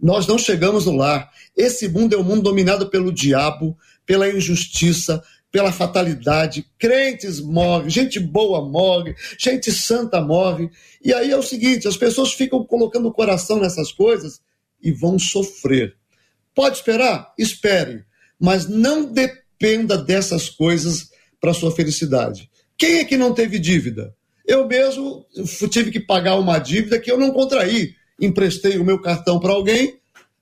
Nós 0.00 0.26
não 0.26 0.36
chegamos 0.36 0.86
no 0.86 0.96
lar. 0.96 1.30
Esse 1.56 1.88
mundo 1.88 2.14
é 2.14 2.18
um 2.18 2.24
mundo 2.24 2.42
dominado 2.42 2.90
pelo 2.90 3.12
diabo, 3.12 3.76
pela 4.04 4.28
injustiça, 4.28 5.22
pela 5.54 5.70
fatalidade. 5.70 6.66
Crentes 6.76 7.38
morrem, 7.38 7.88
gente 7.88 8.18
boa 8.18 8.68
morre, 8.68 9.14
gente 9.38 9.70
santa 9.70 10.20
morre. 10.20 10.68
E 11.00 11.14
aí 11.14 11.30
é 11.30 11.36
o 11.36 11.44
seguinte: 11.44 11.86
as 11.86 11.96
pessoas 11.96 12.32
ficam 12.32 12.64
colocando 12.64 13.06
o 13.06 13.12
coração 13.12 13.60
nessas 13.60 13.92
coisas 13.92 14.40
e 14.82 14.90
vão 14.90 15.16
sofrer. 15.16 15.94
Pode 16.52 16.78
esperar? 16.78 17.32
Espere, 17.38 18.02
mas 18.36 18.68
não 18.68 19.04
dependa 19.04 19.96
dessas 19.96 20.50
coisas 20.50 21.10
para 21.40 21.54
sua 21.54 21.70
felicidade. 21.70 22.50
Quem 22.76 22.98
é 22.98 23.04
que 23.04 23.16
não 23.16 23.32
teve 23.32 23.60
dívida? 23.60 24.12
Eu 24.44 24.66
mesmo 24.66 25.24
tive 25.70 25.92
que 25.92 26.00
pagar 26.00 26.34
uma 26.34 26.58
dívida 26.58 26.98
que 26.98 27.12
eu 27.12 27.16
não 27.16 27.30
contraí. 27.30 27.94
Emprestei 28.20 28.76
o 28.76 28.84
meu 28.84 29.00
cartão 29.00 29.38
para 29.38 29.52
alguém 29.52 30.00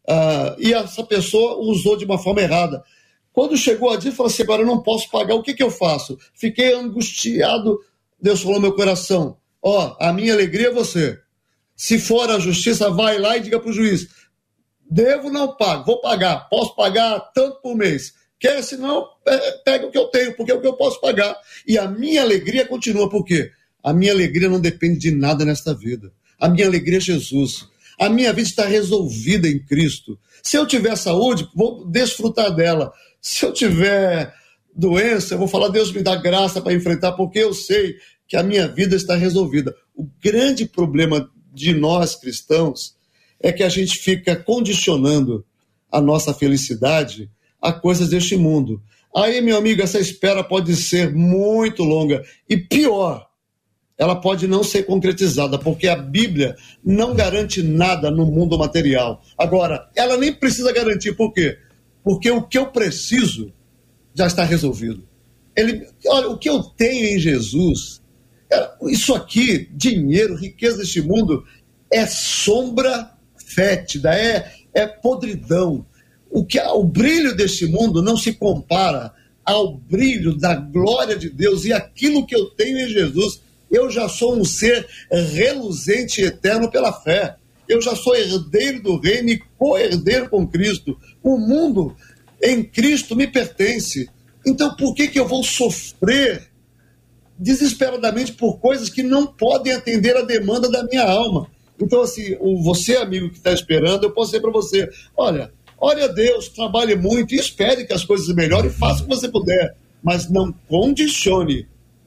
uh, 0.08 0.56
e 0.58 0.72
essa 0.72 1.04
pessoa 1.04 1.58
usou 1.58 1.98
de 1.98 2.06
uma 2.06 2.16
forma 2.16 2.40
errada. 2.40 2.82
Quando 3.32 3.56
chegou 3.56 3.90
a 3.90 3.96
dia, 3.96 4.12
falou 4.12 4.30
assim: 4.30 4.42
agora 4.42 4.62
eu 4.62 4.66
não 4.66 4.82
posso 4.82 5.10
pagar, 5.10 5.34
o 5.34 5.42
que, 5.42 5.54
que 5.54 5.62
eu 5.62 5.70
faço? 5.70 6.18
Fiquei 6.34 6.74
angustiado. 6.74 7.78
Deus 8.20 8.40
falou 8.42 8.56
no 8.56 8.62
meu 8.62 8.74
coração: 8.74 9.36
ó, 9.62 9.96
a 9.98 10.12
minha 10.12 10.32
alegria 10.32 10.68
é 10.68 10.72
você. 10.72 11.18
Se 11.74 11.98
for 11.98 12.30
a 12.30 12.38
justiça, 12.38 12.90
vai 12.90 13.18
lá 13.18 13.36
e 13.36 13.40
diga 13.40 13.58
para 13.58 13.70
o 13.70 13.72
juiz: 13.72 14.08
devo, 14.88 15.30
não 15.30 15.56
pago, 15.56 15.84
vou 15.84 16.00
pagar, 16.00 16.48
posso 16.48 16.76
pagar 16.76 17.18
tanto 17.34 17.60
por 17.60 17.74
mês. 17.76 18.14
Quer, 18.38 18.62
senão, 18.62 19.06
é, 19.26 19.52
pega 19.64 19.86
o 19.86 19.90
que 19.90 19.98
eu 19.98 20.06
tenho, 20.06 20.36
porque 20.36 20.50
é 20.50 20.54
o 20.54 20.60
que 20.60 20.66
eu 20.66 20.74
posso 20.74 21.00
pagar. 21.00 21.36
E 21.66 21.78
a 21.78 21.88
minha 21.88 22.22
alegria 22.22 22.66
continua, 22.66 23.08
por 23.08 23.24
quê? 23.24 23.52
A 23.82 23.92
minha 23.92 24.12
alegria 24.12 24.48
não 24.48 24.60
depende 24.60 24.98
de 24.98 25.10
nada 25.12 25.44
nesta 25.44 25.72
vida. 25.72 26.12
A 26.38 26.48
minha 26.48 26.66
alegria 26.66 26.98
é 26.98 27.00
Jesus. 27.00 27.68
A 27.98 28.08
minha 28.08 28.32
vida 28.32 28.48
está 28.48 28.66
resolvida 28.66 29.48
em 29.48 29.60
Cristo. 29.64 30.18
Se 30.42 30.56
eu 30.56 30.66
tiver 30.66 30.96
saúde, 30.96 31.48
vou 31.54 31.86
desfrutar 31.86 32.52
dela. 32.54 32.92
Se 33.22 33.46
eu 33.46 33.52
tiver 33.52 34.34
doença, 34.74 35.34
eu 35.34 35.38
vou 35.38 35.46
falar, 35.46 35.68
Deus 35.68 35.92
me 35.92 36.02
dá 36.02 36.16
graça 36.16 36.60
para 36.60 36.74
enfrentar, 36.74 37.12
porque 37.12 37.38
eu 37.38 37.54
sei 37.54 37.94
que 38.26 38.36
a 38.36 38.42
minha 38.42 38.66
vida 38.66 38.96
está 38.96 39.14
resolvida. 39.14 39.72
O 39.94 40.08
grande 40.20 40.66
problema 40.66 41.30
de 41.52 41.72
nós 41.72 42.16
cristãos 42.16 42.96
é 43.38 43.52
que 43.52 43.62
a 43.62 43.68
gente 43.68 43.96
fica 43.98 44.34
condicionando 44.34 45.46
a 45.90 46.00
nossa 46.00 46.34
felicidade 46.34 47.30
a 47.60 47.72
coisas 47.72 48.08
deste 48.08 48.36
mundo. 48.36 48.82
Aí, 49.14 49.40
meu 49.40 49.56
amigo, 49.56 49.82
essa 49.82 50.00
espera 50.00 50.42
pode 50.42 50.74
ser 50.74 51.14
muito 51.14 51.84
longa 51.84 52.24
e 52.48 52.56
pior, 52.56 53.28
ela 53.96 54.16
pode 54.16 54.48
não 54.48 54.64
ser 54.64 54.84
concretizada, 54.84 55.58
porque 55.58 55.86
a 55.86 55.94
Bíblia 55.94 56.56
não 56.84 57.14
garante 57.14 57.62
nada 57.62 58.10
no 58.10 58.26
mundo 58.26 58.58
material. 58.58 59.22
Agora, 59.38 59.88
ela 59.94 60.16
nem 60.16 60.32
precisa 60.32 60.72
garantir, 60.72 61.12
por 61.12 61.32
quê? 61.32 61.56
Porque 62.02 62.30
o 62.30 62.42
que 62.42 62.58
eu 62.58 62.66
preciso 62.66 63.52
já 64.14 64.26
está 64.26 64.44
resolvido. 64.44 65.06
Ele, 65.56 65.86
olha, 66.06 66.28
o 66.28 66.38
que 66.38 66.48
eu 66.48 66.62
tenho 66.62 67.16
em 67.16 67.18
Jesus, 67.18 68.00
é, 68.50 68.70
isso 68.88 69.14
aqui, 69.14 69.68
dinheiro, 69.72 70.36
riqueza 70.36 70.78
deste 70.78 71.00
mundo, 71.00 71.44
é 71.90 72.06
sombra 72.06 73.10
fétida, 73.36 74.14
é, 74.14 74.52
é 74.72 74.86
podridão. 74.86 75.84
O, 76.30 76.44
que, 76.44 76.58
o 76.60 76.84
brilho 76.84 77.36
deste 77.36 77.66
mundo 77.66 78.02
não 78.02 78.16
se 78.16 78.32
compara 78.32 79.12
ao 79.44 79.76
brilho 79.76 80.36
da 80.36 80.54
glória 80.54 81.16
de 81.16 81.28
Deus 81.28 81.64
e 81.64 81.72
aquilo 81.72 82.26
que 82.26 82.34
eu 82.34 82.46
tenho 82.50 82.78
em 82.78 82.88
Jesus. 82.88 83.40
Eu 83.70 83.90
já 83.90 84.08
sou 84.08 84.36
um 84.36 84.44
ser 84.44 84.86
reluzente 85.10 86.20
e 86.20 86.24
eterno 86.24 86.70
pela 86.70 86.92
fé. 86.92 87.36
Eu 87.68 87.80
já 87.80 87.94
sou 87.94 88.14
herdeiro 88.14 88.82
do 88.82 88.98
reino 88.98 89.30
e 89.30 89.42
co-herdeiro 89.58 90.28
com 90.28 90.46
Cristo. 90.46 90.98
O 91.22 91.38
mundo 91.38 91.96
em 92.42 92.62
Cristo 92.62 93.14
me 93.14 93.26
pertence. 93.26 94.08
Então 94.46 94.74
por 94.76 94.94
que, 94.94 95.08
que 95.08 95.18
eu 95.18 95.26
vou 95.26 95.42
sofrer 95.42 96.50
desesperadamente 97.38 98.32
por 98.32 98.58
coisas 98.58 98.88
que 98.88 99.02
não 99.02 99.26
podem 99.26 99.72
atender 99.72 100.16
a 100.16 100.22
demanda 100.22 100.70
da 100.70 100.84
minha 100.84 101.04
alma? 101.04 101.48
Então, 101.80 102.02
assim, 102.02 102.36
você, 102.62 102.96
amigo 102.96 103.30
que 103.30 103.38
está 103.38 103.52
esperando, 103.52 104.04
eu 104.04 104.12
posso 104.12 104.30
dizer 104.30 104.40
para 104.40 104.52
você: 104.52 104.88
olha, 105.16 105.52
olha 105.78 106.04
a 106.04 106.08
Deus, 106.08 106.48
trabalhe 106.48 106.94
muito 106.94 107.34
e 107.34 107.38
espere 107.38 107.84
que 107.84 107.92
as 107.92 108.04
coisas 108.04 108.32
melhorem 108.34 108.70
faça 108.70 109.02
o 109.02 109.04
que 109.06 109.14
você 109.14 109.28
puder. 109.28 109.74
Mas 110.02 110.30
não 110.30 110.52
condicione 110.68 111.66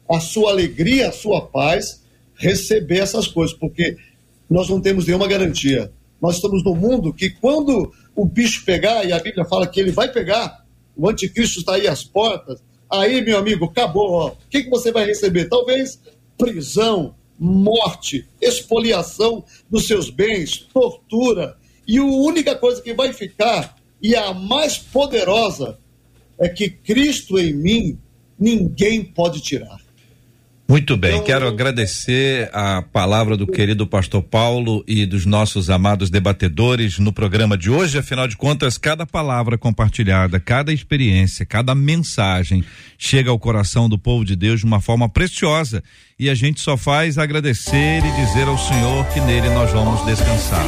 a 0.09 0.19
sua 0.19 0.51
alegria, 0.51 1.09
a 1.09 1.11
sua 1.11 1.41
paz, 1.41 2.03
receber 2.35 2.99
essas 2.99 3.27
coisas, 3.27 3.55
porque 3.55 3.97
nós 4.49 4.69
não 4.69 4.79
temos 4.81 5.05
nenhuma 5.05 5.27
garantia. 5.27 5.91
Nós 6.21 6.35
estamos 6.35 6.63
num 6.63 6.75
mundo 6.75 7.13
que, 7.13 7.29
quando 7.29 7.91
o 8.15 8.25
bicho 8.25 8.63
pegar, 8.65 9.05
e 9.05 9.11
a 9.11 9.19
Bíblia 9.19 9.45
fala 9.45 9.67
que 9.67 9.79
ele 9.79 9.91
vai 9.91 10.11
pegar, 10.11 10.65
o 10.95 11.09
anticristo 11.09 11.59
está 11.59 11.75
aí 11.75 11.87
às 11.87 12.03
portas, 12.03 12.63
aí, 12.89 13.21
meu 13.21 13.37
amigo, 13.37 13.65
acabou. 13.65 14.27
O 14.27 14.37
que, 14.49 14.63
que 14.63 14.69
você 14.69 14.91
vai 14.91 15.05
receber? 15.05 15.49
Talvez 15.49 15.99
prisão, 16.37 17.15
morte, 17.37 18.27
expoliação 18.41 19.43
dos 19.69 19.87
seus 19.87 20.09
bens, 20.09 20.67
tortura. 20.73 21.57
E 21.87 21.97
a 21.97 22.03
única 22.03 22.55
coisa 22.55 22.81
que 22.81 22.93
vai 22.93 23.13
ficar, 23.13 23.75
e 24.01 24.15
a 24.15 24.33
mais 24.33 24.77
poderosa, 24.77 25.77
é 26.37 26.49
que 26.49 26.69
Cristo 26.69 27.37
em 27.39 27.53
mim 27.53 27.99
ninguém 28.37 29.03
pode 29.03 29.41
tirar. 29.41 29.79
Muito 30.67 30.97
bem, 30.97 31.11
então, 31.11 31.25
quero 31.25 31.47
agradecer 31.47 32.49
a 32.51 32.81
palavra 32.81 33.37
do 33.37 33.45
querido 33.45 33.85
pastor 33.85 34.23
Paulo 34.23 34.83
e 34.87 35.05
dos 35.05 35.23
nossos 35.23 35.69
amados 35.69 36.09
debatedores 36.09 36.97
no 36.97 37.13
programa 37.13 37.55
de 37.55 37.69
hoje. 37.69 37.99
Afinal 37.99 38.27
de 38.27 38.35
contas, 38.35 38.75
cada 38.75 39.05
palavra 39.05 39.59
compartilhada, 39.59 40.39
cada 40.39 40.73
experiência, 40.73 41.45
cada 41.45 41.75
mensagem 41.75 42.65
chega 42.97 43.29
ao 43.29 43.37
coração 43.37 43.87
do 43.87 43.99
povo 43.99 44.25
de 44.25 44.35
Deus 44.35 44.61
de 44.61 44.65
uma 44.65 44.81
forma 44.81 45.07
preciosa. 45.07 45.83
E 46.17 46.31
a 46.31 46.33
gente 46.33 46.59
só 46.59 46.75
faz 46.75 47.19
agradecer 47.19 47.99
e 48.03 48.25
dizer 48.25 48.47
ao 48.47 48.57
Senhor 48.57 49.05
que 49.09 49.21
nele 49.21 49.49
nós 49.49 49.71
vamos 49.71 50.03
descansar. 50.03 50.65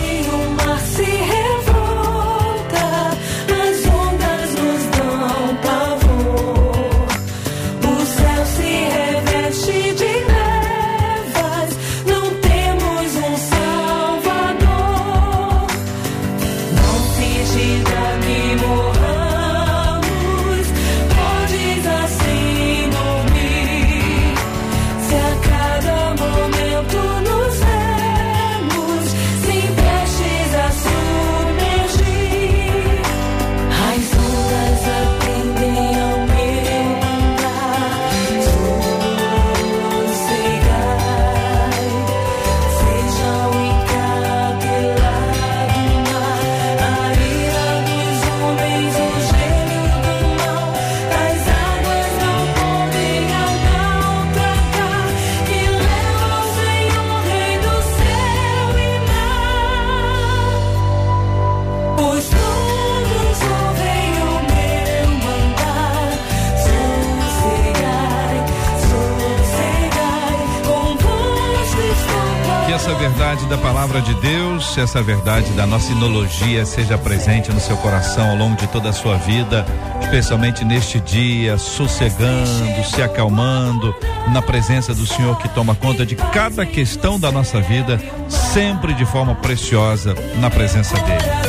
Palavra 73.98 74.02
de 74.02 74.14
Deus, 74.22 74.78
essa 74.78 75.02
verdade 75.02 75.52
da 75.54 75.66
nossa 75.66 75.88
sinologia 75.88 76.66
seja 76.66 76.98
presente 76.98 77.52
no 77.52 77.60
seu 77.60 77.76
coração 77.78 78.32
ao 78.32 78.36
longo 78.36 78.56
de 78.56 78.68
toda 78.68 78.90
a 78.90 78.94
sua 78.94 79.18
vida, 79.18 79.66
especialmente 80.02 80.64
neste 80.64 81.00
dia, 81.00 81.58
sossegando, 81.58 82.84
se 82.84 83.02
acalmando, 83.02 83.96
na 84.32 84.42
presença 84.42 84.94
do 84.94 85.06
Senhor 85.06 85.38
que 85.38 85.50
toma 85.50 85.74
conta 85.74 86.06
de 86.06 86.16
cada 86.16 86.66
questão 86.66 87.20
da 87.20 87.32
nossa 87.32 87.60
vida, 87.62 88.00
sempre 88.28 88.94
de 88.94 89.06
forma 89.06 89.36
preciosa, 89.36 90.14
na 90.40 90.50
presença 90.50 90.96
dele. 90.98 91.47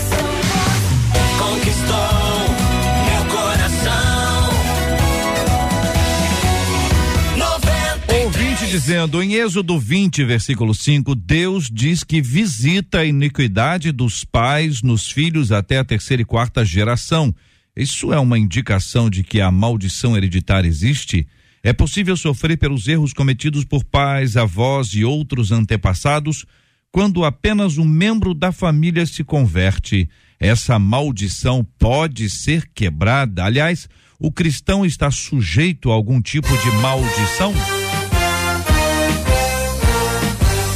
Dizendo 8.78 9.20
em 9.20 9.34
Êxodo 9.34 9.76
20, 9.76 10.22
versículo 10.24 10.72
5, 10.72 11.12
Deus 11.16 11.68
diz 11.68 12.04
que 12.04 12.22
visita 12.22 13.00
a 13.00 13.04
iniquidade 13.04 13.90
dos 13.90 14.24
pais 14.24 14.82
nos 14.82 15.10
filhos 15.10 15.50
até 15.50 15.78
a 15.78 15.84
terceira 15.84 16.22
e 16.22 16.24
quarta 16.24 16.64
geração. 16.64 17.34
Isso 17.76 18.12
é 18.12 18.20
uma 18.20 18.38
indicação 18.38 19.10
de 19.10 19.24
que 19.24 19.40
a 19.40 19.50
maldição 19.50 20.16
hereditária 20.16 20.68
existe? 20.68 21.26
É 21.60 21.72
possível 21.72 22.16
sofrer 22.16 22.56
pelos 22.56 22.86
erros 22.86 23.12
cometidos 23.12 23.64
por 23.64 23.82
pais, 23.82 24.36
avós 24.36 24.94
e 24.94 25.04
outros 25.04 25.50
antepassados 25.50 26.46
quando 26.92 27.24
apenas 27.24 27.78
um 27.78 27.84
membro 27.84 28.32
da 28.32 28.52
família 28.52 29.04
se 29.06 29.24
converte. 29.24 30.08
Essa 30.38 30.78
maldição 30.78 31.66
pode 31.80 32.30
ser 32.30 32.68
quebrada. 32.72 33.44
Aliás, 33.44 33.88
o 34.20 34.30
cristão 34.30 34.86
está 34.86 35.10
sujeito 35.10 35.90
a 35.90 35.94
algum 35.94 36.22
tipo 36.22 36.56
de 36.58 36.70
maldição? 36.76 37.52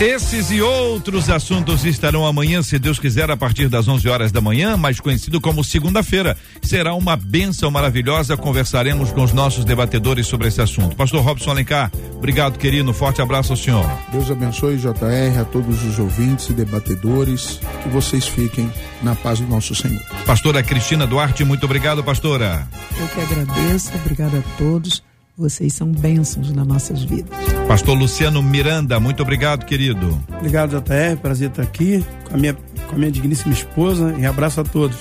Esses 0.03 0.51
e 0.51 0.61
outros 0.61 1.31
assuntos 1.31 1.85
estarão 1.85 2.27
amanhã, 2.27 2.61
se 2.61 2.77
Deus 2.77 2.99
quiser, 2.99 3.31
a 3.31 3.37
partir 3.37 3.69
das 3.69 3.87
11 3.87 4.09
horas 4.09 4.33
da 4.33 4.41
manhã, 4.41 4.77
mais 4.77 4.99
conhecido 4.99 5.41
como 5.41 5.63
segunda-feira. 5.63 6.37
Será 6.61 6.93
uma 6.93 7.15
benção 7.15 7.71
maravilhosa. 7.71 8.37
Conversaremos 8.37 9.13
com 9.13 9.23
os 9.23 9.33
nossos 9.33 9.65
debatedores 9.65 10.27
sobre 10.27 10.49
esse 10.49 10.61
assunto. 10.61 10.97
Pastor 10.97 11.23
Robson 11.23 11.51
Alencar, 11.51 11.89
obrigado, 12.17 12.59
querido. 12.59 12.93
Forte 12.93 13.23
abraço 13.23 13.53
ao 13.53 13.57
senhor. 13.57 13.89
Deus 14.11 14.29
abençoe, 14.29 14.77
JR, 14.77 15.41
a 15.41 15.45
todos 15.45 15.85
os 15.85 16.01
ouvintes 16.01 16.51
e 16.51 16.53
debatedores. 16.53 17.61
Que 17.85 17.89
vocês 17.89 18.27
fiquem 18.27 18.69
na 19.05 19.15
paz 19.15 19.39
do 19.39 19.47
nosso 19.47 19.73
Senhor. 19.73 20.03
Pastora 20.27 20.65
Cristina 20.65 21.07
Duarte, 21.07 21.45
muito 21.45 21.63
obrigado, 21.65 22.03
pastora. 22.03 22.67
Eu 22.99 23.07
que 23.07 23.21
agradeço, 23.21 23.93
obrigado 23.95 24.37
a 24.37 24.43
todos. 24.59 25.01
Vocês 25.37 25.73
são 25.73 25.91
bênçãos 25.91 26.53
nas 26.53 26.67
nossas 26.67 27.03
vidas. 27.05 27.31
Pastor 27.67 27.97
Luciano 27.97 28.43
Miranda, 28.43 29.01
muito 29.01 29.23
obrigado, 29.23 29.65
querido. 29.65 30.23
Obrigado, 30.37 30.71
JR. 30.71 31.17
Prazer 31.21 31.49
estar 31.49 31.63
aqui 31.63 32.05
com 32.29 32.35
a 32.35 32.37
minha, 32.37 32.55
com 32.55 32.95
a 32.95 32.99
minha 32.99 33.11
digníssima 33.11 33.53
esposa 33.53 34.15
e 34.19 34.27
abraço 34.27 34.61
a 34.61 34.65
todos. 34.65 34.99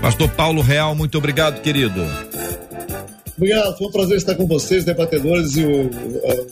Pastor 0.00 0.28
Paulo 0.30 0.62
Real, 0.62 0.94
muito 0.94 1.18
obrigado, 1.18 1.60
querido. 1.60 2.02
Obrigado, 3.36 3.76
foi 3.76 3.86
um 3.86 3.90
prazer 3.90 4.16
estar 4.16 4.34
com 4.34 4.46
vocês, 4.46 4.84
debatedores 4.84 5.56
e 5.56 5.64
o, 5.64 5.90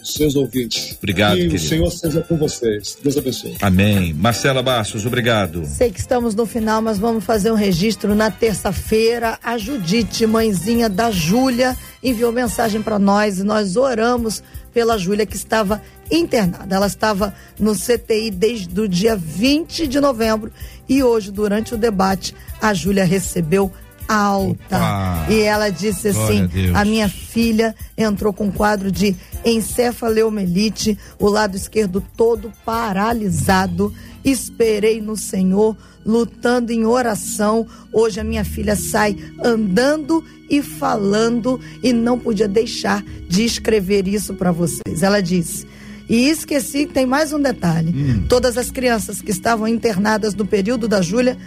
os 0.03 0.15
seus 0.15 0.37
ouvintes. 0.37 0.95
Obrigado, 0.99 1.37
que 1.37 1.43
querido. 1.43 1.57
o 1.57 1.59
Senhor 1.59 1.91
seja 1.91 2.21
com 2.21 2.37
vocês. 2.37 2.99
Deus 3.03 3.17
abençoe. 3.17 3.57
Amém. 3.63 4.13
Marcela 4.13 4.63
Bastos, 4.63 5.07
obrigado. 5.07 5.65
Sei 5.65 5.91
que 5.91 5.99
estamos 5.99 6.35
no 6.35 6.45
final, 6.45 6.83
mas 6.83 6.99
vamos 6.99 7.25
fazer 7.25 7.51
um 7.51 7.55
registro 7.55 8.15
na 8.15 8.31
terça-feira. 8.31 9.39
A 9.43 9.57
Judite, 9.57 10.27
mãezinha 10.27 10.91
da 10.91 11.11
Júlia, 11.11 11.77
enviou 12.03 12.31
mensagem 12.31 12.83
para 12.83 12.99
nós 12.99 13.39
e 13.39 13.45
nós 13.45 13.77
oramos 13.77 14.43
pela 14.75 14.99
Júlia 14.99 15.25
que 15.25 15.37
estava 15.37 15.81
internada. 16.11 16.77
Ela 16.77 16.87
estava 16.87 17.33
no 17.59 17.75
CTI 17.75 18.31
desde 18.31 18.79
o 18.79 18.87
dia 18.87 19.17
20 19.17 19.87
de 19.87 20.01
novembro 20.01 20.53
e 20.87 21.03
hoje, 21.03 21.31
durante 21.31 21.75
o 21.75 21.79
debate, 21.79 22.35
a 22.61 22.75
Júlia 22.75 23.05
recebeu 23.05 23.73
alta. 24.09 24.77
Opa. 24.77 25.27
E 25.29 25.41
ela 25.41 25.71
disse 25.71 26.09
assim: 26.09 26.49
a 26.75 26.85
a 26.85 26.87
minha 26.87 27.09
filha 27.09 27.75
entrou 27.97 28.31
com 28.31 28.53
quadro 28.53 28.93
de 28.93 29.17
encefaleomelite, 29.43 30.99
o 31.19 31.29
lado 31.29 31.57
esquerdo 31.57 32.05
todo 32.15 32.53
paralisado. 32.65 33.93
Esperei 34.23 35.01
no 35.01 35.17
Senhor, 35.17 35.77
lutando 36.05 36.73
em 36.73 36.85
oração. 36.85 37.67
Hoje 37.91 38.21
a 38.21 38.25
minha 38.25 38.45
filha 38.45 38.77
sai 38.77 39.17
andando 39.43 40.23
e 40.49 40.63
falando 40.63 41.59
e 41.83 41.93
não 41.93 42.19
podia 42.19 42.47
deixar 42.47 43.03
de 43.27 43.45
escrever 43.45 44.07
isso 44.07 44.35
para 44.35 44.53
vocês. 44.53 45.03
Ela 45.03 45.23
disse: 45.23 45.67
e 46.07 46.29
esqueci, 46.29 46.87
tem 46.87 47.07
mais 47.07 47.33
um 47.33 47.41
detalhe. 47.41 48.25
Todas 48.29 48.59
as 48.59 48.71
crianças 48.71 49.23
que 49.23 49.31
estavam 49.31 49.67
internadas 49.67 50.35
no 50.35 50.45
período 50.45 50.87
da 50.87 51.01
Júlia 51.01 51.39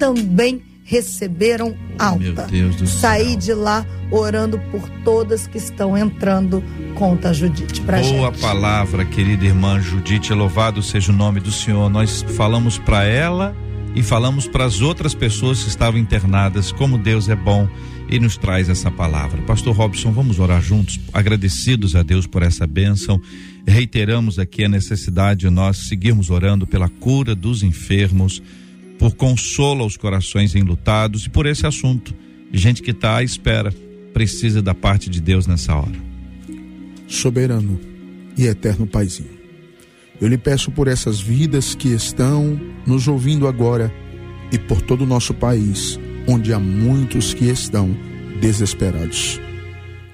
também 0.00 0.62
receberam 0.90 1.76
alta. 1.96 2.48
Saí 2.84 3.36
de 3.36 3.54
lá 3.54 3.86
orando 4.10 4.58
por 4.72 4.88
todas 5.04 5.46
que 5.46 5.56
estão 5.56 5.96
entrando 5.96 6.64
contra 6.96 7.30
a 7.30 7.32
Judite 7.32 7.80
pra 7.82 8.00
Boa 8.00 8.32
gente. 8.32 8.40
palavra, 8.40 9.04
querida 9.04 9.44
irmã 9.44 9.80
Judite, 9.80 10.34
louvado 10.34 10.82
seja 10.82 11.12
o 11.12 11.14
nome 11.14 11.38
do 11.38 11.52
Senhor. 11.52 11.88
Nós 11.88 12.22
falamos 12.36 12.76
para 12.76 13.04
ela 13.04 13.54
e 13.94 14.02
falamos 14.02 14.48
para 14.48 14.64
as 14.64 14.80
outras 14.80 15.14
pessoas 15.14 15.62
que 15.62 15.68
estavam 15.68 16.00
internadas, 16.00 16.72
como 16.72 16.98
Deus 16.98 17.28
é 17.28 17.36
bom 17.36 17.68
e 18.08 18.18
nos 18.18 18.36
traz 18.36 18.68
essa 18.68 18.90
palavra. 18.90 19.40
Pastor 19.42 19.76
Robson, 19.76 20.10
vamos 20.10 20.40
orar 20.40 20.60
juntos, 20.60 20.98
agradecidos 21.12 21.94
a 21.94 22.02
Deus 22.02 22.26
por 22.26 22.42
essa 22.42 22.66
bênção. 22.66 23.20
Reiteramos 23.64 24.40
aqui 24.40 24.64
a 24.64 24.68
necessidade 24.68 25.40
de 25.40 25.50
nós 25.50 25.76
seguirmos 25.88 26.30
orando 26.30 26.66
pela 26.66 26.88
cura 26.88 27.32
dos 27.36 27.62
enfermos, 27.62 28.42
por 29.00 29.14
consolo 29.14 29.82
aos 29.82 29.96
corações 29.96 30.54
enlutados 30.54 31.24
e 31.24 31.30
por 31.30 31.46
esse 31.46 31.66
assunto. 31.66 32.14
Gente 32.52 32.82
que 32.82 32.90
está 32.90 33.16
à 33.16 33.22
espera, 33.22 33.72
precisa 34.12 34.60
da 34.60 34.74
parte 34.74 35.08
de 35.08 35.22
Deus 35.22 35.46
nessa 35.46 35.74
hora. 35.74 36.10
soberano 37.08 37.80
e 38.36 38.44
eterno 38.44 38.86
Paizinho. 38.86 39.40
Eu 40.20 40.28
lhe 40.28 40.36
peço 40.36 40.70
por 40.70 40.86
essas 40.86 41.18
vidas 41.18 41.74
que 41.74 41.88
estão 41.88 42.60
nos 42.86 43.08
ouvindo 43.08 43.48
agora 43.48 43.90
e 44.52 44.58
por 44.58 44.82
todo 44.82 45.04
o 45.04 45.06
nosso 45.06 45.32
país, 45.32 45.98
onde 46.28 46.52
há 46.52 46.58
muitos 46.58 47.32
que 47.32 47.46
estão 47.46 47.96
desesperados. 48.38 49.40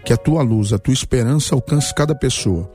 Que 0.05 0.13
a 0.13 0.17
tua 0.17 0.43
luz, 0.43 0.73
a 0.73 0.79
tua 0.79 0.95
esperança 0.95 1.57
alcance 1.57 1.93
cada 1.93 2.15
pessoa, 2.15 2.71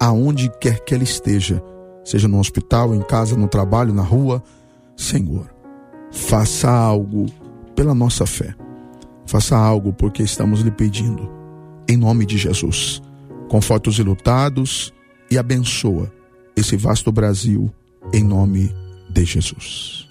aonde 0.00 0.48
quer 0.60 0.84
que 0.84 0.94
ela 0.94 1.02
esteja, 1.02 1.60
seja 2.04 2.28
no 2.28 2.38
hospital, 2.38 2.94
em 2.94 3.02
casa, 3.02 3.36
no 3.36 3.48
trabalho, 3.48 3.92
na 3.92 4.02
rua. 4.02 4.40
Senhor, 4.96 5.55
faça 6.16 6.70
algo 6.70 7.26
pela 7.76 7.94
nossa 7.94 8.26
fé. 8.26 8.54
Faça 9.26 9.56
algo 9.56 9.92
porque 9.92 10.22
estamos 10.22 10.60
lhe 10.62 10.70
pedindo. 10.70 11.30
Em 11.88 11.96
nome 11.96 12.24
de 12.24 12.38
Jesus. 12.38 13.02
Conforta 13.48 13.90
os 13.90 13.98
ilutados 13.98 14.92
e 15.30 15.38
abençoa 15.38 16.12
esse 16.56 16.76
vasto 16.76 17.12
Brasil 17.12 17.70
em 18.12 18.24
nome 18.24 18.74
de 19.10 19.24
Jesus. 19.24 20.06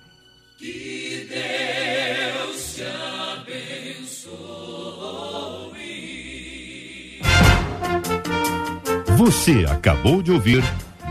Você 9.18 9.66
acabou 9.68 10.22
de 10.22 10.32
ouvir 10.32 10.64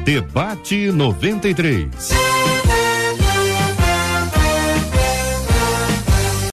Debate 0.04 0.92
93. 0.92 2.33